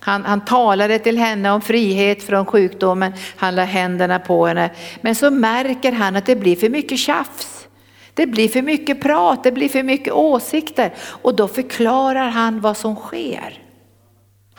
han, 0.00 0.24
han 0.24 0.44
talade 0.44 0.98
till 0.98 1.18
henne 1.18 1.50
om 1.50 1.60
frihet 1.60 2.22
från 2.22 2.46
sjukdomen, 2.46 3.12
han 3.36 3.54
la 3.54 3.64
händerna 3.64 4.18
på 4.18 4.46
henne. 4.46 4.70
Men 5.00 5.14
så 5.14 5.30
märker 5.30 5.92
han 5.92 6.16
att 6.16 6.26
det 6.26 6.36
blir 6.36 6.56
för 6.56 6.68
mycket 6.68 6.98
tjafs. 6.98 7.68
Det 8.14 8.26
blir 8.26 8.48
för 8.48 8.62
mycket 8.62 9.02
prat, 9.02 9.44
det 9.44 9.52
blir 9.52 9.68
för 9.68 9.82
mycket 9.82 10.12
åsikter 10.12 10.92
och 11.22 11.36
då 11.36 11.48
förklarar 11.48 12.28
han 12.28 12.60
vad 12.60 12.76
som 12.76 12.96
sker. 12.96 13.62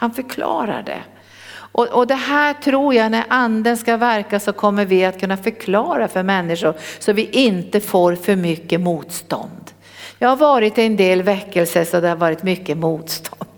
Han 0.04 0.12
förklarar 0.12 0.84
det. 0.84 1.04
Och, 1.52 1.88
och, 1.88 2.08
det 2.08 2.16
här 2.16 2.54
tror 2.54 2.94
jag 2.94 3.12
när 3.12 3.24
anden 3.28 3.78
ska 3.78 3.98
verka 3.98 4.40
så 4.40 4.54
kommer 4.54 4.86
vi 4.86 5.06
att 5.06 5.20
kunna 5.20 5.38
förklara 5.38 6.08
för 6.08 6.24
människor 6.24 6.74
så 7.00 7.14
vi 7.14 7.30
inte 7.32 7.80
får 7.80 8.16
för 8.16 8.36
mycket 8.36 8.82
motstånd. 8.82 9.72
Jag 10.20 10.30
har 10.30 10.36
varit 10.36 10.78
i 10.78 10.82
en 10.82 10.96
del 10.96 11.24
väckelser 11.24 11.84
så 11.84 12.00
det 12.00 12.10
har 12.10 12.16
varit 12.16 12.44
mycket 12.44 12.78
motstånd. 12.78 13.50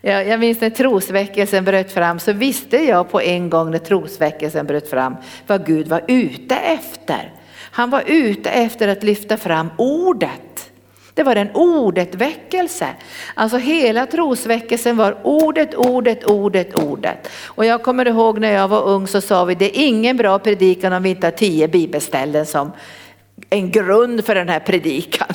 Jag, 0.00 0.28
jag 0.28 0.40
minns 0.40 0.60
när 0.60 0.70
trosväckelsen 0.70 1.64
bröt 1.64 1.92
fram 1.92 2.18
så 2.18 2.32
visste 2.32 2.76
jag 2.76 3.10
på 3.10 3.20
en 3.20 3.50
gång 3.50 3.70
när 3.70 3.78
trosväckelsen 3.78 4.66
bröt 4.66 4.90
fram 4.90 5.16
vad 5.46 5.66
Gud 5.66 5.88
var 5.88 6.04
ute 6.08 6.56
efter. 6.56 7.32
Han 7.56 7.90
var 7.90 8.02
ute 8.06 8.50
efter 8.50 8.88
att 8.88 9.02
lyfta 9.02 9.36
fram 9.36 9.70
ordet. 9.78 10.53
Det 11.14 11.22
var 11.22 11.36
en 11.36 11.50
ordetväckelse. 11.54 12.88
Alltså 13.34 13.56
hela 13.56 14.06
trosväckelsen 14.06 14.96
var 14.96 15.16
ordet, 15.22 15.74
ordet, 15.74 16.24
ordet, 16.24 16.74
ordet. 16.74 17.28
Och 17.44 17.64
jag 17.64 17.82
kommer 17.82 18.08
ihåg 18.08 18.38
när 18.38 18.52
jag 18.52 18.68
var 18.68 18.82
ung 18.82 19.06
så 19.06 19.20
sa 19.20 19.44
vi 19.44 19.54
det 19.54 19.78
är 19.78 19.86
ingen 19.86 20.16
bra 20.16 20.38
predikan 20.38 20.92
om 20.92 21.02
vi 21.02 21.10
inte 21.10 21.26
har 21.26 21.32
tio 21.32 21.68
bibelställen 21.68 22.46
som 22.46 22.72
en 23.50 23.70
grund 23.70 24.24
för 24.24 24.34
den 24.34 24.48
här 24.48 24.60
predikan. 24.60 25.28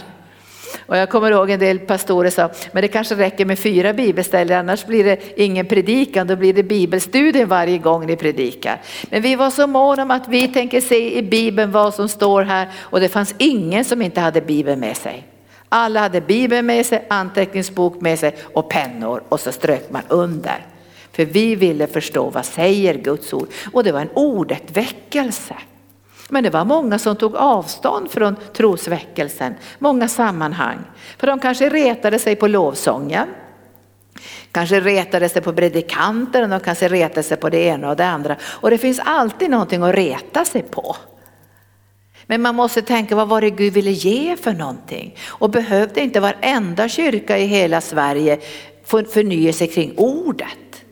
Och 0.86 0.98
jag 0.98 1.10
kommer 1.10 1.32
ihåg 1.32 1.50
en 1.50 1.60
del 1.60 1.80
pastorer 1.80 2.30
sa, 2.30 2.50
men 2.72 2.82
det 2.82 2.88
kanske 2.88 3.16
räcker 3.16 3.46
med 3.46 3.60
fyra 3.60 3.94
bibelställen 3.94 4.60
annars 4.60 4.86
blir 4.86 5.04
det 5.04 5.40
ingen 5.40 5.66
predikan, 5.66 6.28
då 6.28 6.36
blir 6.36 6.54
det 6.54 6.64
bibelstudie 6.64 7.46
varje 7.46 7.78
gång 7.78 8.06
ni 8.06 8.16
predikar. 8.16 8.82
Men 9.10 9.22
vi 9.22 9.36
var 9.36 9.50
så 9.50 9.68
måna 9.68 10.04
om 10.04 10.12
att 10.12 10.28
vi 10.28 10.48
tänker 10.48 10.82
se 10.82 11.18
i 11.18 11.24
bibeln 11.24 11.72
vad 11.72 11.94
som 11.94 12.10
står 12.10 12.42
här 12.42 12.68
och 12.80 13.00
det 13.00 13.10
fanns 13.10 13.36
ingen 13.38 13.86
som 13.86 14.02
inte 14.02 14.22
hade 14.22 14.42
bibeln 14.42 14.80
med 14.80 14.98
sig. 14.98 15.26
Alla 15.70 16.00
hade 16.00 16.22
bibeln 16.22 16.66
med 16.66 16.86
sig, 16.86 17.06
anteckningsbok 17.10 18.02
med 18.02 18.20
sig 18.20 18.36
och 18.54 18.70
pennor 18.70 19.24
och 19.30 19.40
så 19.40 19.52
strök 19.52 19.92
man 19.92 20.02
under. 20.08 20.66
För 21.12 21.26
vi 21.26 21.56
ville 21.56 21.88
förstå 21.88 22.30
vad 22.30 22.46
säger 22.46 22.94
Guds 22.94 23.34
ord 23.34 23.48
och 23.74 23.84
det 23.84 23.92
var 23.92 24.02
en 24.02 24.10
ordet 24.14 24.78
väckelse. 24.78 25.56
Men 26.30 26.44
det 26.44 26.50
var 26.50 26.66
många 26.66 27.00
som 27.00 27.16
tog 27.16 27.36
avstånd 27.36 28.12
från 28.12 28.36
trosväckelsen, 28.54 29.56
många 29.80 30.08
sammanhang. 30.08 30.78
För 31.18 31.28
de 31.28 31.40
kanske 31.40 31.70
retade 31.70 32.20
sig 32.20 32.36
på 32.36 32.48
lovsången, 32.48 33.28
kanske 34.52 34.80
retade 34.80 35.30
sig 35.30 35.42
på 35.42 35.54
predikanten, 35.54 36.50
de 36.50 36.60
kanske 36.60 36.88
retade 36.88 37.24
sig 37.24 37.38
på 37.38 37.50
det 37.50 37.60
ena 37.60 37.90
och 37.90 37.96
det 37.96 38.06
andra. 38.06 38.36
Och 38.42 38.70
det 38.70 38.78
finns 38.78 39.00
alltid 39.06 39.50
någonting 39.50 39.84
att 39.84 39.96
reta 39.96 40.46
sig 40.46 40.62
på. 40.62 40.96
Men 42.30 42.42
man 42.42 42.56
måste 42.56 42.82
tänka 42.82 43.16
vad 43.16 43.28
var 43.28 43.42
det 43.42 43.50
Gud 43.50 43.74
ville 43.74 43.92
ge 43.92 44.38
för 44.38 44.54
någonting? 44.54 45.16
Och 45.28 45.50
behövde 45.50 46.02
inte 46.02 46.20
varenda 46.20 46.90
kyrka 46.90 47.38
i 47.38 47.46
hela 47.46 47.82
Sverige 47.82 48.40
förnya 48.86 49.54
sig 49.54 49.68
kring 49.68 49.94
ordet? 49.98 50.86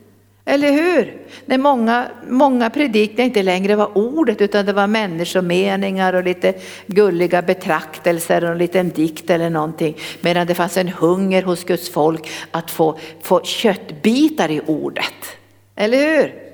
Eller 0.44 0.72
hur? 0.72 1.16
När 1.46 1.58
många, 1.58 2.08
många 2.28 2.70
predikningar 2.70 3.24
inte 3.24 3.42
längre 3.42 3.76
var 3.76 3.98
ordet 3.98 4.40
utan 4.40 4.66
det 4.66 4.72
var 4.72 4.86
människomeningar 4.86 6.12
och 6.12 6.24
lite 6.24 6.54
gulliga 6.86 7.42
betraktelser 7.42 8.44
och 8.44 8.50
en 8.50 8.58
liten 8.58 8.90
dikt 8.90 9.30
eller 9.30 9.50
någonting. 9.50 9.96
Medan 10.20 10.46
det 10.46 10.54
fanns 10.54 10.76
en 10.76 10.88
hunger 10.88 11.42
hos 11.42 11.64
Guds 11.64 11.90
folk 11.90 12.30
att 12.50 12.70
få, 12.70 12.98
få 13.22 13.40
köttbitar 13.42 14.50
i 14.50 14.60
ordet. 14.66 15.36
Eller 15.76 15.98
hur? 15.98 16.47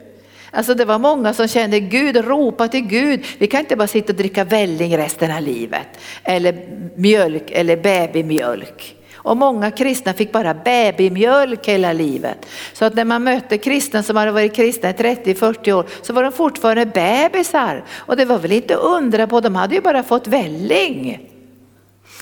Alltså 0.55 0.75
det 0.75 0.85
var 0.85 0.99
många 0.99 1.35
som 1.35 1.49
kände 1.49 1.81
Gud, 1.81 2.17
ropa 2.17 2.69
till 2.69 2.87
Gud. 2.87 3.25
Vi 3.39 3.47
kan 3.47 3.61
inte 3.61 3.77
bara 3.77 3.89
sitta 3.89 4.13
och 4.13 4.17
dricka 4.17 4.45
välling 4.45 4.97
resten 4.97 5.31
av 5.31 5.43
livet. 5.43 5.89
Eller 6.25 6.69
mjölk 6.97 7.51
eller 7.51 7.77
babymjölk. 7.77 8.97
Och 9.15 9.37
många 9.37 9.71
kristna 9.71 10.13
fick 10.13 10.33
bara 10.33 10.55
babymjölk 10.55 11.69
hela 11.69 11.93
livet. 11.93 12.47
Så 12.73 12.85
att 12.85 12.95
när 12.95 13.05
man 13.05 13.25
mötte 13.25 13.59
kristna 13.59 14.03
som 14.03 14.17
hade 14.17 14.31
varit 14.31 14.55
kristna 14.55 14.91
i 14.91 14.93
30-40 14.93 15.73
år 15.73 15.87
så 16.03 16.13
var 16.13 16.23
de 16.23 16.33
fortfarande 16.33 16.87
bebisar. 16.87 17.85
Och 17.91 18.17
det 18.17 18.25
var 18.25 18.39
väl 18.39 18.53
inte 18.53 18.75
undra 18.75 19.27
på, 19.27 19.41
de 19.41 19.57
hade 19.57 19.75
ju 19.75 19.81
bara 19.81 20.03
fått 20.03 20.27
välling. 20.27 21.31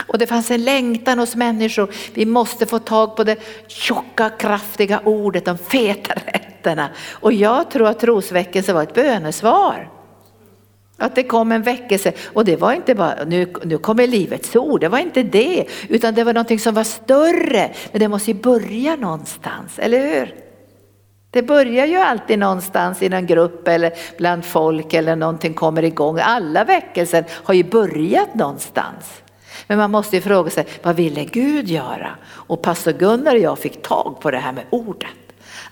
Och 0.07 0.19
det 0.19 0.27
fanns 0.27 0.51
en 0.51 0.65
längtan 0.65 1.19
hos 1.19 1.37
människor, 1.37 1.91
vi 2.15 2.27
måste 2.27 2.67
få 2.67 2.79
tag 2.79 3.17
på 3.17 3.25
det 3.25 3.37
tjocka 3.67 4.31
kraftiga 4.31 5.01
ordet, 5.05 5.45
de 5.45 5.59
fetare 5.59 6.52
nätterna. 6.63 6.89
Och 7.11 7.33
jag 7.33 7.71
tror 7.71 7.89
att 7.89 7.99
trosväckelse 7.99 8.73
var 8.73 8.83
ett 8.83 8.95
bönesvar. 8.95 9.91
Att 10.99 11.15
det 11.15 11.23
kom 11.23 11.53
en 11.53 11.63
väckelse 11.63 12.13
och 12.33 12.45
det 12.45 12.57
var 12.57 12.73
inte 12.73 12.95
bara, 12.95 13.25
nu, 13.27 13.53
nu 13.65 13.79
kommer 13.79 14.07
livets 14.07 14.57
ord, 14.57 14.81
det 14.81 14.89
var 14.89 14.99
inte 14.99 15.23
det, 15.23 15.67
utan 15.89 16.15
det 16.15 16.25
var 16.25 16.33
någonting 16.33 16.59
som 16.59 16.75
var 16.75 16.85
större. 16.85 17.71
Men 17.93 18.01
det 18.01 18.09
måste 18.09 18.31
ju 18.31 18.37
börja 18.37 18.97
någonstans, 18.97 19.79
eller 19.79 19.99
hur? 19.99 20.35
Det 21.31 21.43
börjar 21.43 21.87
ju 21.87 21.97
alltid 21.97 22.39
någonstans 22.39 23.03
i 23.03 23.09
någon 23.09 23.27
grupp 23.27 23.69
eller 23.69 23.93
bland 24.19 24.45
folk 24.45 24.95
eller 24.95 25.17
någonting 25.17 25.55
kommer 25.55 25.85
igång. 25.85 26.19
Alla 26.23 26.65
väckelser 26.65 27.25
har 27.31 27.55
ju 27.55 27.65
börjat 27.65 28.35
någonstans. 28.35 29.23
Men 29.67 29.79
man 29.79 29.91
måste 29.91 30.17
ju 30.17 30.23
fråga 30.23 30.51
sig, 30.51 30.67
vad 30.83 30.97
ville 30.97 31.25
Gud 31.25 31.69
göra? 31.69 32.11
Och 32.25 32.63
pastor 32.63 32.93
Gunnar 32.93 33.35
och 33.35 33.41
jag 33.41 33.59
fick 33.59 33.83
tag 33.83 34.17
på 34.21 34.31
det 34.31 34.39
här 34.39 34.53
med 34.53 34.65
ordet. 34.71 35.22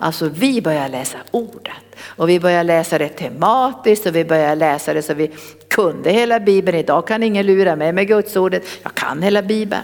Alltså 0.03 0.28
vi 0.28 0.62
börjar 0.62 0.88
läsa 0.88 1.18
ordet 1.30 1.96
och 2.03 2.28
vi 2.28 2.40
börjar 2.40 2.64
läsa 2.64 2.98
det 2.98 3.09
tematiskt 3.09 4.07
och 4.07 4.16
vi 4.16 4.24
börjar 4.24 4.57
läsa 4.57 4.94
det 4.94 5.03
så 5.03 5.14
vi 5.14 5.30
kunde 5.68 6.11
hela 6.11 6.40
bibeln. 6.40 6.78
Idag 6.78 7.07
kan 7.07 7.22
ingen 7.22 7.46
lura 7.46 7.76
mig 7.76 7.92
med 7.92 8.09
gudsordet. 8.09 8.62
Jag 8.82 8.94
kan 8.94 9.22
hela 9.22 9.42
bibeln. 9.42 9.82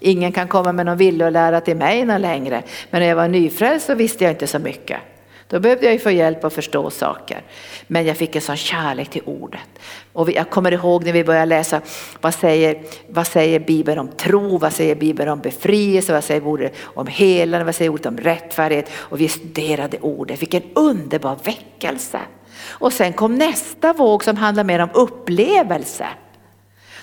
Ingen 0.00 0.32
kan 0.32 0.48
komma 0.48 0.72
med 0.72 0.86
någon 0.86 0.96
villolära 0.96 1.60
till 1.60 1.76
mig 1.76 2.04
någon 2.04 2.20
längre. 2.20 2.62
Men 2.90 3.00
när 3.00 3.08
jag 3.08 3.16
var 3.16 3.28
nyfrälst 3.28 3.86
så 3.86 3.94
visste 3.94 4.24
jag 4.24 4.32
inte 4.32 4.46
så 4.46 4.58
mycket. 4.58 5.00
Då 5.48 5.60
behövde 5.60 5.84
jag 5.84 5.92
ju 5.92 5.98
få 5.98 6.10
hjälp 6.10 6.44
att 6.44 6.52
förstå 6.52 6.90
saker. 6.90 7.42
Men 7.86 8.06
jag 8.06 8.16
fick 8.16 8.36
en 8.36 8.42
sån 8.42 8.56
kärlek 8.56 9.10
till 9.10 9.22
ordet. 9.24 9.68
Och 10.12 10.30
jag 10.30 10.50
kommer 10.50 10.72
ihåg 10.72 11.04
när 11.04 11.12
vi 11.12 11.24
började 11.24 11.46
läsa, 11.46 11.80
vad 12.20 12.34
säger, 12.34 12.82
vad 13.08 13.26
säger 13.26 13.60
Bibeln 13.60 13.98
om 13.98 14.08
tro, 14.08 14.58
vad 14.58 14.72
säger 14.72 14.94
Bibeln 14.94 15.30
om 15.30 15.40
befrielse, 15.40 16.12
vad 16.12 16.24
säger 16.24 16.46
ordet 16.46 16.74
om 16.82 17.06
helande, 17.06 17.64
vad 17.64 17.74
säger 17.74 17.90
ordet 17.90 18.06
om 18.06 18.16
rättfärdighet. 18.16 18.90
Och 18.94 19.20
vi 19.20 19.28
studerade 19.28 19.98
ordet, 20.00 20.42
Vilken 20.42 20.62
underbar 20.74 21.36
väckelse. 21.44 22.20
Och 22.68 22.92
sen 22.92 23.12
kom 23.12 23.34
nästa 23.34 23.92
våg 23.92 24.24
som 24.24 24.36
handlar 24.36 24.64
mer 24.64 24.78
om 24.78 24.90
upplevelse. 24.94 26.06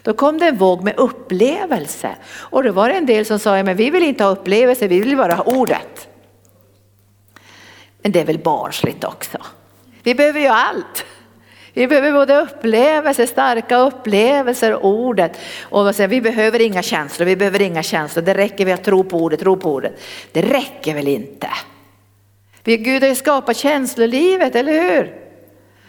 Då 0.01 0.13
kom 0.13 0.37
det 0.37 0.47
en 0.47 0.57
våg 0.57 0.83
med 0.83 0.93
upplevelse. 0.97 2.15
Och 2.35 2.63
då 2.63 2.71
var 2.71 2.89
det 2.89 2.95
en 2.95 3.05
del 3.05 3.25
som 3.25 3.39
sa, 3.39 3.63
men 3.63 3.77
vi 3.77 3.89
vill 3.89 4.03
inte 4.03 4.23
ha 4.23 4.31
upplevelse, 4.31 4.87
vi 4.87 4.99
vill 4.99 5.17
bara 5.17 5.33
ha 5.33 5.43
ordet. 5.43 6.07
Men 8.03 8.11
det 8.11 8.19
är 8.19 8.25
väl 8.25 8.39
barnsligt 8.39 9.03
också. 9.03 9.37
Vi 10.03 10.15
behöver 10.15 10.39
ju 10.39 10.47
allt. 10.47 11.05
Vi 11.73 11.87
behöver 11.87 12.11
både 12.11 12.41
upplevelser, 12.41 13.25
starka 13.25 13.77
upplevelser 13.77 14.85
ordet. 14.85 15.39
Och 15.61 15.95
säger, 15.95 16.07
vi 16.07 16.21
behöver 16.21 16.61
inga 16.61 16.81
känslor, 16.81 17.25
vi 17.25 17.35
behöver 17.35 17.61
inga 17.61 17.83
känslor. 17.83 18.23
Det 18.23 18.33
räcker 18.33 18.65
med 18.65 18.73
att 18.73 18.83
tro 18.83 19.03
på 19.03 19.17
ordet, 19.17 19.39
tro 19.39 19.57
på 19.57 19.73
ordet. 19.73 20.01
Det 20.31 20.41
räcker 20.41 20.93
väl 20.93 21.07
inte? 21.07 21.47
Vi, 22.63 22.77
Gud 22.77 23.01
har 23.01 23.09
ju 23.09 23.15
skapat 23.15 23.57
känslolivet, 23.57 24.55
eller 24.55 24.73
hur? 24.73 25.15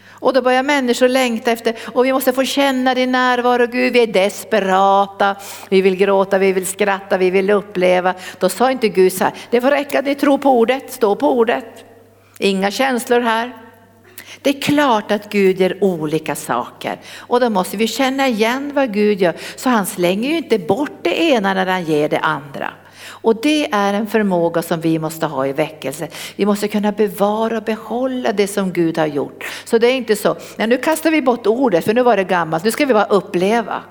Och 0.09 0.33
då 0.33 0.43
börjar 0.43 0.63
människor 0.63 1.09
längta 1.09 1.53
efter, 1.53 1.77
och 1.93 2.05
vi 2.05 2.13
måste 2.13 2.33
få 2.33 2.45
känna 2.45 2.95
din 2.95 3.13
närvaro 3.13 3.67
Gud, 3.67 3.93
vi 3.93 4.03
är 4.03 4.07
desperata, 4.07 5.37
vi 5.69 5.83
vill 5.83 5.97
gråta, 5.97 6.39
vi 6.39 6.53
vill 6.53 6.67
skratta, 6.67 7.17
vi 7.17 7.31
vill 7.31 7.51
uppleva. 7.51 8.15
Då 8.39 8.49
sa 8.49 8.71
inte 8.71 8.89
Gud 8.89 9.13
så 9.13 9.25
här, 9.25 9.33
det 9.51 9.61
får 9.61 9.71
räcka 9.71 9.99
att 9.99 10.05
ni 10.05 10.15
tror 10.15 10.39
på 10.39 10.51
ordet, 10.51 10.93
stå 10.93 11.15
på 11.15 11.31
ordet. 11.31 11.85
Inga 12.39 12.71
känslor 12.71 13.21
här. 13.21 13.53
Det 14.43 14.51
är 14.51 14.61
klart 14.61 15.11
att 15.11 15.31
Gud 15.31 15.61
gör 15.61 15.85
olika 15.85 16.35
saker 16.35 17.01
och 17.19 17.41
då 17.41 17.51
måste 17.51 17.77
vi 17.77 17.87
känna 17.87 18.29
igen 18.29 18.71
vad 18.75 18.93
Gud 18.93 19.21
gör. 19.21 19.35
Så 19.57 19.69
han 19.69 19.87
slänger 19.87 20.31
ju 20.31 20.37
inte 20.37 20.59
bort 20.59 20.99
det 21.03 21.23
ena 21.23 21.55
när 21.55 21.67
han 21.67 21.85
ger 21.85 22.09
det 22.09 22.19
andra. 22.19 22.71
Och 23.07 23.41
det 23.43 23.73
är 23.73 23.95
en 23.95 24.07
förmåga 24.07 24.63
som 24.63 24.81
vi 24.81 24.99
måste 24.99 25.27
ha 25.27 25.47
i 25.47 25.53
väckelse. 25.53 26.09
Vi 26.37 26.47
måste 26.47 26.69
kunna 26.69 26.93
bevara 26.93 27.57
och 27.57 27.65
behålla 27.65 28.33
det 28.33 28.47
som 28.47 28.73
Gud 28.73 28.99
har 28.99 29.07
gjort. 29.07 29.45
Så 29.65 29.79
det 29.79 29.87
är 29.87 29.95
inte 29.95 30.17
så, 30.17 30.37
nej, 30.57 30.67
nu 30.67 30.77
kastar 30.77 31.11
vi 31.11 31.23
bort 31.23 31.47
ordet 31.47 31.85
för 31.85 31.95
nu 31.95 32.03
var 32.03 32.17
det 32.17 32.25
gammalt, 32.25 32.65
nu 32.65 32.71
ska 32.71 32.87
vi 32.87 32.95
bara 32.95 33.05
uppleva. 33.05 33.83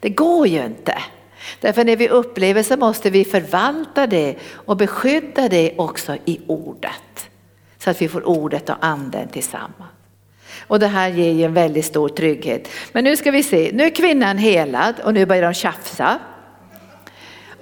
Det 0.00 0.08
går 0.08 0.46
ju 0.46 0.64
inte. 0.64 0.98
Därför 1.60 1.84
när 1.84 1.96
vi 1.96 2.08
upplever 2.08 2.62
så 2.62 2.76
måste 2.76 3.10
vi 3.10 3.24
förvalta 3.24 4.06
det 4.06 4.36
och 4.52 4.76
beskydda 4.76 5.48
det 5.48 5.74
också 5.76 6.16
i 6.24 6.40
ordet. 6.46 7.29
Så 7.84 7.90
att 7.90 8.02
vi 8.02 8.08
får 8.08 8.28
ordet 8.28 8.70
och 8.70 8.76
anden 8.80 9.28
tillsammans. 9.28 9.90
Och 10.66 10.78
det 10.78 10.86
här 10.86 11.08
ger 11.08 11.32
ju 11.32 11.44
en 11.44 11.54
väldigt 11.54 11.84
stor 11.84 12.08
trygghet. 12.08 12.68
Men 12.92 13.04
nu 13.04 13.16
ska 13.16 13.30
vi 13.30 13.42
se, 13.42 13.70
nu 13.74 13.84
är 13.84 13.90
kvinnan 13.90 14.38
helad 14.38 14.94
och 15.04 15.14
nu 15.14 15.26
börjar 15.26 15.42
de 15.42 15.54
tjafsa. 15.54 16.18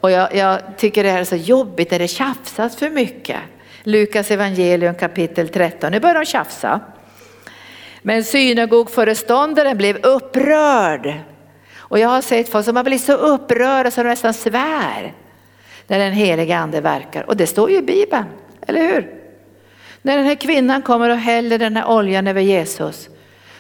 Och 0.00 0.10
jag, 0.10 0.34
jag 0.34 0.60
tycker 0.76 1.04
det 1.04 1.10
är 1.10 1.24
så 1.24 1.36
jobbigt 1.36 1.90
när 1.90 1.98
det 1.98 2.08
tjafsas 2.08 2.76
för 2.76 2.90
mycket. 2.90 3.40
Lukas 3.82 4.30
evangelium 4.30 4.94
kapitel 4.94 5.48
13, 5.48 5.92
nu 5.92 6.00
börjar 6.00 6.14
de 6.14 6.24
tjafsa. 6.24 6.80
Men 8.02 8.24
synagogföreståndaren 8.24 9.76
blev 9.76 9.96
upprörd. 9.96 11.14
Och 11.76 11.98
jag 11.98 12.08
har 12.08 12.22
sett 12.22 12.48
folk 12.48 12.64
som 12.64 12.76
har 12.76 12.84
blivit 12.84 13.04
så 13.04 13.12
upprörda 13.12 13.90
så 13.90 14.02
de 14.02 14.08
nästan 14.08 14.34
svär 14.34 15.14
när 15.86 15.98
den 15.98 16.12
heliga 16.12 16.58
ande 16.58 16.80
verkar. 16.80 17.22
Och 17.22 17.36
det 17.36 17.46
står 17.46 17.70
ju 17.70 17.76
i 17.76 17.82
Bibeln, 17.82 18.24
eller 18.66 18.80
hur? 18.80 19.17
När 20.02 20.16
den 20.16 20.26
här 20.26 20.34
kvinnan 20.34 20.82
kommer 20.82 21.10
och 21.10 21.16
häller 21.16 21.58
den 21.58 21.76
här 21.76 21.88
oljan 21.88 22.26
över 22.26 22.40
Jesus 22.40 23.08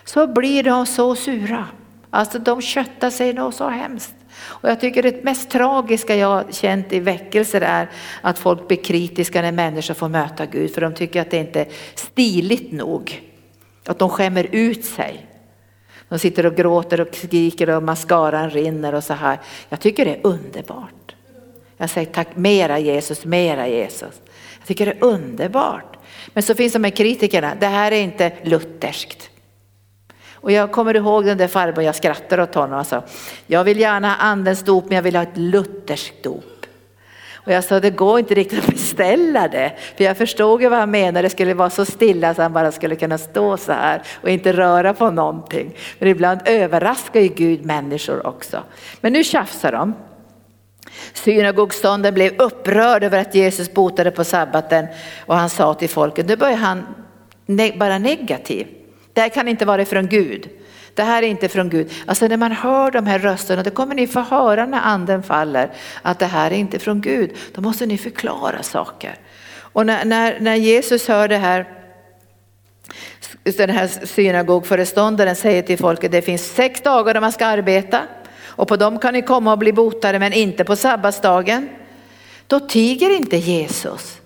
så 0.04 0.26
blir 0.26 0.62
de 0.62 0.86
så 0.86 1.14
sura. 1.14 1.66
Alltså 2.10 2.38
de 2.38 2.62
köttar 2.62 3.10
sig 3.10 3.32
nog 3.32 3.54
så 3.54 3.68
hemskt. 3.68 4.14
Och 4.40 4.68
jag 4.68 4.80
tycker 4.80 5.02
det 5.02 5.24
mest 5.24 5.50
tragiska 5.50 6.16
jag 6.16 6.28
har 6.28 6.44
känt 6.50 6.92
i 6.92 7.00
väckelser 7.00 7.60
är 7.60 7.90
att 8.20 8.38
folk 8.38 8.68
blir 8.68 8.84
kritiska 8.84 9.42
när 9.42 9.52
människor 9.52 9.94
får 9.94 10.08
möta 10.08 10.46
Gud 10.46 10.74
för 10.74 10.80
de 10.80 10.94
tycker 10.94 11.20
att 11.20 11.30
det 11.30 11.36
inte 11.36 11.60
är 11.60 11.68
stiligt 11.94 12.72
nog. 12.72 13.22
Att 13.86 13.98
de 13.98 14.08
skämmer 14.10 14.48
ut 14.52 14.84
sig. 14.84 15.26
De 16.08 16.18
sitter 16.18 16.46
och 16.46 16.56
gråter 16.56 17.00
och 17.00 17.14
skriker 17.14 17.70
och 17.70 17.82
mascaran 17.82 18.50
rinner 18.50 18.94
och 18.94 19.04
så 19.04 19.14
här. 19.14 19.38
Jag 19.68 19.80
tycker 19.80 20.04
det 20.04 20.14
är 20.14 20.26
underbart. 20.26 21.14
Jag 21.76 21.90
säger 21.90 22.12
tack 22.12 22.36
mera 22.36 22.78
Jesus, 22.78 23.24
mera 23.24 23.68
Jesus. 23.68 24.22
Jag 24.58 24.66
tycker 24.66 24.86
det 24.86 24.92
är 24.92 25.04
underbart. 25.04 25.97
Men 26.34 26.42
så 26.42 26.54
finns 26.54 26.72
de 26.72 26.84
här 26.84 26.90
kritikerna, 26.90 27.54
det 27.60 27.66
här 27.66 27.92
är 27.92 28.00
inte 28.00 28.32
lutherskt. 28.42 29.30
Och 30.40 30.52
jag 30.52 30.72
kommer 30.72 30.96
ihåg 30.96 31.24
den 31.24 31.38
där 31.38 31.48
farbrorn, 31.48 31.84
jag 31.84 31.94
skrattade 31.94 32.42
åt 32.42 32.54
honom 32.54 32.80
och 32.80 32.86
sa, 32.86 33.02
jag 33.46 33.64
vill 33.64 33.80
gärna 33.80 34.08
ha 34.08 34.16
andens 34.16 34.62
dop 34.62 34.84
men 34.88 34.96
jag 34.96 35.02
vill 35.02 35.16
ha 35.16 35.22
ett 35.22 35.36
lutherskt 35.36 36.22
dop. 36.22 36.44
Och 37.48 37.52
jag 37.52 37.64
sa, 37.64 37.80
det 37.80 37.90
går 37.90 38.18
inte 38.18 38.34
riktigt 38.34 38.58
att 38.58 38.66
beställa 38.66 39.48
det. 39.48 39.72
För 39.96 40.04
jag 40.04 40.16
förstod 40.16 40.62
ju 40.62 40.68
vad 40.68 40.78
han 40.78 40.90
menade, 40.90 41.22
det 41.22 41.30
skulle 41.30 41.54
vara 41.54 41.70
så 41.70 41.84
stilla 41.84 42.34
så 42.34 42.42
han 42.42 42.52
bara 42.52 42.72
skulle 42.72 42.96
kunna 42.96 43.18
stå 43.18 43.56
så 43.56 43.72
här 43.72 44.02
och 44.22 44.30
inte 44.30 44.52
röra 44.52 44.94
på 44.94 45.10
någonting. 45.10 45.76
Men 45.98 46.08
ibland 46.08 46.40
överraskar 46.44 47.20
ju 47.20 47.28
Gud 47.28 47.64
människor 47.64 48.26
också. 48.26 48.62
Men 49.00 49.12
nu 49.12 49.24
tjafsar 49.24 49.72
de. 49.72 49.94
Synagogstånden 51.12 52.14
blev 52.14 52.40
upprörd 52.40 53.04
över 53.04 53.18
att 53.18 53.34
Jesus 53.34 53.72
botade 53.72 54.10
på 54.10 54.24
sabbaten 54.24 54.86
och 55.26 55.36
han 55.36 55.50
sa 55.50 55.74
till 55.74 55.88
folket, 55.88 56.26
nu 56.26 56.36
börjar 56.36 56.56
han 56.56 56.86
bara 57.78 57.98
negativ. 57.98 58.66
Det 59.12 59.20
här 59.20 59.28
kan 59.28 59.48
inte 59.48 59.64
vara 59.64 59.84
från 59.84 60.06
Gud. 60.06 60.48
Det 60.94 61.02
här 61.02 61.22
är 61.22 61.26
inte 61.26 61.48
från 61.48 61.68
Gud. 61.68 61.92
Alltså 62.06 62.26
när 62.26 62.36
man 62.36 62.52
hör 62.52 62.90
de 62.90 63.06
här 63.06 63.18
rösterna, 63.18 63.62
det 63.62 63.70
kommer 63.70 63.94
ni 63.94 64.06
få 64.06 64.20
höra 64.20 64.66
när 64.66 64.80
anden 64.80 65.22
faller, 65.22 65.70
att 66.02 66.18
det 66.18 66.26
här 66.26 66.50
är 66.50 66.56
inte 66.56 66.78
från 66.78 67.00
Gud. 67.00 67.30
Då 67.54 67.60
måste 67.60 67.86
ni 67.86 67.98
förklara 67.98 68.62
saker. 68.62 69.14
Och 69.50 69.86
när, 69.86 70.04
när, 70.04 70.40
när 70.40 70.54
Jesus 70.54 71.08
hör 71.08 71.28
det 71.28 71.36
här, 71.36 71.68
den 73.42 73.70
här 73.70 74.06
synagogföreståndaren 74.06 75.36
säger 75.36 75.62
till 75.62 75.78
folket, 75.78 76.12
det 76.12 76.22
finns 76.22 76.54
sex 76.54 76.80
dagar 76.80 77.14
då 77.14 77.20
man 77.20 77.32
ska 77.32 77.46
arbeta 77.46 78.02
och 78.58 78.68
på 78.68 78.76
dem 78.76 78.98
kan 78.98 79.14
ni 79.14 79.22
komma 79.22 79.52
och 79.52 79.58
bli 79.58 79.72
botade 79.72 80.18
men 80.18 80.32
inte 80.32 80.64
på 80.64 80.76
sabbatsdagen. 80.76 81.68
Då 82.46 82.60
tiger 82.60 83.16
inte 83.16 83.36
Jesus 83.36 84.20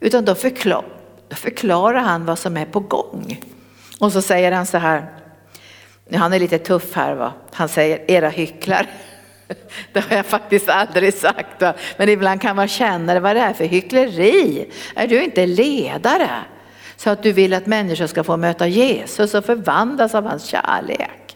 utan 0.00 0.24
då, 0.24 0.34
förklar, 0.34 0.84
då 1.28 1.36
förklarar 1.36 2.00
han 2.00 2.24
vad 2.24 2.38
som 2.38 2.56
är 2.56 2.64
på 2.64 2.80
gång. 2.80 3.40
Och 4.00 4.12
så 4.12 4.22
säger 4.22 4.52
han 4.52 4.66
så 4.66 4.78
här, 4.78 5.06
han 6.14 6.32
är 6.32 6.38
lite 6.38 6.58
tuff 6.58 6.94
här 6.94 7.14
va, 7.14 7.32
han 7.52 7.68
säger 7.68 8.10
era 8.10 8.28
hycklar. 8.28 8.86
Det 9.92 10.00
har 10.00 10.16
jag 10.16 10.26
faktiskt 10.26 10.68
aldrig 10.68 11.14
sagt, 11.14 11.62
va? 11.62 11.74
men 11.96 12.08
ibland 12.08 12.40
kan 12.40 12.56
man 12.56 12.68
känna 12.68 13.14
det, 13.14 13.20
vad 13.20 13.36
det 13.36 13.42
är 13.42 13.52
för 13.52 13.64
hyckleri. 13.64 14.70
Är 14.94 15.06
du 15.06 15.22
inte 15.22 15.46
ledare? 15.46 16.30
Så 16.96 17.10
att 17.10 17.22
du 17.22 17.32
vill 17.32 17.54
att 17.54 17.66
människor 17.66 18.06
ska 18.06 18.24
få 18.24 18.36
möta 18.36 18.66
Jesus 18.66 19.34
och 19.34 19.44
förvandlas 19.44 20.14
av 20.14 20.24
hans 20.24 20.44
kärlek. 20.44 21.27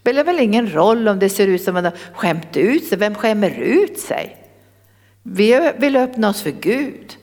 Spelar 0.00 0.24
väl 0.24 0.40
ingen 0.40 0.74
roll 0.74 1.08
om 1.08 1.18
det 1.18 1.28
ser 1.28 1.46
ut 1.46 1.62
som 1.62 1.76
att 1.76 1.84
man 1.84 1.92
har 1.92 2.00
skämt 2.14 2.56
ut 2.56 2.84
sig, 2.84 2.98
vem 2.98 3.14
skämmer 3.14 3.50
ut 3.50 3.98
sig? 3.98 4.36
Vi 5.22 5.72
vill 5.78 5.96
öppna 5.96 6.28
oss 6.28 6.42
för 6.42 6.50
Gud. 6.50 7.16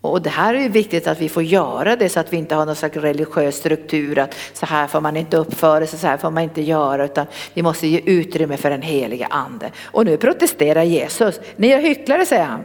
Och 0.00 0.22
det 0.22 0.30
här 0.30 0.54
är 0.54 0.60
ju 0.60 0.68
viktigt 0.68 1.06
att 1.06 1.20
vi 1.20 1.28
får 1.28 1.42
göra 1.42 1.96
det 1.96 2.08
så 2.08 2.20
att 2.20 2.32
vi 2.32 2.36
inte 2.36 2.54
har 2.54 2.66
någon 2.66 2.76
slags 2.76 2.96
religiös 2.96 3.56
struktur 3.56 4.18
att 4.18 4.34
så 4.52 4.66
här 4.66 4.86
får 4.86 5.00
man 5.00 5.16
inte 5.16 5.36
uppföra 5.36 5.86
sig, 5.86 5.98
så 5.98 6.06
här 6.06 6.16
får 6.16 6.30
man 6.30 6.42
inte 6.42 6.62
göra 6.62 7.04
utan 7.04 7.26
vi 7.54 7.62
måste 7.62 7.86
ge 7.86 8.00
utrymme 8.04 8.56
för 8.56 8.70
den 8.70 8.82
heliga 8.82 9.26
ande. 9.26 9.70
Och 9.84 10.04
nu 10.04 10.16
protesterar 10.16 10.82
Jesus, 10.82 11.40
ni 11.56 11.68
är 11.68 11.80
hycklare 11.80 12.26
säger 12.26 12.44
han. 12.44 12.62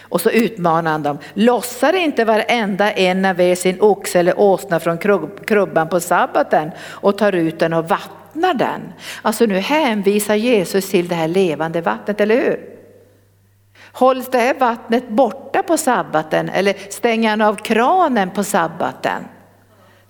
Och 0.00 0.20
så 0.20 0.30
utmanar 0.30 0.90
han 0.90 1.02
dem, 1.02 1.18
lossar 1.34 1.92
inte 1.92 2.24
varenda 2.24 2.92
en 2.92 3.24
av 3.24 3.40
er 3.40 3.54
sin 3.54 3.80
oxe 3.80 4.20
eller 4.20 4.40
åsna 4.40 4.80
från 4.80 4.98
krubban 5.46 5.88
på 5.88 6.00
sabbaten 6.00 6.70
och 6.80 7.18
tar 7.18 7.32
ut 7.32 7.58
den 7.58 7.72
och 7.72 7.88
vattnar 7.88 8.25
den. 8.40 8.92
Alltså 9.22 9.46
nu 9.46 9.58
hänvisar 9.58 10.34
Jesus 10.34 10.90
till 10.90 11.08
det 11.08 11.14
här 11.14 11.28
levande 11.28 11.80
vattnet, 11.80 12.20
eller 12.20 12.36
hur? 12.36 12.76
Hålls 13.92 14.28
det 14.30 14.38
här 14.38 14.54
vattnet 14.54 15.08
borta 15.08 15.62
på 15.62 15.76
sabbaten 15.76 16.48
eller 16.48 16.74
stänger 16.90 17.30
han 17.30 17.40
av 17.40 17.54
kranen 17.54 18.30
på 18.30 18.44
sabbaten? 18.44 19.24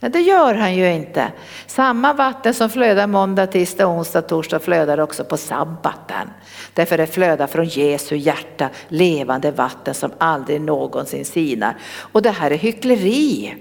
Men 0.00 0.12
det 0.12 0.20
gör 0.20 0.54
han 0.54 0.74
ju 0.74 0.92
inte. 0.92 1.32
Samma 1.66 2.12
vatten 2.12 2.54
som 2.54 2.70
flödar 2.70 3.06
måndag, 3.06 3.46
tisdag, 3.46 3.86
onsdag, 3.86 4.22
torsdag 4.22 4.58
flödar 4.58 5.00
också 5.00 5.24
på 5.24 5.36
sabbaten. 5.36 6.30
Därför 6.74 6.98
det 6.98 7.06
flödar 7.06 7.46
från 7.46 7.64
Jesu 7.64 8.16
hjärta 8.16 8.68
levande 8.88 9.50
vatten 9.50 9.94
som 9.94 10.12
aldrig 10.18 10.60
någonsin 10.60 11.24
sinar. 11.24 11.76
Och 12.12 12.22
det 12.22 12.30
här 12.30 12.50
är 12.50 12.58
hyckleri. 12.58 13.54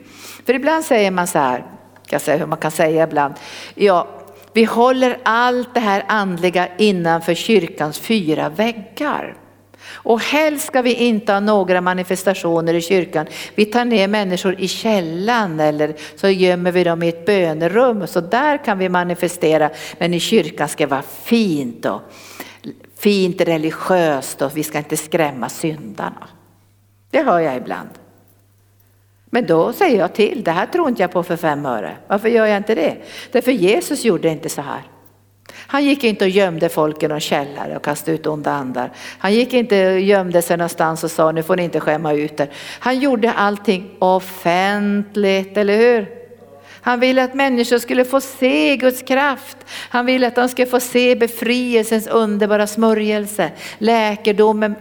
För 0.45 0.53
ibland 0.53 0.85
säger 0.85 1.11
man 1.11 1.27
så 1.27 1.39
här, 1.39 1.65
jag 2.09 2.21
säga 2.21 2.37
hur 2.37 2.45
man 2.45 2.57
kan 2.57 2.71
säga 2.71 3.03
ibland, 3.03 3.33
ja 3.75 4.07
vi 4.55 4.63
håller 4.63 5.17
allt 5.23 5.73
det 5.73 5.79
här 5.79 6.05
andliga 6.07 6.67
innanför 6.77 7.33
kyrkans 7.33 7.99
fyra 7.99 8.49
väggar. 8.49 9.37
Och 9.87 10.21
helst 10.21 10.67
ska 10.67 10.81
vi 10.81 10.93
inte 10.93 11.33
ha 11.33 11.39
några 11.39 11.81
manifestationer 11.81 12.73
i 12.73 12.81
kyrkan. 12.81 13.25
Vi 13.55 13.65
tar 13.65 13.85
ner 13.85 14.07
människor 14.07 14.59
i 14.59 14.67
källan 14.67 15.59
eller 15.59 15.95
så 16.15 16.29
gömmer 16.29 16.71
vi 16.71 16.83
dem 16.83 17.03
i 17.03 17.09
ett 17.09 17.25
bönerum. 17.25 18.07
Så 18.07 18.21
där 18.21 18.63
kan 18.63 18.77
vi 18.77 18.89
manifestera. 18.89 19.69
Men 19.97 20.13
i 20.13 20.19
kyrkan 20.19 20.69
ska 20.69 20.83
det 20.83 20.91
vara 20.91 21.03
fint 21.23 21.85
och 21.85 22.01
fint 22.97 23.41
religiöst 23.41 24.41
och 24.41 24.57
vi 24.57 24.63
ska 24.63 24.77
inte 24.77 24.97
skrämma 24.97 25.49
syndarna. 25.49 26.27
Det 27.11 27.23
hör 27.23 27.39
jag 27.39 27.57
ibland. 27.57 27.89
Men 29.29 29.45
då 29.45 29.73
säger 29.73 29.99
jag 29.99 30.13
till, 30.13 30.43
det 30.43 30.51
här 30.51 30.65
tror 30.65 30.89
inte 30.89 31.01
jag 31.01 31.11
på 31.11 31.23
för 31.23 31.37
fem 31.37 31.65
öre. 31.65 31.95
Varför 32.07 32.29
gör 32.29 32.45
jag 32.45 32.57
inte 32.57 32.75
det? 32.75 32.95
Därför 33.31 33.51
Jesus 33.51 34.05
gjorde 34.05 34.29
inte 34.29 34.49
så 34.49 34.61
här. 34.61 34.81
Han 35.67 35.85
gick 35.85 36.03
inte 36.03 36.25
och 36.25 36.29
gömde 36.29 36.69
folk 36.69 37.03
i 37.03 37.07
någon 37.07 37.19
källare 37.19 37.75
och 37.75 37.83
kastade 37.83 38.17
ut 38.17 38.27
onda 38.27 38.51
andar. 38.51 38.91
Han 39.17 39.33
gick 39.33 39.53
inte 39.53 39.93
och 39.93 39.99
gömde 39.99 40.41
sig 40.41 40.57
någonstans 40.57 41.03
och 41.03 41.11
sa 41.11 41.31
nu 41.31 41.43
får 41.43 41.55
ni 41.55 41.63
inte 41.63 41.79
skämma 41.79 42.13
ut 42.13 42.39
er. 42.39 42.49
Han 42.79 42.99
gjorde 42.99 43.31
allting 43.31 43.95
offentligt, 43.99 45.57
eller 45.57 45.77
hur? 45.77 46.24
Han 46.85 46.99
ville 46.99 47.23
att 47.23 47.33
människor 47.33 47.77
skulle 47.77 48.05
få 48.05 48.21
se 48.21 48.77
Guds 48.77 49.01
kraft. 49.01 49.57
Han 49.67 50.05
ville 50.05 50.27
att 50.27 50.35
de 50.35 50.49
skulle 50.49 50.67
få 50.67 50.79
se 50.79 51.15
befrielsens 51.15 52.07
underbara 52.07 52.67
smörjelse. 52.67 53.51
Läkedomen, 53.77 54.75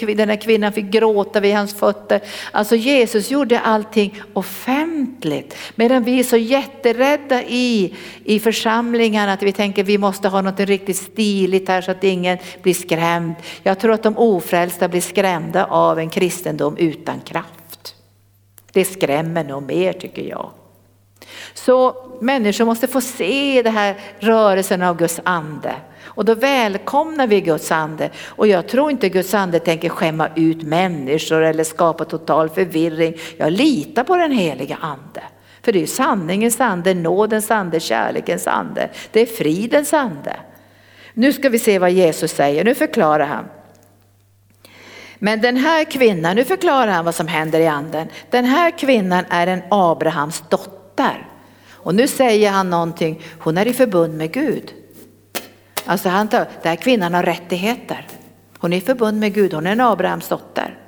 den 0.00 0.28
här 0.28 0.40
kvinnan 0.40 0.72
fick 0.72 0.84
gråta 0.84 1.40
vid 1.40 1.54
hans 1.54 1.74
fötter. 1.74 2.20
Alltså 2.52 2.76
Jesus 2.76 3.30
gjorde 3.30 3.60
allting 3.60 4.20
offentligt. 4.32 5.56
Medan 5.74 6.04
vi 6.04 6.20
är 6.20 6.24
så 6.24 6.36
jätterädda 6.36 7.42
i, 7.42 7.94
i 8.24 8.40
församlingarna 8.40 9.32
att 9.32 9.42
vi 9.42 9.52
tänker 9.52 9.84
vi 9.84 9.98
måste 9.98 10.28
ha 10.28 10.42
något 10.42 10.60
riktigt 10.60 10.96
stiligt 10.96 11.68
här 11.68 11.80
så 11.80 11.90
att 11.90 12.04
ingen 12.04 12.38
blir 12.62 12.74
skrämd. 12.74 13.34
Jag 13.62 13.78
tror 13.78 13.92
att 13.92 14.02
de 14.02 14.18
ofrälsta 14.18 14.88
blir 14.88 15.00
skrämda 15.00 15.64
av 15.64 15.98
en 15.98 16.10
kristendom 16.10 16.76
utan 16.76 17.20
kraft. 17.20 17.94
Det 18.72 18.84
skrämmer 18.84 19.44
nog 19.44 19.62
mer 19.62 19.92
tycker 19.92 20.22
jag. 20.22 20.50
Så 21.54 21.96
människor 22.20 22.64
måste 22.64 22.86
få 22.86 23.00
se 23.00 23.62
den 23.62 23.74
här 23.74 23.96
rörelsen 24.18 24.82
av 24.82 24.96
Guds 24.96 25.20
ande. 25.24 25.74
Och 26.02 26.24
då 26.24 26.34
välkomnar 26.34 27.26
vi 27.26 27.40
Guds 27.40 27.72
ande. 27.72 28.10
Och 28.26 28.46
jag 28.46 28.68
tror 28.68 28.90
inte 28.90 29.08
Guds 29.08 29.34
ande 29.34 29.58
tänker 29.58 29.88
skämma 29.88 30.28
ut 30.36 30.62
människor 30.62 31.42
eller 31.42 31.64
skapa 31.64 32.04
total 32.04 32.48
förvirring. 32.48 33.14
Jag 33.36 33.52
litar 33.52 34.04
på 34.04 34.16
den 34.16 34.32
heliga 34.32 34.78
ande. 34.80 35.22
För 35.62 35.72
det 35.72 35.82
är 35.82 35.86
sanningens 35.86 36.60
ande, 36.60 36.94
nådens 36.94 37.50
ande, 37.50 37.80
kärlekens 37.80 38.46
ande. 38.46 38.90
Det 39.12 39.20
är 39.20 39.26
fridens 39.26 39.94
ande. 39.94 40.36
Nu 41.14 41.32
ska 41.32 41.48
vi 41.48 41.58
se 41.58 41.78
vad 41.78 41.90
Jesus 41.90 42.32
säger, 42.32 42.64
nu 42.64 42.74
förklarar 42.74 43.26
han. 43.26 43.44
Men 45.18 45.40
den 45.40 45.56
här 45.56 45.84
kvinnan, 45.84 46.36
nu 46.36 46.44
förklarar 46.44 46.92
han 46.92 47.04
vad 47.04 47.14
som 47.14 47.28
händer 47.28 47.60
i 47.60 47.66
anden. 47.66 48.08
Den 48.30 48.44
här 48.44 48.78
kvinnan 48.78 49.24
är 49.28 49.46
en 49.46 49.62
Abrahams 49.70 50.44
dotter. 50.48 50.77
Och 51.70 51.94
nu 51.94 52.08
säger 52.08 52.50
han 52.50 52.70
någonting, 52.70 53.20
hon 53.38 53.58
är 53.58 53.66
i 53.66 53.72
förbund 53.72 54.14
med 54.14 54.32
Gud. 54.32 54.72
Alltså 55.84 56.08
han 56.08 56.28
tar, 56.28 56.38
den 56.38 56.48
här 56.64 56.76
kvinnan 56.76 57.14
har 57.14 57.22
rättigheter. 57.22 58.06
Hon 58.58 58.72
är 58.72 58.76
i 58.76 58.80
förbund 58.80 59.20
med 59.20 59.34
Gud, 59.34 59.54
hon 59.54 59.66
är 59.66 59.72
en 59.72 59.80
Abrahams 59.80 60.28
dotter. 60.28 60.78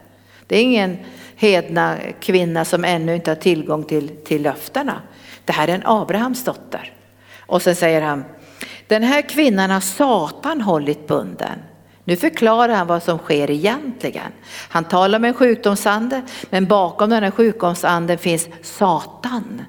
Det 0.47 0.57
är 0.57 0.63
ingen 0.63 0.99
hedna 1.37 1.97
kvinna 2.21 2.65
som 2.65 2.85
ännu 2.85 3.15
inte 3.15 3.31
har 3.31 3.37
tillgång 3.37 3.85
till, 3.85 4.09
till 4.25 4.43
löftena. 4.43 5.03
Det 5.45 5.53
här 5.53 5.69
är 5.69 5.75
en 5.75 5.83
Abrahams 5.85 6.45
dotter. 6.45 6.93
Och 7.39 7.63
sen 7.63 7.77
säger 7.77 8.03
han, 8.03 8.25
den 8.87 9.03
här 9.03 9.23
kvinnan 9.23 9.71
har 9.71 9.81
Satan 9.81 10.61
hållit 10.61 11.07
bunden. 11.07 11.59
Nu 12.05 12.17
förklarar 12.17 12.75
han 12.75 12.87
vad 12.87 13.03
som 13.03 13.19
sker 13.19 13.51
egentligen. 13.51 14.33
Han 14.69 14.85
talar 14.85 15.19
med 15.19 15.29
en 15.29 15.35
sjukdomsande, 15.35 16.23
men 16.51 16.67
bakom 16.67 17.11
den 17.11 17.23
här 17.23 17.31
sjukdomsanden 17.31 18.19
finns 18.19 18.49
Satan. 18.63 19.63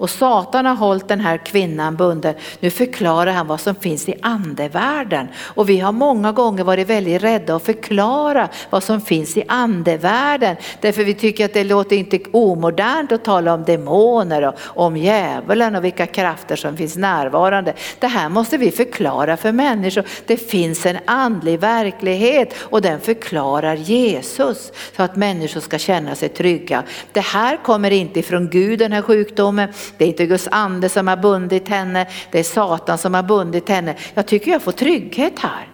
Och 0.00 0.10
Satan 0.10 0.66
har 0.66 0.74
hållit 0.74 1.08
den 1.08 1.20
här 1.20 1.36
kvinnan 1.36 1.96
bunden. 1.96 2.34
Nu 2.60 2.70
förklarar 2.70 3.32
han 3.32 3.46
vad 3.46 3.60
som 3.60 3.74
finns 3.74 4.08
i 4.08 4.14
andevärlden. 4.22 5.28
Och 5.36 5.68
vi 5.68 5.78
har 5.78 5.92
många 5.92 6.32
gånger 6.32 6.64
varit 6.64 6.86
väldigt 6.86 7.22
rädda 7.22 7.56
att 7.56 7.64
förklara 7.64 8.48
vad 8.70 8.82
som 8.82 9.00
finns 9.00 9.36
i 9.36 9.44
andevärlden. 9.48 10.56
Därför 10.80 11.04
vi 11.04 11.14
tycker 11.14 11.44
att 11.44 11.52
det 11.52 11.64
låter 11.64 11.96
inte 11.96 12.18
omodernt 12.32 13.12
att 13.12 13.24
tala 13.24 13.54
om 13.54 13.64
demoner 13.64 14.42
och 14.46 14.84
om 14.86 14.96
djävulen 14.96 15.76
och 15.76 15.84
vilka 15.84 16.06
krafter 16.06 16.56
som 16.56 16.76
finns 16.76 16.96
närvarande. 16.96 17.74
Det 17.98 18.06
här 18.06 18.28
måste 18.28 18.56
vi 18.56 18.70
förklara 18.70 19.36
för 19.36 19.52
människor. 19.52 20.04
Det 20.26 20.36
finns 20.36 20.86
en 20.86 20.98
andlig 21.04 21.60
verklighet 21.60 22.54
och 22.58 22.82
den 22.82 23.00
förklarar 23.00 23.74
Jesus 23.74 24.72
så 24.96 25.02
att 25.02 25.16
människor 25.16 25.60
ska 25.60 25.78
känna 25.78 26.14
sig 26.14 26.28
trygga. 26.28 26.82
Det 27.12 27.20
här 27.20 27.56
kommer 27.56 27.90
inte 27.90 28.20
ifrån 28.20 28.48
Gud 28.50 28.78
den 28.78 28.92
här 28.92 29.02
sjukdomen. 29.02 29.68
Det 29.98 30.04
är 30.04 30.08
inte 30.08 30.26
Guds 30.26 30.48
ande 30.50 30.88
som 30.88 31.08
har 31.08 31.16
bundit 31.16 31.68
henne, 31.68 32.06
det 32.30 32.38
är 32.38 32.42
Satan 32.42 32.98
som 32.98 33.14
har 33.14 33.22
bundit 33.22 33.68
henne. 33.68 33.94
Jag 34.14 34.26
tycker 34.26 34.50
jag 34.50 34.62
får 34.62 34.72
trygghet 34.72 35.38
här. 35.38 35.70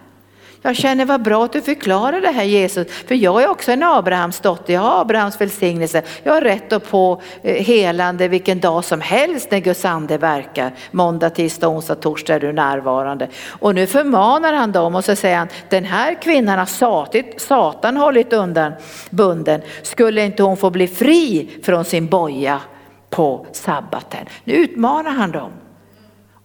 Jag 0.61 0.75
känner 0.75 1.05
vad 1.05 1.21
bra 1.21 1.45
att 1.45 1.53
du 1.53 1.61
förklarar 1.61 2.21
det 2.21 2.31
här 2.31 2.43
Jesus, 2.43 2.87
för 3.07 3.15
jag 3.15 3.43
är 3.43 3.49
också 3.49 3.71
en 3.71 3.83
Abrahams 3.83 4.39
dotter, 4.39 4.73
jag 4.73 4.81
har 4.81 5.01
Abrahams 5.01 5.41
välsignelse. 5.41 6.01
Jag 6.23 6.33
har 6.33 6.41
rätt 6.41 6.73
att 6.73 6.87
få 6.87 7.21
eh, 7.41 7.65
helande 7.65 8.27
vilken 8.27 8.59
dag 8.59 8.83
som 8.83 9.01
helst 9.01 9.51
när 9.51 9.59
Guds 9.59 9.85
ande 9.85 10.17
verkar. 10.17 10.71
Måndag, 10.91 11.29
tisdag, 11.29 11.67
onsdag, 11.67 11.95
torsdag 11.95 12.35
är 12.35 12.39
du 12.39 12.53
närvarande. 12.53 13.27
Och 13.59 13.75
nu 13.75 13.87
förmanar 13.87 14.53
han 14.53 14.71
dem 14.71 14.95
och 14.95 15.05
så 15.05 15.15
säger 15.15 15.37
han, 15.37 15.47
den 15.69 15.85
här 15.85 16.21
kvinnan 16.21 16.59
har 16.59 16.65
satit, 16.65 17.41
Satan 17.41 17.97
hållit 17.97 18.33
undan 18.33 18.73
bunden, 19.09 19.61
skulle 19.81 20.25
inte 20.25 20.43
hon 20.43 20.57
få 20.57 20.69
bli 20.69 20.87
fri 20.87 21.49
från 21.63 21.85
sin 21.85 22.07
boja? 22.07 22.61
På 23.09 23.45
sabbaten. 23.51 24.25
Nu 24.43 24.53
utmanar 24.53 25.11
han 25.11 25.31
dem. 25.31 25.51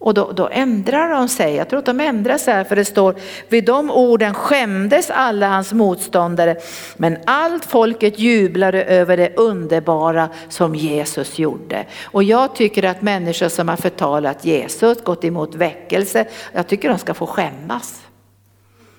Och 0.03 0.13
då, 0.13 0.31
då, 0.31 0.49
ändrar 0.51 1.09
de 1.09 1.27
sig, 1.27 1.55
jag 1.55 1.69
tror 1.69 1.79
att 1.79 1.85
de 1.85 1.99
ändrar 1.99 2.37
sig 2.37 2.65
för 2.65 2.75
det 2.75 2.85
står, 2.85 3.15
vid 3.49 3.65
de 3.65 3.91
orden 3.91 4.33
skämdes 4.33 5.09
alla 5.09 5.47
hans 5.47 5.73
motståndare, 5.73 6.55
men 6.97 7.17
allt 7.25 7.65
folket 7.65 8.19
jublade 8.19 8.83
över 8.83 9.17
det 9.17 9.37
underbara 9.37 10.29
som 10.49 10.75
Jesus 10.75 11.39
gjorde. 11.39 11.85
Och 12.03 12.23
jag 12.23 12.55
tycker 12.55 12.83
att 12.83 13.01
människor 13.01 13.49
som 13.49 13.69
har 13.69 13.75
förtalat 13.75 14.45
Jesus, 14.45 15.03
gått 15.03 15.23
emot 15.23 15.55
väckelse, 15.55 16.25
jag 16.53 16.67
tycker 16.67 16.89
de 16.89 16.97
ska 16.97 17.13
få 17.13 17.27
skämmas. 17.27 18.01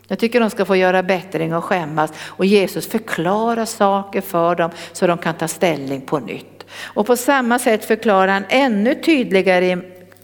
Jag 0.09 0.19
tycker 0.19 0.41
de 0.41 0.51
ska 0.51 0.65
få 0.65 0.77
göra 0.77 1.03
bättring 1.03 1.55
och 1.55 1.65
skämmas 1.65 2.13
och 2.19 2.45
Jesus 2.45 2.87
förklarar 2.87 3.65
saker 3.65 4.21
för 4.21 4.55
dem 4.55 4.71
så 4.93 5.07
de 5.07 5.19
kan 5.19 5.35
ta 5.35 5.49
ställning 5.49 6.01
på 6.01 6.19
nytt. 6.19 6.54
Och 6.83 7.07
på 7.07 7.17
samma 7.17 7.59
sätt 7.59 7.85
förklarar 7.85 8.33
han 8.33 8.45
ännu 8.49 8.95
tydligare, 8.95 9.79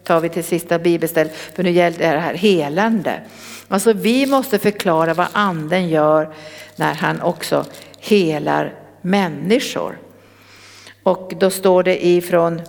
tar 0.05 0.20
vi 0.20 0.28
till 0.28 0.44
sista 0.44 0.78
bibelstället, 0.78 1.36
för 1.36 1.62
nu 1.62 1.70
gäller 1.70 1.98
det 1.98 2.20
här 2.20 2.34
helande. 2.34 3.20
Alltså 3.68 3.92
vi 3.92 4.26
måste 4.26 4.59
förklara 4.59 5.14
vad 5.14 5.26
anden 5.32 5.88
gör 5.88 6.34
när 6.76 6.94
han 6.94 7.20
också 7.20 7.66
helar 7.98 8.74
människor. 9.03 9.98
Och 11.03 11.32
då 11.40 11.51
står 11.51 11.82
det 11.82 12.07
ifrån, 12.07 12.62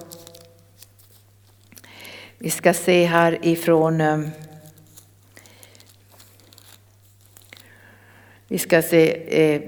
vi 2.38 2.50
ska 2.50 2.74
se 2.74 3.06
här 3.06 3.38
ifrån 3.42 4.02
eh, 4.02 4.20
Vi 8.52 8.58
ska 8.58 8.82
se 8.82 9.12
eh, 9.44 9.62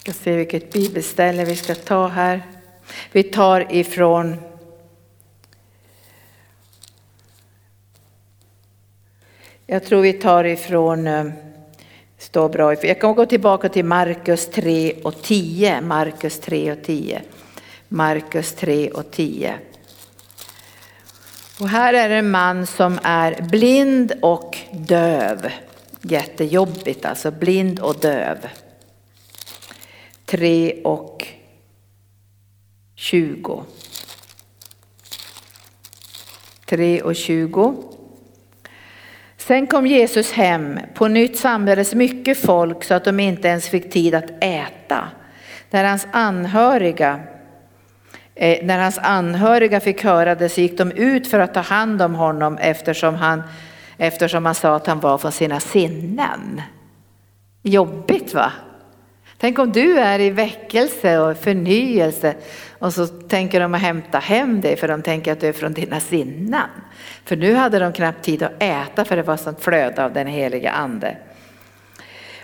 ska 0.00 0.12
se 0.12 0.36
vilket 0.36 0.72
bibelställe 0.72 1.44
vi 1.44 1.56
ska 1.56 1.74
ta 1.74 2.08
här. 2.08 2.42
Vi 3.12 3.22
tar 3.22 3.72
ifrån 3.72 4.36
Jag 9.72 9.84
tror 9.84 10.02
vi 10.02 10.12
tar 10.12 10.44
ifrån, 10.44 11.06
eh, 11.06 11.24
står 12.18 12.48
bra, 12.48 12.74
jag 12.74 13.00
kan 13.00 13.14
gå 13.14 13.26
tillbaka 13.26 13.68
till 13.68 13.84
Markus 13.84 14.50
3 14.50 14.92
och 15.02 15.22
10. 15.22 15.80
Markus 15.80 16.40
3 16.40 16.72
och 16.72 16.82
10. 16.84 17.22
Markus 17.88 18.52
3 18.52 18.90
och 18.90 19.10
10. 19.10 19.54
Och 21.60 21.68
här 21.68 21.94
är 21.94 22.10
en 22.10 22.30
man 22.30 22.66
som 22.66 22.98
är 23.02 23.42
blind 23.42 24.12
och 24.22 24.58
döv. 24.72 25.48
Jättejobbigt 26.02 27.04
alltså, 27.04 27.30
blind 27.30 27.80
och 27.80 28.00
döv. 28.00 28.38
3 30.30 30.80
och 30.84 31.26
20. 32.94 33.64
3 36.66 37.02
och 37.02 37.16
20. 37.16 37.74
Sen 39.36 39.66
kom 39.66 39.86
Jesus 39.86 40.32
hem. 40.32 40.78
På 40.94 41.08
nytt 41.08 41.38
samlades 41.38 41.94
mycket 41.94 42.38
folk 42.38 42.84
så 42.84 42.94
att 42.94 43.04
de 43.04 43.20
inte 43.20 43.48
ens 43.48 43.68
fick 43.68 43.92
tid 43.92 44.14
att 44.14 44.30
äta. 44.40 45.08
När 45.70 45.84
hans 45.84 46.06
anhöriga, 46.12 47.20
eh, 48.34 48.66
när 48.66 48.78
hans 48.78 48.98
anhöriga 48.98 49.80
fick 49.80 50.04
höra 50.04 50.34
det 50.34 50.48
så 50.48 50.60
gick 50.60 50.78
de 50.78 50.92
ut 50.92 51.26
för 51.26 51.38
att 51.38 51.54
ta 51.54 51.60
hand 51.60 52.02
om 52.02 52.14
honom 52.14 52.58
eftersom 52.58 53.14
han, 53.14 53.42
eftersom 53.96 54.46
han 54.46 54.54
sa 54.54 54.76
att 54.76 54.86
han 54.86 55.00
var 55.00 55.18
från 55.18 55.32
sina 55.32 55.60
sinnen. 55.60 56.62
Jobbigt 57.62 58.34
va? 58.34 58.52
Tänk 59.40 59.58
om 59.58 59.72
du 59.72 59.98
är 59.98 60.20
i 60.20 60.30
väckelse 60.30 61.18
och 61.18 61.36
förnyelse 61.36 62.34
och 62.78 62.92
så 62.92 63.06
tänker 63.06 63.60
de 63.60 63.74
att 63.74 63.80
hämta 63.80 64.18
hem 64.18 64.60
dig 64.60 64.76
för 64.76 64.88
de 64.88 65.02
tänker 65.02 65.32
att 65.32 65.40
du 65.40 65.46
är 65.46 65.52
från 65.52 65.72
dina 65.72 66.00
sinnen. 66.00 66.68
För 67.24 67.36
nu 67.36 67.54
hade 67.54 67.78
de 67.78 67.92
knappt 67.92 68.24
tid 68.24 68.42
att 68.42 68.62
äta 68.62 69.04
för 69.04 69.16
det 69.16 69.22
var 69.22 69.36
sånt 69.36 69.60
flöde 69.60 70.04
av 70.04 70.12
den 70.12 70.26
heliga 70.26 70.70
ande. 70.70 71.16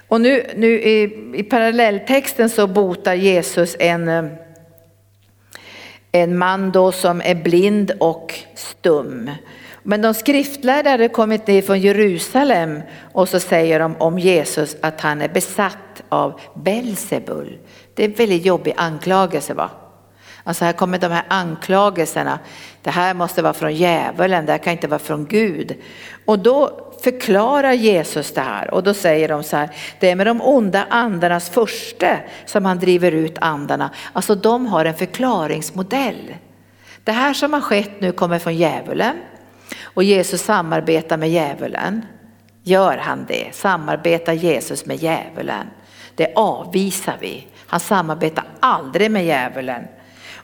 Och 0.08 0.20
nu, 0.20 0.46
nu 0.56 0.80
i, 0.80 1.02
i 1.34 1.42
parallelltexten 1.42 2.50
så 2.50 2.66
botar 2.66 3.14
Jesus 3.14 3.76
en, 3.78 4.08
eh, 4.08 4.24
en 6.12 6.38
man 6.38 6.72
då 6.72 6.92
som 6.92 7.20
är 7.20 7.34
blind 7.34 7.90
och 8.00 8.34
stum. 8.54 9.30
Men 9.88 10.02
de 10.02 10.14
skriftlärda 10.14 10.90
hade 10.90 11.08
kommit 11.08 11.46
ner 11.46 11.62
från 11.62 11.80
Jerusalem 11.80 12.82
och 13.12 13.28
så 13.28 13.40
säger 13.40 13.80
de 13.80 13.96
om 13.96 14.18
Jesus 14.18 14.76
att 14.80 15.00
han 15.00 15.22
är 15.22 15.28
besatt 15.28 16.02
av 16.08 16.40
Belsebul. 16.54 17.58
Det 17.94 18.04
är 18.04 18.08
en 18.08 18.14
väldigt 18.14 18.44
jobbig 18.44 18.74
anklagelse 18.76 19.54
va? 19.54 19.70
Alltså 20.44 20.64
här 20.64 20.72
kommer 20.72 20.98
de 20.98 21.12
här 21.12 21.24
anklagelserna. 21.28 22.38
Det 22.82 22.90
här 22.90 23.14
måste 23.14 23.42
vara 23.42 23.52
från 23.52 23.74
djävulen, 23.74 24.46
det 24.46 24.52
här 24.52 24.58
kan 24.58 24.72
inte 24.72 24.88
vara 24.88 24.98
från 24.98 25.26
Gud. 25.26 25.74
Och 26.24 26.38
då 26.38 26.70
förklarar 27.02 27.72
Jesus 27.72 28.32
det 28.32 28.40
här 28.40 28.74
och 28.74 28.82
då 28.82 28.94
säger 28.94 29.28
de 29.28 29.42
så 29.42 29.56
här, 29.56 29.70
det 30.00 30.10
är 30.10 30.16
med 30.16 30.26
de 30.26 30.42
onda 30.42 30.86
andarnas 30.90 31.50
första 31.50 32.16
som 32.46 32.64
han 32.64 32.78
driver 32.78 33.12
ut 33.12 33.38
andarna. 33.40 33.90
Alltså 34.12 34.34
de 34.34 34.66
har 34.66 34.84
en 34.84 34.94
förklaringsmodell. 34.94 36.34
Det 37.04 37.12
här 37.12 37.34
som 37.34 37.52
har 37.52 37.60
skett 37.60 38.00
nu 38.00 38.12
kommer 38.12 38.38
från 38.38 38.56
djävulen 38.56 39.16
och 39.82 40.04
Jesus 40.04 40.42
samarbetar 40.42 41.16
med 41.16 41.30
djävulen. 41.30 42.06
Gör 42.62 42.96
han 42.96 43.24
det? 43.28 43.54
Samarbetar 43.54 44.32
Jesus 44.32 44.86
med 44.86 44.96
djävulen? 44.96 45.66
Det 46.14 46.32
avvisar 46.34 47.16
vi. 47.20 47.46
Han 47.66 47.80
samarbetar 47.80 48.44
aldrig 48.60 49.10
med 49.10 49.26
djävulen. 49.26 49.84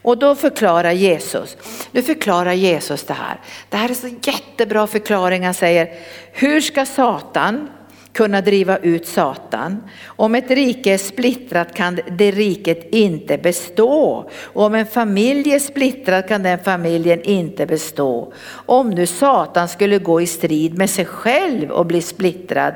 Och 0.03 0.17
då 0.17 0.35
förklarar 0.35 0.91
Jesus, 0.91 1.57
nu 1.91 2.01
förklarar 2.01 2.53
Jesus 2.53 3.03
det 3.03 3.13
här. 3.13 3.39
Det 3.69 3.77
här 3.77 3.89
är 3.89 3.93
så 3.93 4.07
jättebra 4.07 4.87
förklaring. 4.87 5.45
Han 5.45 5.53
säger, 5.53 5.93
hur 6.31 6.61
ska 6.61 6.85
Satan 6.85 7.69
kunna 8.13 8.41
driva 8.41 8.77
ut 8.77 9.07
Satan. 9.07 9.83
Om 10.05 10.35
ett 10.35 10.51
rike 10.51 10.93
är 10.93 10.97
splittrat 10.97 11.73
kan 11.73 11.99
det 12.11 12.31
riket 12.31 12.87
inte 12.91 13.37
bestå. 13.37 14.29
Och 14.41 14.63
om 14.63 14.75
en 14.75 14.85
familj 14.85 15.53
är 15.53 15.59
splittrad 15.59 16.27
kan 16.27 16.43
den 16.43 16.59
familjen 16.59 17.21
inte 17.21 17.65
bestå. 17.65 18.33
Om 18.65 18.89
nu 18.89 19.05
Satan 19.05 19.67
skulle 19.67 19.97
gå 19.97 20.21
i 20.21 20.27
strid 20.27 20.77
med 20.77 20.89
sig 20.89 21.05
själv 21.05 21.71
och 21.71 21.85
bli 21.85 22.01
splittrad, 22.01 22.73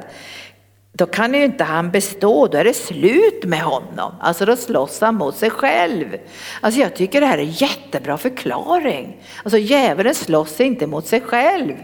då 0.94 1.06
kan 1.06 1.34
ju 1.34 1.44
inte 1.44 1.64
han 1.64 1.92
bestå, 1.92 2.48
då 2.48 2.58
är 2.58 2.64
det 2.64 2.74
slut 2.74 3.44
med 3.44 3.62
honom. 3.62 4.12
Alltså 4.20 4.46
då 4.46 4.56
slåss 4.56 5.02
han 5.02 5.16
mot 5.16 5.36
sig 5.36 5.50
själv. 5.50 6.18
Alltså 6.62 6.82
jag 6.82 6.96
tycker 6.96 7.22
det 7.22 7.28
här 7.28 7.38
är 7.38 7.42
en 7.42 7.52
jättebra 7.52 8.18
förklaring. 8.18 9.18
Alltså 9.44 9.58
djävulen 9.58 10.16
slåss 10.16 10.62
inte 10.62 10.88
mot 10.88 11.08
sig 11.08 11.22
själv. 11.22 11.76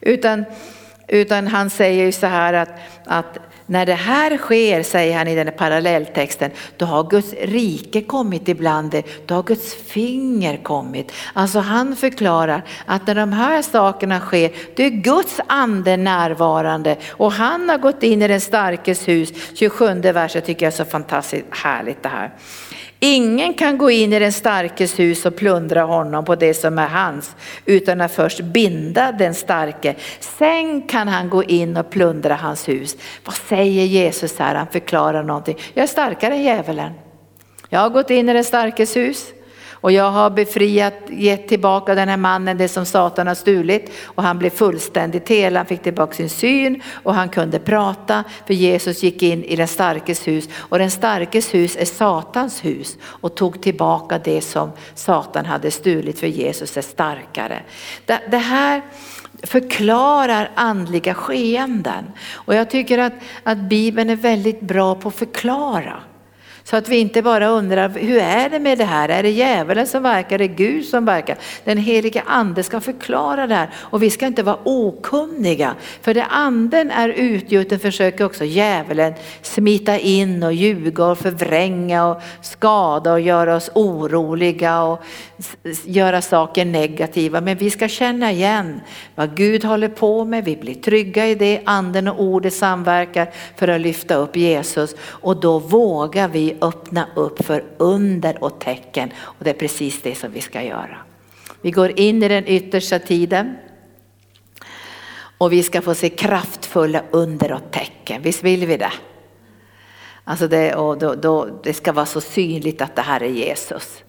Utan 0.00 0.44
utan 1.10 1.46
han 1.46 1.70
säger 1.70 2.04
ju 2.04 2.12
så 2.12 2.26
här 2.26 2.52
att, 2.52 2.70
att 3.06 3.38
när 3.66 3.86
det 3.86 3.94
här 3.94 4.36
sker, 4.36 4.82
säger 4.82 5.18
han 5.18 5.28
i 5.28 5.34
den 5.34 5.46
här 5.46 5.54
parallelltexten, 5.54 6.50
då 6.76 6.86
har 6.86 7.04
Guds 7.10 7.34
rike 7.42 8.02
kommit 8.02 8.48
ibland 8.48 8.90
det, 8.90 9.02
då 9.26 9.34
har 9.34 9.42
Guds 9.42 9.74
finger 9.74 10.56
kommit. 10.56 11.12
Alltså 11.32 11.58
han 11.58 11.96
förklarar 11.96 12.62
att 12.86 13.06
när 13.06 13.14
de 13.14 13.32
här 13.32 13.62
sakerna 13.62 14.20
sker, 14.20 14.50
då 14.76 14.82
är 14.82 14.90
Guds 14.90 15.40
ande 15.46 15.96
närvarande 15.96 16.96
och 17.10 17.32
han 17.32 17.68
har 17.68 17.78
gått 17.78 18.02
in 18.02 18.22
i 18.22 18.28
den 18.28 18.40
starkes 18.40 19.08
hus. 19.08 19.32
27 19.54 19.94
verset 20.00 20.46
tycker 20.46 20.66
jag 20.66 20.72
är 20.72 20.76
så 20.76 20.84
fantastiskt 20.84 21.46
härligt 21.50 22.02
det 22.02 22.08
här. 22.08 22.30
Ingen 23.02 23.54
kan 23.54 23.78
gå 23.78 23.90
in 23.90 24.12
i 24.12 24.18
den 24.18 24.32
starkes 24.32 24.98
hus 24.98 25.26
och 25.26 25.36
plundra 25.36 25.82
honom 25.82 26.24
på 26.24 26.34
det 26.34 26.54
som 26.54 26.78
är 26.78 26.88
hans 26.88 27.36
utan 27.66 28.00
att 28.00 28.12
först 28.12 28.40
binda 28.40 29.12
den 29.12 29.34
starke. 29.34 29.94
Sen 30.20 30.82
kan 30.82 31.08
han 31.08 31.30
gå 31.30 31.44
in 31.44 31.76
och 31.76 31.90
plundra 31.90 32.34
hans 32.34 32.68
hus. 32.68 32.96
Vad 33.24 33.34
säger 33.34 33.84
Jesus 33.84 34.38
här? 34.38 34.54
Han 34.54 34.66
förklarar 34.66 35.22
någonting. 35.22 35.56
Jag 35.74 35.82
är 35.82 35.86
starkare 35.86 36.34
än 36.34 36.42
djävulen. 36.42 36.92
Jag 37.68 37.80
har 37.80 37.90
gått 37.90 38.10
in 38.10 38.28
i 38.28 38.32
den 38.32 38.44
starkes 38.44 38.96
hus. 38.96 39.26
Och 39.80 39.92
jag 39.92 40.10
har 40.10 40.30
befriat, 40.30 40.94
gett 41.08 41.48
tillbaka 41.48 41.94
den 41.94 42.08
här 42.08 42.16
mannen 42.16 42.58
det 42.58 42.68
som 42.68 42.86
Satan 42.86 43.26
har 43.26 43.34
stulit. 43.34 43.92
Och 44.04 44.22
han 44.22 44.38
blev 44.38 44.50
fullständigt 44.50 45.28
hel, 45.28 45.56
han 45.56 45.66
fick 45.66 45.82
tillbaka 45.82 46.12
sin 46.12 46.30
syn. 46.30 46.82
Och 47.02 47.14
han 47.14 47.28
kunde 47.28 47.58
prata. 47.58 48.24
För 48.46 48.54
Jesus 48.54 49.02
gick 49.02 49.22
in 49.22 49.44
i 49.44 49.56
den 49.56 49.68
starkes 49.68 50.28
hus. 50.28 50.48
Och 50.56 50.78
den 50.78 50.90
starkes 50.90 51.54
hus 51.54 51.76
är 51.76 51.84
Satans 51.84 52.64
hus. 52.64 52.98
Och 53.02 53.34
tog 53.34 53.62
tillbaka 53.62 54.18
det 54.18 54.40
som 54.40 54.70
Satan 54.94 55.46
hade 55.46 55.70
stulit. 55.70 56.20
För 56.20 56.26
Jesus 56.26 56.76
är 56.76 56.82
starkare. 56.82 57.62
Det, 58.06 58.20
det 58.30 58.38
här 58.38 58.82
förklarar 59.42 60.50
andliga 60.54 61.14
skeenden. 61.14 62.04
Och 62.32 62.54
jag 62.54 62.70
tycker 62.70 62.98
att, 62.98 63.12
att 63.42 63.58
Bibeln 63.58 64.10
är 64.10 64.16
väldigt 64.16 64.60
bra 64.60 64.94
på 64.94 65.08
att 65.08 65.14
förklara. 65.14 66.02
Så 66.70 66.76
att 66.76 66.88
vi 66.88 66.96
inte 66.96 67.22
bara 67.22 67.48
undrar, 67.48 67.88
hur 67.88 68.18
är 68.18 68.50
det 68.50 68.58
med 68.58 68.78
det 68.78 68.84
här? 68.84 69.08
Är 69.08 69.22
det 69.22 69.30
djävulen 69.30 69.86
som 69.86 70.02
verkar? 70.02 70.34
Är 70.34 70.38
det 70.38 70.48
Gud 70.48 70.84
som 70.84 71.04
verkar? 71.04 71.36
Den 71.64 71.78
helige 71.78 72.22
ande 72.26 72.62
ska 72.62 72.80
förklara 72.80 73.46
det 73.46 73.54
här 73.54 73.70
och 73.76 74.02
vi 74.02 74.10
ska 74.10 74.26
inte 74.26 74.42
vara 74.42 74.58
okunniga. 74.64 75.74
För 76.02 76.14
det 76.14 76.24
anden 76.24 76.90
är 76.90 77.08
utgjuten 77.08 77.78
försöker 77.78 78.24
också 78.24 78.44
djävulen 78.44 79.14
smita 79.42 79.98
in 79.98 80.42
och 80.42 80.52
ljuga 80.52 81.04
och 81.04 81.18
förvränga 81.18 82.06
och 82.06 82.22
skada 82.42 83.12
och 83.12 83.20
göra 83.20 83.56
oss 83.56 83.70
oroliga 83.74 84.82
och 84.82 85.02
göra 85.84 86.22
saker 86.22 86.64
negativa. 86.64 87.40
Men 87.40 87.56
vi 87.56 87.70
ska 87.70 87.88
känna 87.88 88.32
igen 88.32 88.80
vad 89.14 89.36
Gud 89.36 89.64
håller 89.64 89.88
på 89.88 90.24
med, 90.24 90.44
vi 90.44 90.56
blir 90.56 90.74
trygga 90.74 91.26
i 91.26 91.34
det, 91.34 91.60
anden 91.64 92.08
och 92.08 92.22
ordet 92.22 92.54
samverkar 92.54 93.30
för 93.56 93.68
att 93.68 93.80
lyfta 93.80 94.14
upp 94.14 94.36
Jesus 94.36 94.94
och 95.02 95.40
då 95.40 95.58
vågar 95.58 96.28
vi 96.28 96.56
öppna 96.60 97.08
upp 97.14 97.44
för 97.44 97.64
under 97.78 98.44
och 98.44 98.60
tecken 98.60 99.10
och 99.20 99.44
det 99.44 99.50
är 99.50 99.54
precis 99.54 100.02
det 100.02 100.14
som 100.14 100.32
vi 100.32 100.40
ska 100.40 100.62
göra. 100.62 100.96
Vi 101.60 101.70
går 101.70 102.00
in 102.00 102.22
i 102.22 102.28
den 102.28 102.46
yttersta 102.46 102.98
tiden 102.98 103.56
och 105.38 105.52
vi 105.52 105.62
ska 105.62 105.82
få 105.82 105.94
se 105.94 106.08
kraftfulla 106.08 107.02
under 107.10 107.52
och 107.52 107.70
tecken, 107.70 108.22
visst 108.22 108.42
vill 108.42 108.66
vi 108.66 108.76
det? 108.76 108.92
Alltså 110.24 110.48
det, 110.48 110.74
och 110.74 110.98
då, 110.98 111.14
då, 111.14 111.60
det 111.62 111.72
ska 111.72 111.92
vara 111.92 112.06
så 112.06 112.20
synligt 112.20 112.82
att 112.82 112.96
det 112.96 113.02
här 113.02 113.22
är 113.22 113.28
Jesus. 113.28 114.02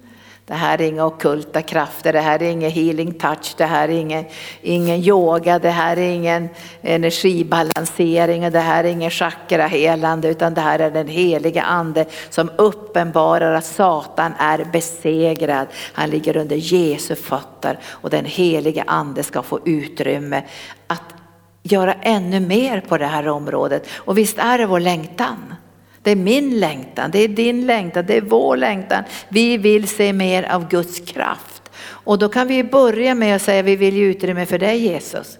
Det 0.51 0.57
här 0.57 0.81
är 0.81 0.87
inga 0.87 1.05
okulta 1.05 1.61
krafter, 1.61 2.13
det 2.13 2.19
här 2.19 2.41
är 2.41 2.49
ingen 2.49 2.71
healing 2.71 3.13
touch, 3.13 3.53
det 3.57 3.65
här 3.65 3.89
är 3.89 3.93
ingen, 3.93 4.25
ingen 4.61 4.99
yoga, 4.99 5.59
det 5.59 5.69
här 5.69 5.97
är 5.97 6.11
ingen 6.11 6.49
energibalansering 6.81 8.45
och 8.45 8.51
det 8.51 8.59
här 8.59 8.83
är 8.83 8.87
ingen 8.87 9.11
chakrahelande, 9.11 10.27
utan 10.27 10.53
det 10.53 10.61
här 10.61 10.79
är 10.79 10.91
den 10.91 11.07
heliga 11.07 11.61
ande 11.61 12.05
som 12.29 12.49
uppenbarar 12.57 13.53
att 13.53 13.65
Satan 13.65 14.33
är 14.39 14.65
besegrad. 14.71 15.67
Han 15.93 16.09
ligger 16.09 16.37
under 16.37 16.55
Jesu 16.55 17.15
fötter 17.15 17.79
och 17.85 18.09
den 18.09 18.25
heliga 18.25 18.83
ande 18.87 19.23
ska 19.23 19.43
få 19.43 19.59
utrymme 19.65 20.43
att 20.87 21.03
göra 21.63 21.93
ännu 21.93 22.39
mer 22.39 22.81
på 22.81 22.97
det 22.97 23.05
här 23.05 23.27
området. 23.27 23.87
Och 23.97 24.17
visst 24.17 24.37
är 24.37 24.57
det 24.57 24.65
vår 24.65 24.79
längtan. 24.79 25.55
Det 26.03 26.11
är 26.11 26.15
min 26.15 26.59
längtan, 26.59 27.11
det 27.11 27.19
är 27.19 27.27
din 27.27 27.65
längtan, 27.65 28.05
det 28.07 28.17
är 28.17 28.21
vår 28.21 28.57
längtan. 28.57 29.03
Vi 29.29 29.57
vill 29.57 29.87
se 29.87 30.13
mer 30.13 30.43
av 30.43 30.69
Guds 30.69 30.99
kraft. 30.99 31.71
Och 31.83 32.19
då 32.19 32.29
kan 32.29 32.47
vi 32.47 32.63
börja 32.63 33.15
med 33.15 33.35
att 33.35 33.41
säga 33.41 33.61
vi 33.61 33.75
vill 33.75 33.95
ge 33.95 34.03
utrymme 34.03 34.45
för 34.45 34.59
dig 34.59 34.77
Jesus. 34.77 35.37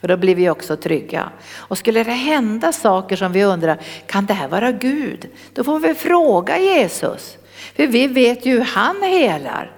För 0.00 0.08
då 0.08 0.16
blir 0.16 0.34
vi 0.34 0.50
också 0.50 0.76
trygga. 0.76 1.30
Och 1.54 1.78
skulle 1.78 2.04
det 2.04 2.12
hända 2.12 2.72
saker 2.72 3.16
som 3.16 3.32
vi 3.32 3.44
undrar, 3.44 3.78
kan 4.06 4.26
det 4.26 4.34
här 4.34 4.48
vara 4.48 4.72
Gud? 4.72 5.28
Då 5.52 5.64
får 5.64 5.80
vi 5.80 5.94
fråga 5.94 6.58
Jesus. 6.58 7.36
För 7.76 7.86
vi 7.86 8.06
vet 8.06 8.46
ju 8.46 8.52
hur 8.52 8.64
han 8.64 9.02
helar. 9.02 9.72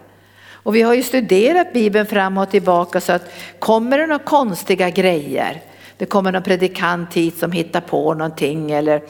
Och 0.51 0.77
vi 0.77 0.83
har 0.83 0.95
ju 0.95 1.03
studerat 1.03 1.72
Bibeln 1.72 2.07
fram 2.07 2.39
och 2.39 2.51
tillbaka 2.51 3.01
så 3.01 3.12
att 3.12 3.33
kommer 3.59 3.99
det 3.99 4.07
några 4.07 4.24
konstiga 4.24 4.91
grejer, 4.91 5.62
det 5.97 6.07
kommer 6.07 6.33
någon 6.33 6.43
predikant 6.43 7.14
hit 7.14 7.39
som 7.39 7.53
hittar 7.53 7.81
på 7.81 8.14
någonting 8.14 8.70
eller 8.70 9.03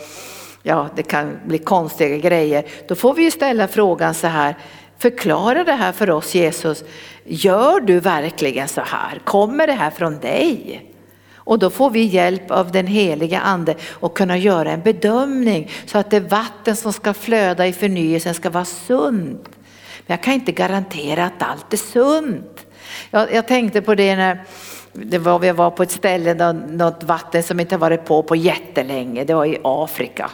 ja 0.66 0.88
det 0.94 1.02
kan 1.02 1.38
bli 1.44 1.58
konstiga 1.58 2.16
grejer, 2.16 2.64
då 2.88 2.94
får 2.94 3.14
vi 3.14 3.22
ju 3.22 3.30
ställa 3.30 3.68
frågan 3.68 4.14
så 4.14 4.26
här, 4.26 4.56
förklara 4.98 5.64
det 5.64 5.72
här 5.72 5.92
för 5.92 6.10
oss 6.10 6.34
Jesus, 6.34 6.84
gör 7.24 7.80
du 7.80 8.00
verkligen 8.00 8.68
så 8.68 8.80
här? 8.80 9.20
Kommer 9.24 9.66
det 9.66 9.72
här 9.72 9.90
från 9.90 10.18
dig? 10.18 10.82
Och 11.34 11.58
då 11.58 11.70
får 11.70 11.90
vi 11.90 12.02
hjälp 12.02 12.50
av 12.50 12.72
den 12.72 12.86
heliga 12.86 13.40
ande 13.40 13.74
och 13.90 14.16
kunna 14.16 14.38
göra 14.38 14.72
en 14.72 14.80
bedömning 14.80 15.70
så 15.86 15.98
att 15.98 16.10
det 16.10 16.20
vatten 16.20 16.76
som 16.76 16.92
ska 16.92 17.14
flöda 17.14 17.66
i 17.66 17.72
förnyelsen 17.72 18.34
ska 18.34 18.50
vara 18.50 18.64
sunt. 18.64 19.48
Men 20.06 20.16
jag 20.16 20.22
kan 20.22 20.34
inte 20.34 20.52
garantera 20.52 21.24
att 21.24 21.42
allt 21.42 21.72
är 21.72 21.76
sunt. 21.76 22.66
Jag, 23.10 23.32
jag 23.34 23.48
tänkte 23.48 23.82
på 23.82 23.94
det 23.94 24.16
när 24.16 24.44
det 24.92 25.18
var, 25.18 25.38
vi 25.38 25.50
var 25.50 25.70
på 25.70 25.82
ett 25.82 25.90
ställe, 25.90 26.52
något 26.52 27.04
vatten 27.04 27.42
som 27.42 27.60
inte 27.60 27.76
varit 27.76 28.04
på 28.04 28.22
på 28.22 28.36
jättelänge, 28.36 29.24
det 29.24 29.34
var 29.34 29.46
i 29.46 29.58
Afrika. 29.64 30.30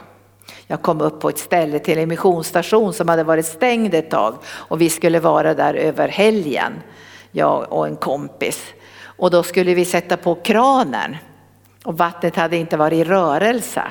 Jag 0.66 0.82
kom 0.82 1.00
upp 1.00 1.20
på 1.20 1.28
ett 1.28 1.38
ställe 1.38 1.78
till 1.78 1.98
en 1.98 2.08
missionsstation 2.08 2.92
som 2.92 3.08
hade 3.08 3.24
varit 3.24 3.46
stängd 3.46 3.94
ett 3.94 4.10
tag 4.10 4.38
och 4.46 4.80
vi 4.80 4.90
skulle 4.90 5.20
vara 5.20 5.54
där 5.54 5.74
över 5.74 6.08
helgen, 6.08 6.72
jag 7.30 7.72
och 7.72 7.86
en 7.86 7.96
kompis. 7.96 8.64
Och 9.04 9.30
då 9.30 9.42
skulle 9.42 9.74
vi 9.74 9.84
sätta 9.84 10.16
på 10.16 10.34
kranen 10.34 11.16
och 11.84 11.98
vattnet 11.98 12.36
hade 12.36 12.56
inte 12.56 12.76
varit 12.76 12.96
i 12.96 13.04
rörelse. 13.04 13.82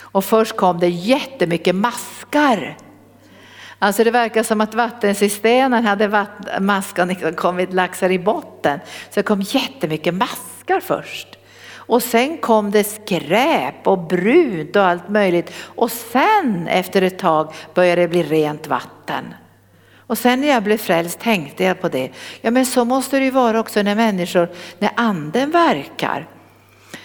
Och 0.00 0.24
först 0.24 0.56
kom 0.56 0.80
det 0.80 0.88
jättemycket 0.88 1.74
maskar. 1.74 2.76
Alltså 3.78 4.04
det 4.04 4.10
verkar 4.10 4.42
som 4.42 4.60
att 4.60 4.74
vattensystemen 4.74 5.84
hade 5.84 6.08
vatt 6.08 6.60
maskan 6.60 7.08
liksom 7.08 7.34
kommit 7.34 7.72
laxar 7.72 8.10
i 8.10 8.18
botten. 8.18 8.80
Så 9.10 9.20
det 9.20 9.22
kom 9.22 9.40
jättemycket 9.40 10.14
maskar 10.14 10.80
först. 10.80 11.35
Och 11.86 12.02
sen 12.02 12.38
kom 12.38 12.70
det 12.70 12.84
skräp 12.84 13.86
och 13.86 13.98
brunt 13.98 14.76
och 14.76 14.82
allt 14.82 15.08
möjligt. 15.08 15.52
Och 15.58 15.90
sen 15.90 16.66
efter 16.68 17.02
ett 17.02 17.18
tag 17.18 17.52
började 17.74 18.02
det 18.02 18.08
bli 18.08 18.22
rent 18.22 18.66
vatten. 18.66 19.34
Och 20.06 20.18
sen 20.18 20.40
när 20.40 20.48
jag 20.48 20.62
blev 20.62 20.78
frälst 20.78 21.20
tänkte 21.20 21.64
jag 21.64 21.80
på 21.80 21.88
det. 21.88 22.10
Ja 22.40 22.50
men 22.50 22.66
så 22.66 22.84
måste 22.84 23.18
det 23.18 23.24
ju 23.24 23.30
vara 23.30 23.60
också 23.60 23.82
när 23.82 23.94
människor, 23.94 24.48
när 24.78 24.90
anden 24.96 25.50
verkar. 25.50 26.28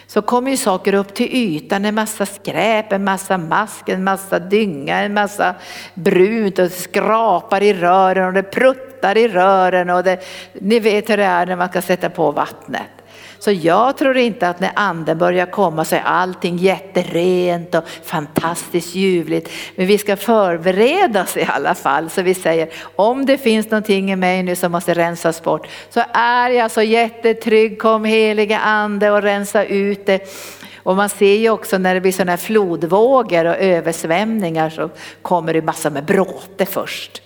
Så 0.07 0.21
kommer 0.21 0.51
ju 0.51 0.57
saker 0.57 0.93
upp 0.93 1.13
till 1.13 1.35
ytan, 1.35 1.85
en 1.85 1.95
massa 1.95 2.25
skräp, 2.25 2.91
en 2.91 3.03
massa 3.03 3.37
mask, 3.37 3.89
en 3.89 4.03
massa 4.03 4.39
dynga, 4.39 4.97
en 4.97 5.13
massa 5.13 5.55
brunt 5.93 6.59
och 6.59 6.71
skrapar 6.71 7.63
i 7.63 7.73
rören 7.73 8.27
och 8.27 8.33
det 8.33 8.43
pruttar 8.43 9.17
i 9.17 9.27
rören 9.27 9.89
och 9.89 10.03
det, 10.03 10.23
ni 10.61 10.79
vet 10.79 11.09
hur 11.09 11.17
det 11.17 11.23
är 11.23 11.45
när 11.45 11.55
man 11.55 11.69
ska 11.69 11.81
sätta 11.81 12.09
på 12.09 12.31
vattnet. 12.31 13.00
Så 13.41 13.51
jag 13.51 13.97
tror 13.97 14.17
inte 14.17 14.49
att 14.49 14.59
när 14.59 14.71
anden 14.75 15.17
börjar 15.17 15.45
komma 15.45 15.85
så 15.85 15.95
är 15.95 16.01
allting 16.01 16.57
jätterent 16.57 17.75
och 17.75 17.89
fantastiskt 18.03 18.95
ljuvligt. 18.95 19.49
Men 19.75 19.87
vi 19.87 19.97
ska 19.97 20.17
förbereda 20.17 21.23
oss 21.23 21.37
i 21.37 21.47
alla 21.49 21.75
fall. 21.75 22.09
Så 22.09 22.21
vi 22.21 22.33
säger 22.33 22.69
om 22.95 23.25
det 23.25 23.37
finns 23.37 23.71
någonting 23.71 24.11
i 24.11 24.15
mig 24.15 24.43
nu 24.43 24.55
som 24.55 24.71
måste 24.71 24.93
rensas 24.93 25.43
bort 25.43 25.67
så 25.89 26.03
är 26.13 26.49
jag 26.49 26.71
så 26.71 26.81
jättetrygg. 26.81 27.79
Kom 27.79 28.05
heliga 28.05 28.59
ande 28.59 29.11
och 29.11 29.21
rensa 29.21 29.65
ut 29.65 30.05
det. 30.05 30.29
Och 30.75 30.95
man 30.95 31.09
ser 31.09 31.37
ju 31.37 31.49
också 31.49 31.77
när 31.77 31.93
det 31.93 32.01
blir 32.01 32.11
sådana 32.11 32.31
här 32.31 32.37
flodvågor 32.37 33.45
och 33.45 33.57
översvämningar 33.57 34.69
så 34.69 34.89
kommer 35.21 35.53
det 35.53 35.61
massa 35.61 35.89
med 35.89 36.05
bråte 36.05 36.65
först. 36.65 37.21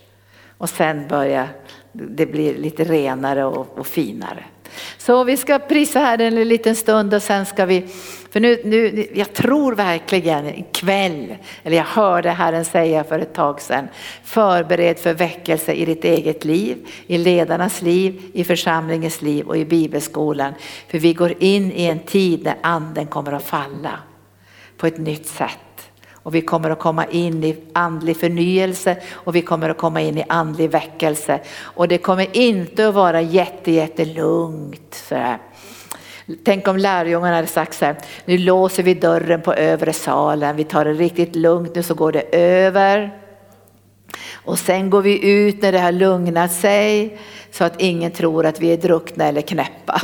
Och 0.57 0.69
sen 0.69 1.07
börjar 1.07 1.47
det 1.91 2.25
bli 2.25 2.57
lite 2.57 2.83
renare 2.83 3.45
och, 3.45 3.79
och 3.79 3.87
finare. 3.87 4.43
Så 4.97 5.23
vi 5.23 5.37
ska 5.37 5.59
prisa 5.59 5.99
här 5.99 6.21
en 6.21 6.35
liten 6.35 6.75
stund 6.75 7.13
och 7.13 7.23
sen 7.23 7.45
ska 7.45 7.65
vi, 7.65 7.85
för 8.29 8.39
nu, 8.39 8.61
nu, 8.63 9.07
jag 9.13 9.33
tror 9.33 9.75
verkligen 9.75 10.47
ikväll, 10.47 11.35
eller 11.63 11.77
jag 11.77 11.83
hörde 11.83 12.29
Herren 12.29 12.65
säga 12.65 13.03
för 13.03 13.19
ett 13.19 13.33
tag 13.33 13.61
sedan, 13.61 13.87
förbered 14.23 14.99
för 14.99 15.13
väckelse 15.13 15.73
i 15.73 15.85
ditt 15.85 16.05
eget 16.05 16.45
liv, 16.45 16.77
i 17.07 17.17
ledarnas 17.17 17.81
liv, 17.81 18.21
i 18.33 18.43
församlingens 18.43 19.21
liv 19.21 19.47
och 19.47 19.57
i 19.57 19.65
bibelskolan. 19.65 20.53
För 20.87 20.99
vi 20.99 21.13
går 21.13 21.33
in 21.43 21.71
i 21.71 21.85
en 21.85 21.99
tid 21.99 22.43
när 22.43 22.55
anden 22.61 23.07
kommer 23.07 23.31
att 23.31 23.43
falla 23.43 23.99
på 24.77 24.87
ett 24.87 24.97
nytt 24.97 25.27
sätt. 25.27 25.64
Och 26.25 26.35
vi 26.35 26.41
kommer 26.41 26.69
att 26.69 26.79
komma 26.79 27.05
in 27.05 27.43
i 27.43 27.57
andlig 27.73 28.17
förnyelse 28.17 28.97
och 29.11 29.35
vi 29.35 29.41
kommer 29.41 29.69
att 29.69 29.77
komma 29.77 30.01
in 30.01 30.17
i 30.17 30.23
andlig 30.29 30.69
väckelse. 30.69 31.39
Och 31.59 31.87
det 31.87 31.97
kommer 31.97 32.37
inte 32.37 32.87
att 32.87 32.95
vara 32.95 33.21
jätte, 33.21 33.71
jättelugnt. 33.71 34.93
Sådär. 35.09 35.37
Tänk 36.43 36.67
om 36.67 36.77
lärjungarna 36.77 37.35
hade 37.35 37.47
sagt 37.47 37.73
så 37.73 37.85
här, 37.85 37.95
nu 38.25 38.37
låser 38.37 38.83
vi 38.83 38.93
dörren 38.93 39.41
på 39.41 39.53
övre 39.53 39.93
salen, 39.93 40.55
vi 40.55 40.63
tar 40.63 40.85
det 40.85 40.93
riktigt 40.93 41.35
lugnt 41.35 41.75
nu 41.75 41.83
så 41.83 41.93
går 41.93 42.11
det 42.11 42.35
över. 42.37 43.19
Och 44.33 44.59
sen 44.59 44.89
går 44.89 45.01
vi 45.01 45.29
ut 45.29 45.61
när 45.61 45.71
det 45.71 45.79
har 45.79 45.91
lugnat 45.91 46.51
sig 46.51 47.17
så 47.51 47.63
att 47.63 47.81
ingen 47.81 48.11
tror 48.11 48.45
att 48.45 48.61
vi 48.61 48.73
är 48.73 48.77
druckna 48.77 49.25
eller 49.25 49.41
knäppa. 49.41 50.01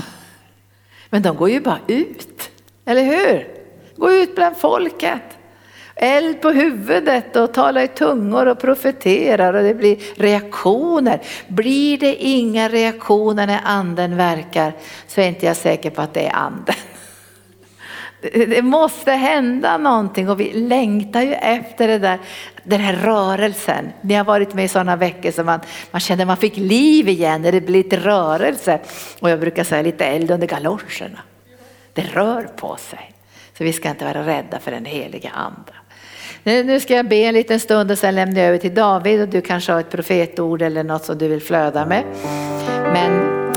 Men 1.10 1.22
de 1.22 1.36
går 1.36 1.50
ju 1.50 1.60
bara 1.60 1.80
ut, 1.88 2.50
eller 2.86 3.04
hur? 3.04 3.48
Gå 3.96 4.12
ut 4.12 4.36
bland 4.36 4.58
folket 4.58 5.22
eld 5.96 6.42
på 6.42 6.50
huvudet 6.50 7.36
och 7.36 7.54
talar 7.54 7.82
i 7.82 7.88
tungor 7.88 8.48
och 8.48 8.60
profeterar 8.60 9.54
och 9.54 9.64
det 9.64 9.74
blir 9.74 9.98
reaktioner. 10.16 11.22
Blir 11.48 11.98
det 11.98 12.16
inga 12.16 12.70
reaktioner 12.70 13.48
när 13.48 13.62
anden 13.64 14.18
verkar 14.18 14.74
så 15.08 15.22
är 15.22 15.28
inte 15.28 15.46
jag 15.46 15.56
säker 15.56 15.90
på 15.90 16.02
att 16.02 16.14
det 16.14 16.28
är 16.28 16.36
anden. 16.36 16.76
Det 18.22 18.62
måste 18.62 19.12
hända 19.12 19.78
någonting 19.78 20.30
och 20.30 20.40
vi 20.40 20.54
längtar 20.54 21.22
ju 21.22 21.34
efter 21.34 21.88
det 21.88 21.98
där, 21.98 22.20
den 22.64 22.80
här 22.80 22.94
rörelsen. 22.94 23.92
Ni 24.02 24.14
har 24.14 24.24
varit 24.24 24.54
med 24.54 24.66
i 24.66 24.68
sådana 24.68 24.96
veckor 24.96 25.32
som 25.32 25.46
man, 25.46 25.60
man 25.92 26.00
kände 26.00 26.26
man 26.26 26.38
fick 26.38 26.58
liv 26.58 27.10
igen 27.10 27.42
när 27.42 27.52
det 27.52 27.62
blir 27.62 27.84
lite 27.84 27.98
rörelse. 27.98 28.80
Och 29.20 29.30
jag 29.30 29.40
brukar 29.40 29.64
säga 29.64 29.82
lite 29.82 30.06
eld 30.06 30.32
under 30.32 30.48
galoscherna. 30.48 31.20
Det 31.94 32.02
rör 32.02 32.44
på 32.44 32.76
sig. 32.76 33.14
Så 33.58 33.64
vi 33.64 33.74
ska 33.74 33.90
inte 33.90 34.06
vara 34.06 34.26
rädda 34.28 34.60
för 34.60 34.72
den 34.72 34.86
heliga 34.86 35.30
anden. 35.30 35.81
Nu 36.44 36.80
ska 36.80 36.96
jag 36.96 37.06
be 37.06 37.16
en 37.16 37.34
liten 37.34 37.60
stund 37.60 37.92
och 37.92 37.98
sen 37.98 38.16
lämnar 38.16 38.40
jag 38.42 38.48
över 38.48 38.58
till 38.58 38.74
David 38.74 39.22
och 39.22 39.28
du 39.28 39.42
kanske 39.42 39.72
har 39.72 39.80
ett 39.80 39.90
profetord 39.90 40.62
eller 40.62 40.84
något 40.84 41.06
som 41.06 41.18
du 41.18 41.28
vill 41.28 41.42
flöda 41.42 41.86
med. 41.86 42.04
Men 42.94 43.12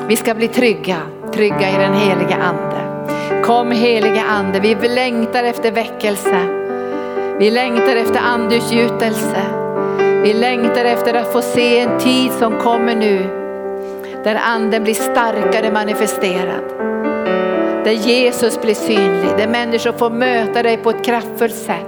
vi 0.09 0.17
ska 0.17 0.35
bli 0.35 0.49
trygga, 0.49 0.97
trygga 1.33 1.71
i 1.71 1.79
den 1.79 1.95
heliga 1.95 2.37
ande. 2.37 2.81
Kom 3.45 3.73
heliga 3.73 4.23
ande, 4.23 4.61
vi 4.61 4.89
längtar 4.89 5.45
efter 5.45 5.73
väckelse. 5.73 6.65
Vi 7.39 7.51
längtar 7.51 7.97
efter 7.97 8.21
andutgjutelse. 8.21 9.43
Vi 10.23 10.33
längtar 10.33 10.85
efter 10.85 11.15
att 11.15 11.33
få 11.33 11.43
se 11.43 11.81
en 11.81 11.99
tid 11.99 12.33
som 12.33 12.59
kommer 12.59 12.95
nu 12.95 13.19
där 14.25 14.35
anden 14.35 14.85
blir 14.85 14.95
starkare 14.95 15.73
manifesterad. 15.73 16.94
Där 17.85 17.93
Jesus 17.93 18.61
blir 18.61 18.75
synlig, 18.75 19.31
där 19.37 19.49
människor 19.49 19.93
får 19.93 20.11
möta 20.11 20.63
dig 20.63 20.77
på 20.77 20.91
ett 20.91 21.05
kraftfullt 21.05 21.55
sätt. 21.55 21.87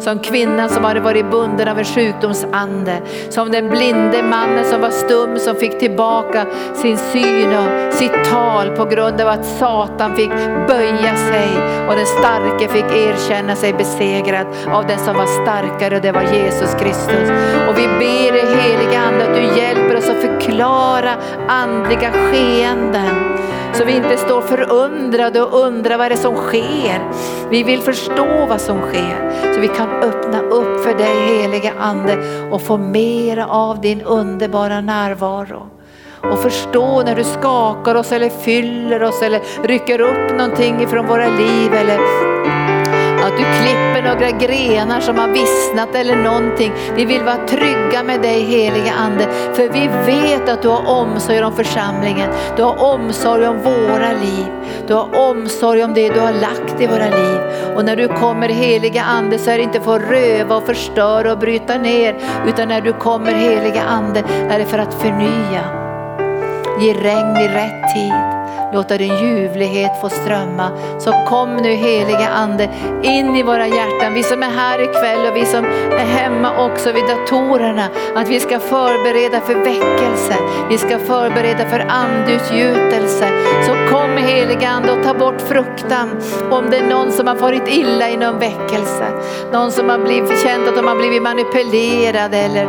Som 0.00 0.18
kvinnan 0.18 0.68
som 0.68 0.84
hade 0.84 1.00
varit 1.00 1.30
bunden 1.30 1.68
av 1.68 1.78
en 1.78 1.84
sjukdomsande. 1.84 3.02
Som 3.30 3.50
den 3.50 3.68
blinde 3.68 4.22
mannen 4.22 4.64
som 4.64 4.80
var 4.80 4.90
stum 4.90 5.38
som 5.38 5.56
fick 5.56 5.78
tillbaka 5.78 6.46
sin 6.74 6.98
syn 6.98 7.48
och 7.48 7.94
sitt 7.94 8.24
tal 8.24 8.76
på 8.76 8.84
grund 8.84 9.20
av 9.20 9.28
att 9.28 9.46
Satan 9.46 10.16
fick 10.16 10.30
böja 10.68 11.16
sig 11.16 11.48
och 11.88 11.94
den 11.96 12.06
starke 12.06 12.68
fick 12.68 12.84
erkänna 12.84 13.56
sig 13.56 13.72
besegrad 13.72 14.46
av 14.72 14.86
den 14.86 14.98
som 14.98 15.16
var 15.16 15.42
starkare 15.42 15.96
och 15.96 16.02
det 16.02 16.12
var 16.12 16.22
Jesus 16.22 16.74
Kristus. 16.74 17.30
Och 17.68 17.78
vi 17.78 17.86
ber 17.86 18.32
dig 18.32 18.46
heliga 18.62 19.00
Ande 19.00 19.24
att 19.24 19.34
du 19.34 19.60
hjälper 19.60 19.96
oss 19.96 20.08
att 20.08 20.20
förklara 20.20 21.14
andliga 21.48 22.10
skeenden 22.12 23.32
så 23.74 23.84
vi 23.84 23.96
inte 23.96 24.16
står 24.16 24.40
förundrade 24.40 25.42
och 25.42 25.60
undrar 25.66 25.98
vad 25.98 26.10
det 26.10 26.14
är 26.14 26.16
som 26.16 26.36
sker. 26.36 27.10
Vi 27.50 27.62
vill 27.62 27.80
förstå 27.80 28.46
vad 28.48 28.60
som 28.60 28.80
sker 28.80 29.52
så 29.54 29.60
vi 29.60 29.68
kan 29.68 29.88
öppna 29.90 30.40
upp 30.40 30.84
för 30.84 30.94
dig 30.94 31.42
heliga 31.42 31.72
Ande 31.78 32.18
och 32.50 32.62
få 32.62 32.76
mer 32.76 33.46
av 33.48 33.80
din 33.80 34.02
underbara 34.02 34.80
närvaro 34.80 35.68
och 36.22 36.38
förstå 36.38 37.02
när 37.02 37.16
du 37.16 37.24
skakar 37.24 37.94
oss 37.94 38.12
eller 38.12 38.28
fyller 38.28 39.02
oss 39.02 39.22
eller 39.22 39.40
rycker 39.62 40.00
upp 40.00 40.30
någonting 40.38 40.82
ifrån 40.82 41.06
våra 41.06 41.28
liv 41.28 41.74
eller 41.74 41.98
att 43.32 43.38
du 43.38 43.44
klipper 43.44 44.02
några 44.02 44.30
grenar 44.30 45.00
som 45.00 45.18
har 45.18 45.28
vissnat 45.28 45.94
eller 45.94 46.16
någonting. 46.16 46.72
Vi 46.94 47.04
vill 47.04 47.22
vara 47.22 47.46
trygga 47.46 48.02
med 48.02 48.20
dig 48.22 48.40
heliga 48.40 48.92
Ande. 48.92 49.26
För 49.54 49.68
vi 49.68 49.88
vet 50.06 50.48
att 50.48 50.62
du 50.62 50.68
har 50.68 50.88
omsorg 50.88 51.44
om 51.44 51.52
församlingen. 51.52 52.30
Du 52.56 52.62
har 52.62 52.82
omsorg 52.82 53.46
om 53.46 53.58
våra 53.62 54.12
liv. 54.12 54.46
Du 54.86 54.94
har 54.94 55.30
omsorg 55.30 55.84
om 55.84 55.94
det 55.94 56.08
du 56.08 56.20
har 56.20 56.32
lagt 56.32 56.80
i 56.80 56.86
våra 56.86 57.04
liv. 57.04 57.40
Och 57.76 57.84
när 57.84 57.96
du 57.96 58.08
kommer 58.08 58.48
heliga 58.48 59.02
Ande 59.02 59.38
så 59.38 59.50
är 59.50 59.56
det 59.56 59.62
inte 59.62 59.80
för 59.80 59.96
att 59.96 60.10
röva 60.10 60.56
och 60.56 60.66
förstöra 60.66 61.32
och 61.32 61.38
bryta 61.38 61.78
ner. 61.78 62.16
Utan 62.46 62.68
när 62.68 62.80
du 62.80 62.92
kommer 62.92 63.32
heliga 63.32 63.82
Ande 63.82 64.22
är 64.50 64.58
det 64.58 64.66
för 64.66 64.78
att 64.78 64.94
förnya. 64.94 65.64
Ge 66.80 66.94
regn 66.94 67.36
i 67.36 67.48
rätt 67.48 67.94
tid 67.94 68.31
låta 68.72 68.98
din 68.98 69.16
ljuvlighet 69.16 70.00
få 70.00 70.08
strömma. 70.08 70.70
Så 70.98 71.12
kom 71.28 71.56
nu 71.56 71.74
heliga 71.74 72.28
Ande 72.28 72.68
in 73.02 73.36
i 73.36 73.42
våra 73.42 73.66
hjärtan, 73.66 74.14
vi 74.14 74.22
som 74.22 74.42
är 74.42 74.50
här 74.50 74.82
ikväll 74.82 75.26
och 75.30 75.36
vi 75.36 75.46
som 75.46 75.64
är 75.64 76.06
hemma 76.06 76.66
också 76.66 76.92
vid 76.92 77.04
datorerna, 77.04 77.88
att 78.16 78.28
vi 78.28 78.40
ska 78.40 78.58
förbereda 78.58 79.40
för 79.40 79.54
väckelse, 79.54 80.36
vi 80.68 80.78
ska 80.78 80.98
förbereda 80.98 81.68
för 81.68 81.80
andutgjutelse. 81.88 83.28
Så 83.66 83.81
kom 83.90 84.16
heligande 84.16 84.92
och 84.92 85.04
ta 85.04 85.14
bort 85.14 85.40
fruktan 85.40 86.08
om 86.50 86.70
det 86.70 86.76
är 86.76 86.86
någon 86.86 87.12
som 87.12 87.26
har 87.26 87.36
farit 87.36 87.68
illa 87.68 88.10
i 88.10 88.16
någon 88.16 88.38
väckelse, 88.38 89.06
någon 89.52 89.72
som 89.72 89.88
har 89.88 89.98
blivit 89.98 90.42
känt 90.42 90.68
att 90.68 90.76
de 90.76 90.86
har 90.86 90.96
blivit 90.96 91.22
manipulerade 91.22 92.36
eller 92.36 92.66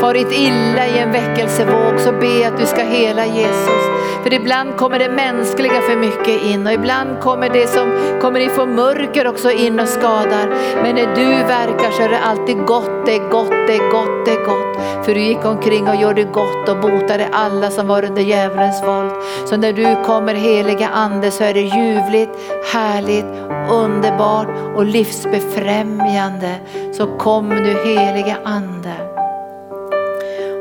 farit 0.00 0.32
illa 0.32 0.86
i 0.86 0.98
en 0.98 1.12
väckelsevåg 1.12 2.00
så 2.00 2.12
be 2.12 2.48
att 2.48 2.58
du 2.58 2.66
ska 2.66 2.82
hela 2.82 3.26
Jesus. 3.26 3.96
För 4.22 4.32
ibland 4.32 4.76
kommer 4.76 4.98
det 4.98 5.08
mänskliga 5.08 5.80
för 5.80 5.96
mycket 5.96 6.42
in 6.42 6.66
och 6.66 6.72
ibland 6.72 7.20
kommer 7.20 7.48
det 7.48 7.66
som 7.66 8.18
kommer 8.20 8.40
ifrån 8.40 8.74
mörker 8.74 9.26
också 9.26 9.50
in 9.50 9.80
och 9.80 9.88
skadar. 9.88 10.46
Men 10.82 10.94
när 10.94 11.14
du 11.14 11.26
verkar 11.26 11.90
så 11.90 12.02
är 12.02 12.08
det 12.08 12.18
alltid 12.18 12.56
gott, 12.66 13.06
det 13.06 13.16
är 13.16 13.30
gott, 13.30 13.50
det 13.66 13.76
är 13.76 13.90
gott, 13.90 14.24
det 14.24 14.30
är 14.30 14.44
gott. 14.44 15.04
För 15.04 15.14
du 15.14 15.20
gick 15.20 15.44
omkring 15.44 15.88
och 15.88 15.96
gjorde 15.96 16.24
gott 16.24 16.68
och 16.68 16.80
botade 16.80 17.28
alla 17.32 17.70
som 17.70 17.86
var 17.86 18.04
under 18.04 18.22
djävulens 18.22 18.82
våld. 18.82 19.12
Så 19.44 19.56
när 19.56 19.72
du 19.72 20.04
kommer 20.04 20.34
heliga 20.66 20.88
ande 20.88 21.30
så 21.30 21.44
är 21.44 21.54
det 21.54 21.60
ljuvligt, 21.60 22.30
härligt, 22.72 23.26
underbart 23.70 24.48
och 24.74 24.84
livsbefrämjande. 24.84 26.54
Så 26.92 27.06
kom 27.06 27.48
nu 27.48 27.76
heliga 27.84 28.38
ande. 28.44 28.94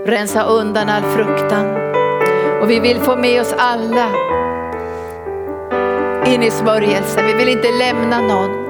Rensa 0.06 0.44
undan 0.44 0.90
all 0.90 1.04
fruktan. 1.04 1.66
Och 2.62 2.70
vi 2.70 2.80
vill 2.80 3.00
få 3.00 3.16
med 3.16 3.42
oss 3.42 3.54
alla 3.58 4.10
in 6.26 6.44
i 6.44 6.52
smörjelsen. 6.52 7.26
Vi 7.26 7.34
vill 7.34 7.50
inte 7.50 7.72
lämna 7.72 8.22
någon. 8.22 8.65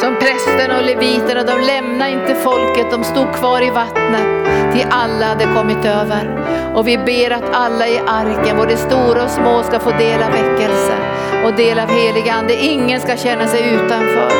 Som 0.00 0.18
prästerna 0.18 0.78
och 0.78 0.84
leviterna, 0.84 1.42
de 1.42 1.60
lämnade 1.60 2.10
inte 2.10 2.34
folket, 2.34 2.90
de 2.90 3.04
stod 3.04 3.32
kvar 3.32 3.62
i 3.62 3.70
vattnet 3.70 4.46
till 4.72 4.86
alla 4.90 5.26
hade 5.26 5.44
kommit 5.44 5.84
över. 5.84 6.44
Och 6.74 6.88
vi 6.88 6.98
ber 6.98 7.30
att 7.30 7.54
alla 7.54 7.88
i 7.88 7.98
arken, 8.06 8.56
både 8.56 8.76
stora 8.76 9.24
och 9.24 9.30
små, 9.30 9.62
ska 9.62 9.80
få 9.80 9.90
del 9.90 10.22
av 10.22 10.30
väckelse 10.30 10.96
och 11.44 11.52
del 11.52 11.78
av 11.78 11.88
helig 11.88 12.28
ande. 12.28 12.54
Ingen 12.54 13.00
ska 13.00 13.16
känna 13.16 13.46
sig 13.46 13.74
utanför. 13.74 14.32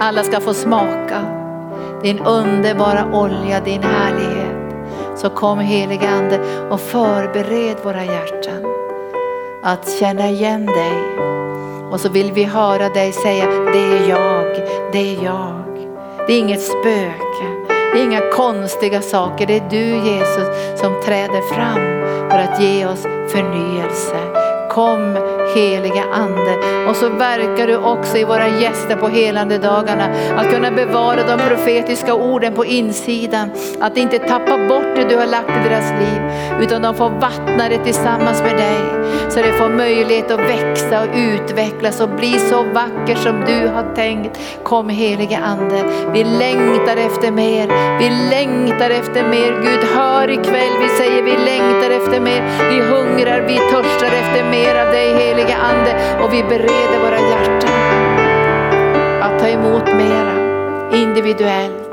Alla 0.00 0.22
ska 0.22 0.40
få 0.40 0.54
smaka 0.54 1.40
din 2.02 2.18
underbara 2.18 3.06
olja, 3.12 3.60
din 3.60 3.82
härlighet. 3.82 4.74
Så 5.16 5.30
kom 5.30 5.58
helig 5.58 6.04
ande 6.04 6.40
och 6.70 6.80
förbered 6.80 7.76
våra 7.82 8.04
hjärtan 8.04 8.64
att 9.62 9.90
känna 9.90 10.28
igen 10.28 10.66
dig. 10.66 11.39
Och 11.90 12.00
så 12.00 12.08
vill 12.08 12.32
vi 12.32 12.44
höra 12.44 12.88
dig 12.88 13.12
säga, 13.12 13.46
det 13.46 13.78
är 13.78 14.08
jag, 14.08 14.44
det 14.92 14.98
är 14.98 15.24
jag. 15.24 15.64
Det 16.26 16.32
är 16.32 16.38
inget 16.38 16.62
spöke, 16.62 17.46
det 17.68 18.00
är 18.00 18.04
inga 18.04 18.30
konstiga 18.32 19.02
saker. 19.02 19.46
Det 19.46 19.56
är 19.56 19.70
du 19.70 20.10
Jesus 20.10 20.80
som 20.80 21.02
träder 21.04 21.40
fram 21.54 21.80
för 22.30 22.38
att 22.38 22.62
ge 22.62 22.86
oss 22.86 23.02
förnyelse. 23.28 24.16
Kom 24.70 25.16
heliga 25.54 26.04
ande. 26.12 26.56
Och 26.88 26.96
så 26.96 27.08
verkar 27.08 27.66
du 27.66 27.76
också 27.76 28.16
i 28.18 28.24
våra 28.24 28.48
gäster 28.48 28.96
på 28.96 29.08
helande 29.08 29.58
dagarna 29.58 30.08
att 30.36 30.50
kunna 30.50 30.70
bevara 30.70 31.22
de 31.26 31.38
profetiska 31.48 32.14
orden 32.14 32.54
på 32.54 32.64
insidan. 32.64 33.50
Att 33.80 33.96
inte 33.96 34.18
tappa 34.18 34.68
bort 34.68 34.96
det 34.96 35.08
du 35.08 35.16
har 35.16 35.26
lagt 35.26 35.50
i 35.50 35.68
deras 35.68 35.90
liv 35.90 36.20
utan 36.62 36.82
de 36.82 36.94
får 36.94 37.10
vattna 37.10 37.68
det 37.68 37.84
tillsammans 37.84 38.42
med 38.42 38.56
dig. 38.56 39.00
Så 39.28 39.40
det 39.40 39.52
får 39.52 39.68
möjlighet 39.68 40.30
att 40.30 40.40
växa 40.40 41.02
och 41.02 41.08
utvecklas 41.16 42.00
och 42.00 42.08
bli 42.08 42.38
så 42.38 42.62
vacker 42.62 43.14
som 43.14 43.44
du 43.46 43.68
har 43.68 43.94
tänkt. 43.94 44.38
Kom 44.62 44.88
helige 44.88 45.38
ande. 45.38 45.84
Vi 46.12 46.24
längtar 46.24 46.96
efter 46.96 47.30
mer. 47.30 47.98
Vi 47.98 48.10
längtar 48.30 48.90
efter 48.90 49.28
mer. 49.28 49.52
Gud 49.62 49.84
hör 49.96 50.30
ikväll. 50.30 50.74
Vi 50.82 50.88
säger 50.88 51.22
vi 51.22 51.36
längtar 51.36 51.90
efter 51.90 52.20
mer. 52.20 52.42
Vi 52.70 52.80
hungrar, 52.80 53.40
vi 53.40 53.56
törstar 53.56 54.06
efter 54.06 54.50
mer 54.50 54.86
av 54.86 54.92
dig 54.92 55.14
helige 55.40 55.56
Ande 55.56 56.22
och 56.24 56.32
vi 56.32 56.42
bereder 56.42 56.98
våra 57.04 57.18
hjärtan 57.20 57.70
att 59.22 59.38
ta 59.38 59.48
emot 59.48 59.86
mera 59.86 60.34
individuellt 60.92 61.90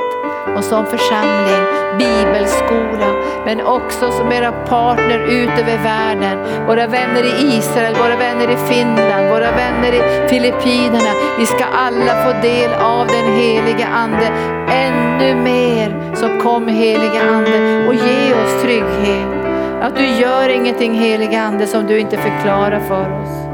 och 0.55 0.63
som 0.63 0.85
församling, 0.85 1.63
bibelskola, 1.97 3.07
men 3.45 3.61
också 3.61 4.11
som 4.11 4.31
era 4.31 4.51
partner 4.51 5.19
ut 5.19 5.49
över 5.49 5.83
världen. 5.83 6.65
Våra 6.67 6.87
vänner 6.87 7.23
i 7.23 7.57
Israel, 7.57 7.95
våra 7.95 8.15
vänner 8.15 8.49
i 8.51 8.57
Finland, 8.57 9.29
våra 9.29 9.51
vänner 9.51 9.93
i 9.93 10.27
Filippinerna. 10.29 11.11
Vi 11.39 11.45
ska 11.45 11.65
alla 11.65 12.23
få 12.23 12.41
del 12.41 12.73
av 12.73 13.07
den 13.07 13.35
helige 13.35 13.87
Ande 13.87 14.27
ännu 14.69 15.35
mer. 15.35 16.15
Så 16.15 16.39
kom 16.43 16.67
helige 16.67 17.21
Ande 17.21 17.87
och 17.87 17.93
ge 17.93 18.33
oss 18.33 18.61
trygghet 18.61 19.36
att 19.81 19.95
du 19.95 20.05
gör 20.05 20.49
ingenting 20.49 20.93
heliga 20.93 21.41
ande 21.41 21.67
som 21.67 21.87
du 21.87 21.99
inte 21.99 22.17
förklarar 22.17 22.79
för 22.79 23.21
oss. 23.21 23.47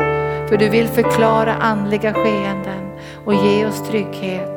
För 0.50 0.58
du 0.58 0.70
vill 0.70 0.88
förklara 0.88 1.54
andliga 1.54 2.14
skeenden 2.14 2.92
och 3.26 3.34
ge 3.34 3.66
oss 3.66 3.90
trygghet. 3.90 4.50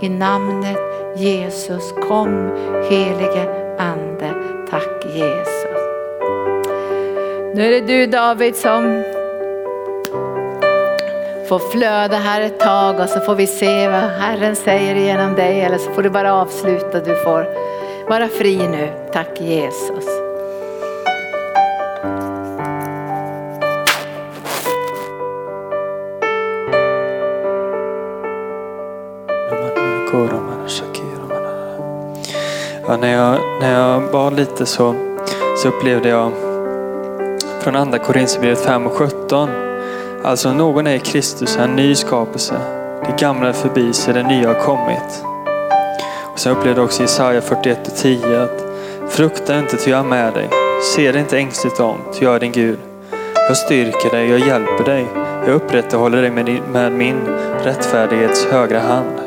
I 0.00 0.08
namnet 0.08 0.78
Jesus, 1.16 1.92
kom 2.08 2.50
helige 2.90 3.48
ande. 3.78 4.34
Tack 4.70 5.04
Jesus. 5.14 5.82
Nu 7.54 7.66
är 7.66 7.80
det 7.80 7.86
du 7.86 8.06
David 8.06 8.56
som 8.56 9.02
får 11.48 11.58
flöda 11.58 12.16
här 12.16 12.40
ett 12.40 12.60
tag 12.60 13.00
och 13.00 13.08
så 13.08 13.20
får 13.20 13.34
vi 13.34 13.46
se 13.46 13.88
vad 13.88 14.00
Herren 14.00 14.56
säger 14.56 14.94
genom 14.94 15.34
dig 15.34 15.60
eller 15.60 15.78
så 15.78 15.90
får 15.90 16.02
du 16.02 16.10
bara 16.10 16.34
avsluta. 16.34 17.00
Du 17.00 17.16
får 17.16 17.46
vara 18.08 18.28
fri 18.28 18.56
nu. 18.56 18.88
Tack 19.12 19.40
Jesus. 19.40 20.11
Ja, 32.92 32.98
när, 32.98 33.12
jag, 33.12 33.40
när 33.60 33.72
jag 33.80 34.10
bad 34.12 34.36
lite 34.36 34.66
så, 34.66 34.94
så 35.56 35.68
upplevde 35.68 36.08
jag 36.08 36.32
från 37.60 37.76
andra 37.76 37.98
Korinthierbrevet 37.98 38.60
5 38.64 38.86
och 38.86 38.92
17. 38.92 39.48
Alltså 40.24 40.52
någon 40.52 40.86
är 40.86 40.94
i 40.94 40.98
Kristus 40.98 41.56
en 41.56 41.76
ny 41.76 41.94
skapelse. 41.94 42.54
Det 43.06 43.16
gamla 43.18 43.48
är 43.48 43.52
förbi 43.52 43.92
så 43.92 44.12
det 44.12 44.22
nya 44.22 44.48
har 44.48 44.60
kommit. 44.60 45.24
Och 46.32 46.38
sen 46.38 46.56
upplevde 46.56 46.80
jag 46.80 46.84
också 46.84 47.02
Jesaja 47.02 47.40
41 47.40 47.88
och 47.88 47.96
10 47.96 48.42
att 48.42 48.64
frukta 49.08 49.58
inte 49.58 49.76
ty 49.76 49.90
jag 49.90 50.00
är 50.00 50.04
med 50.04 50.34
dig. 50.34 50.48
Se 50.94 51.12
dig 51.12 51.20
inte 51.20 51.38
ängsligt 51.38 51.80
om 51.80 51.96
ty 52.14 52.24
jag 52.24 52.34
är 52.34 52.40
din 52.40 52.52
Gud. 52.52 52.78
Jag 53.34 53.56
styrker 53.56 54.10
dig, 54.10 54.30
jag 54.30 54.38
hjälper 54.38 54.84
dig. 54.84 55.06
Jag 55.46 55.54
upprätthåller 55.54 56.22
dig 56.22 56.30
med, 56.30 56.46
din, 56.46 56.62
med 56.72 56.92
min 56.92 57.16
rättfärdighets 57.64 58.46
högra 58.46 58.80
hand. 58.80 59.21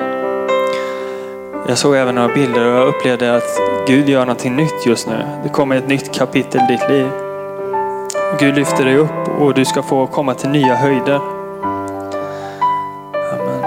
Jag 1.67 1.77
såg 1.77 1.95
även 1.95 2.15
några 2.15 2.33
bilder 2.33 2.65
och 2.65 2.79
jag 2.79 2.87
upplevde 2.87 3.35
att 3.35 3.59
Gud 3.87 4.09
gör 4.09 4.19
någonting 4.19 4.55
nytt 4.55 4.85
just 4.85 5.07
nu. 5.07 5.25
Det 5.43 5.49
kommer 5.49 5.75
ett 5.75 5.87
nytt 5.87 6.13
kapitel 6.13 6.61
i 6.61 6.67
ditt 6.67 6.89
liv. 6.89 7.09
Gud 8.39 8.55
lyfter 8.55 8.85
dig 8.85 8.97
upp 8.97 9.39
och 9.39 9.53
du 9.53 9.65
ska 9.65 9.83
få 9.83 10.07
komma 10.07 10.33
till 10.33 10.49
nya 10.49 10.75
höjder. 10.75 11.19
Amen. 13.33 13.65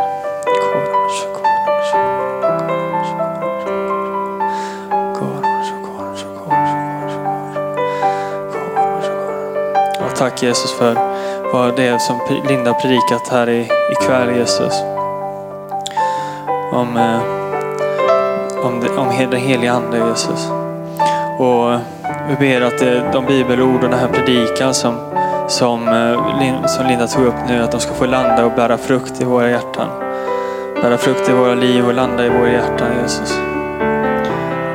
Och 10.07 10.17
tack 10.17 10.43
Jesus 10.43 10.73
för 10.73 10.95
vad 11.53 11.77
det 11.77 11.87
är 11.87 11.99
som 11.99 12.21
Linda 12.49 12.75
predikat 12.75 13.29
här 13.29 13.49
ikväll 13.93 14.37
Jesus. 14.37 14.83
Om 16.73 16.97
eh, 16.97 17.38
om, 19.09 19.31
den 19.31 19.41
heliga 19.41 19.73
Ande 19.73 19.99
Jesus. 19.99 20.51
Och 21.39 21.81
vi 22.29 22.37
ber 22.39 22.61
att 22.61 22.83
eh, 22.83 23.13
de 23.13 23.27
bibelord 23.27 23.85
och 23.85 23.91
den 23.91 23.99
här 23.99 24.09
predikan 24.09 24.75
som, 24.75 24.95
som, 25.49 25.89
eh, 25.89 26.67
som 26.67 26.87
Linda 26.87 27.07
tog 27.07 27.27
upp 27.27 27.49
nu, 27.49 27.63
att 27.63 27.73
de 27.73 27.81
ska 27.81 27.95
få 27.95 28.07
landa 28.07 28.47
och 28.47 28.53
bära 28.53 28.79
frukt 28.79 29.21
i 29.21 29.25
våra 29.25 29.51
hjärtan. 29.51 29.89
Bära 30.83 30.99
frukt 30.99 31.29
i 31.29 31.33
våra 31.33 31.55
liv 31.55 31.87
och 31.87 31.95
landa 31.95 32.27
i 32.27 32.29
våra 32.29 32.53
hjärtan 32.53 32.89
Jesus. 33.03 33.39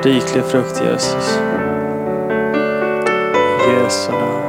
Riklig 0.03 0.43
frukt 0.43 0.81
Jesus. 0.85 1.39
Jesu 3.67 4.11
namn. 4.11 4.42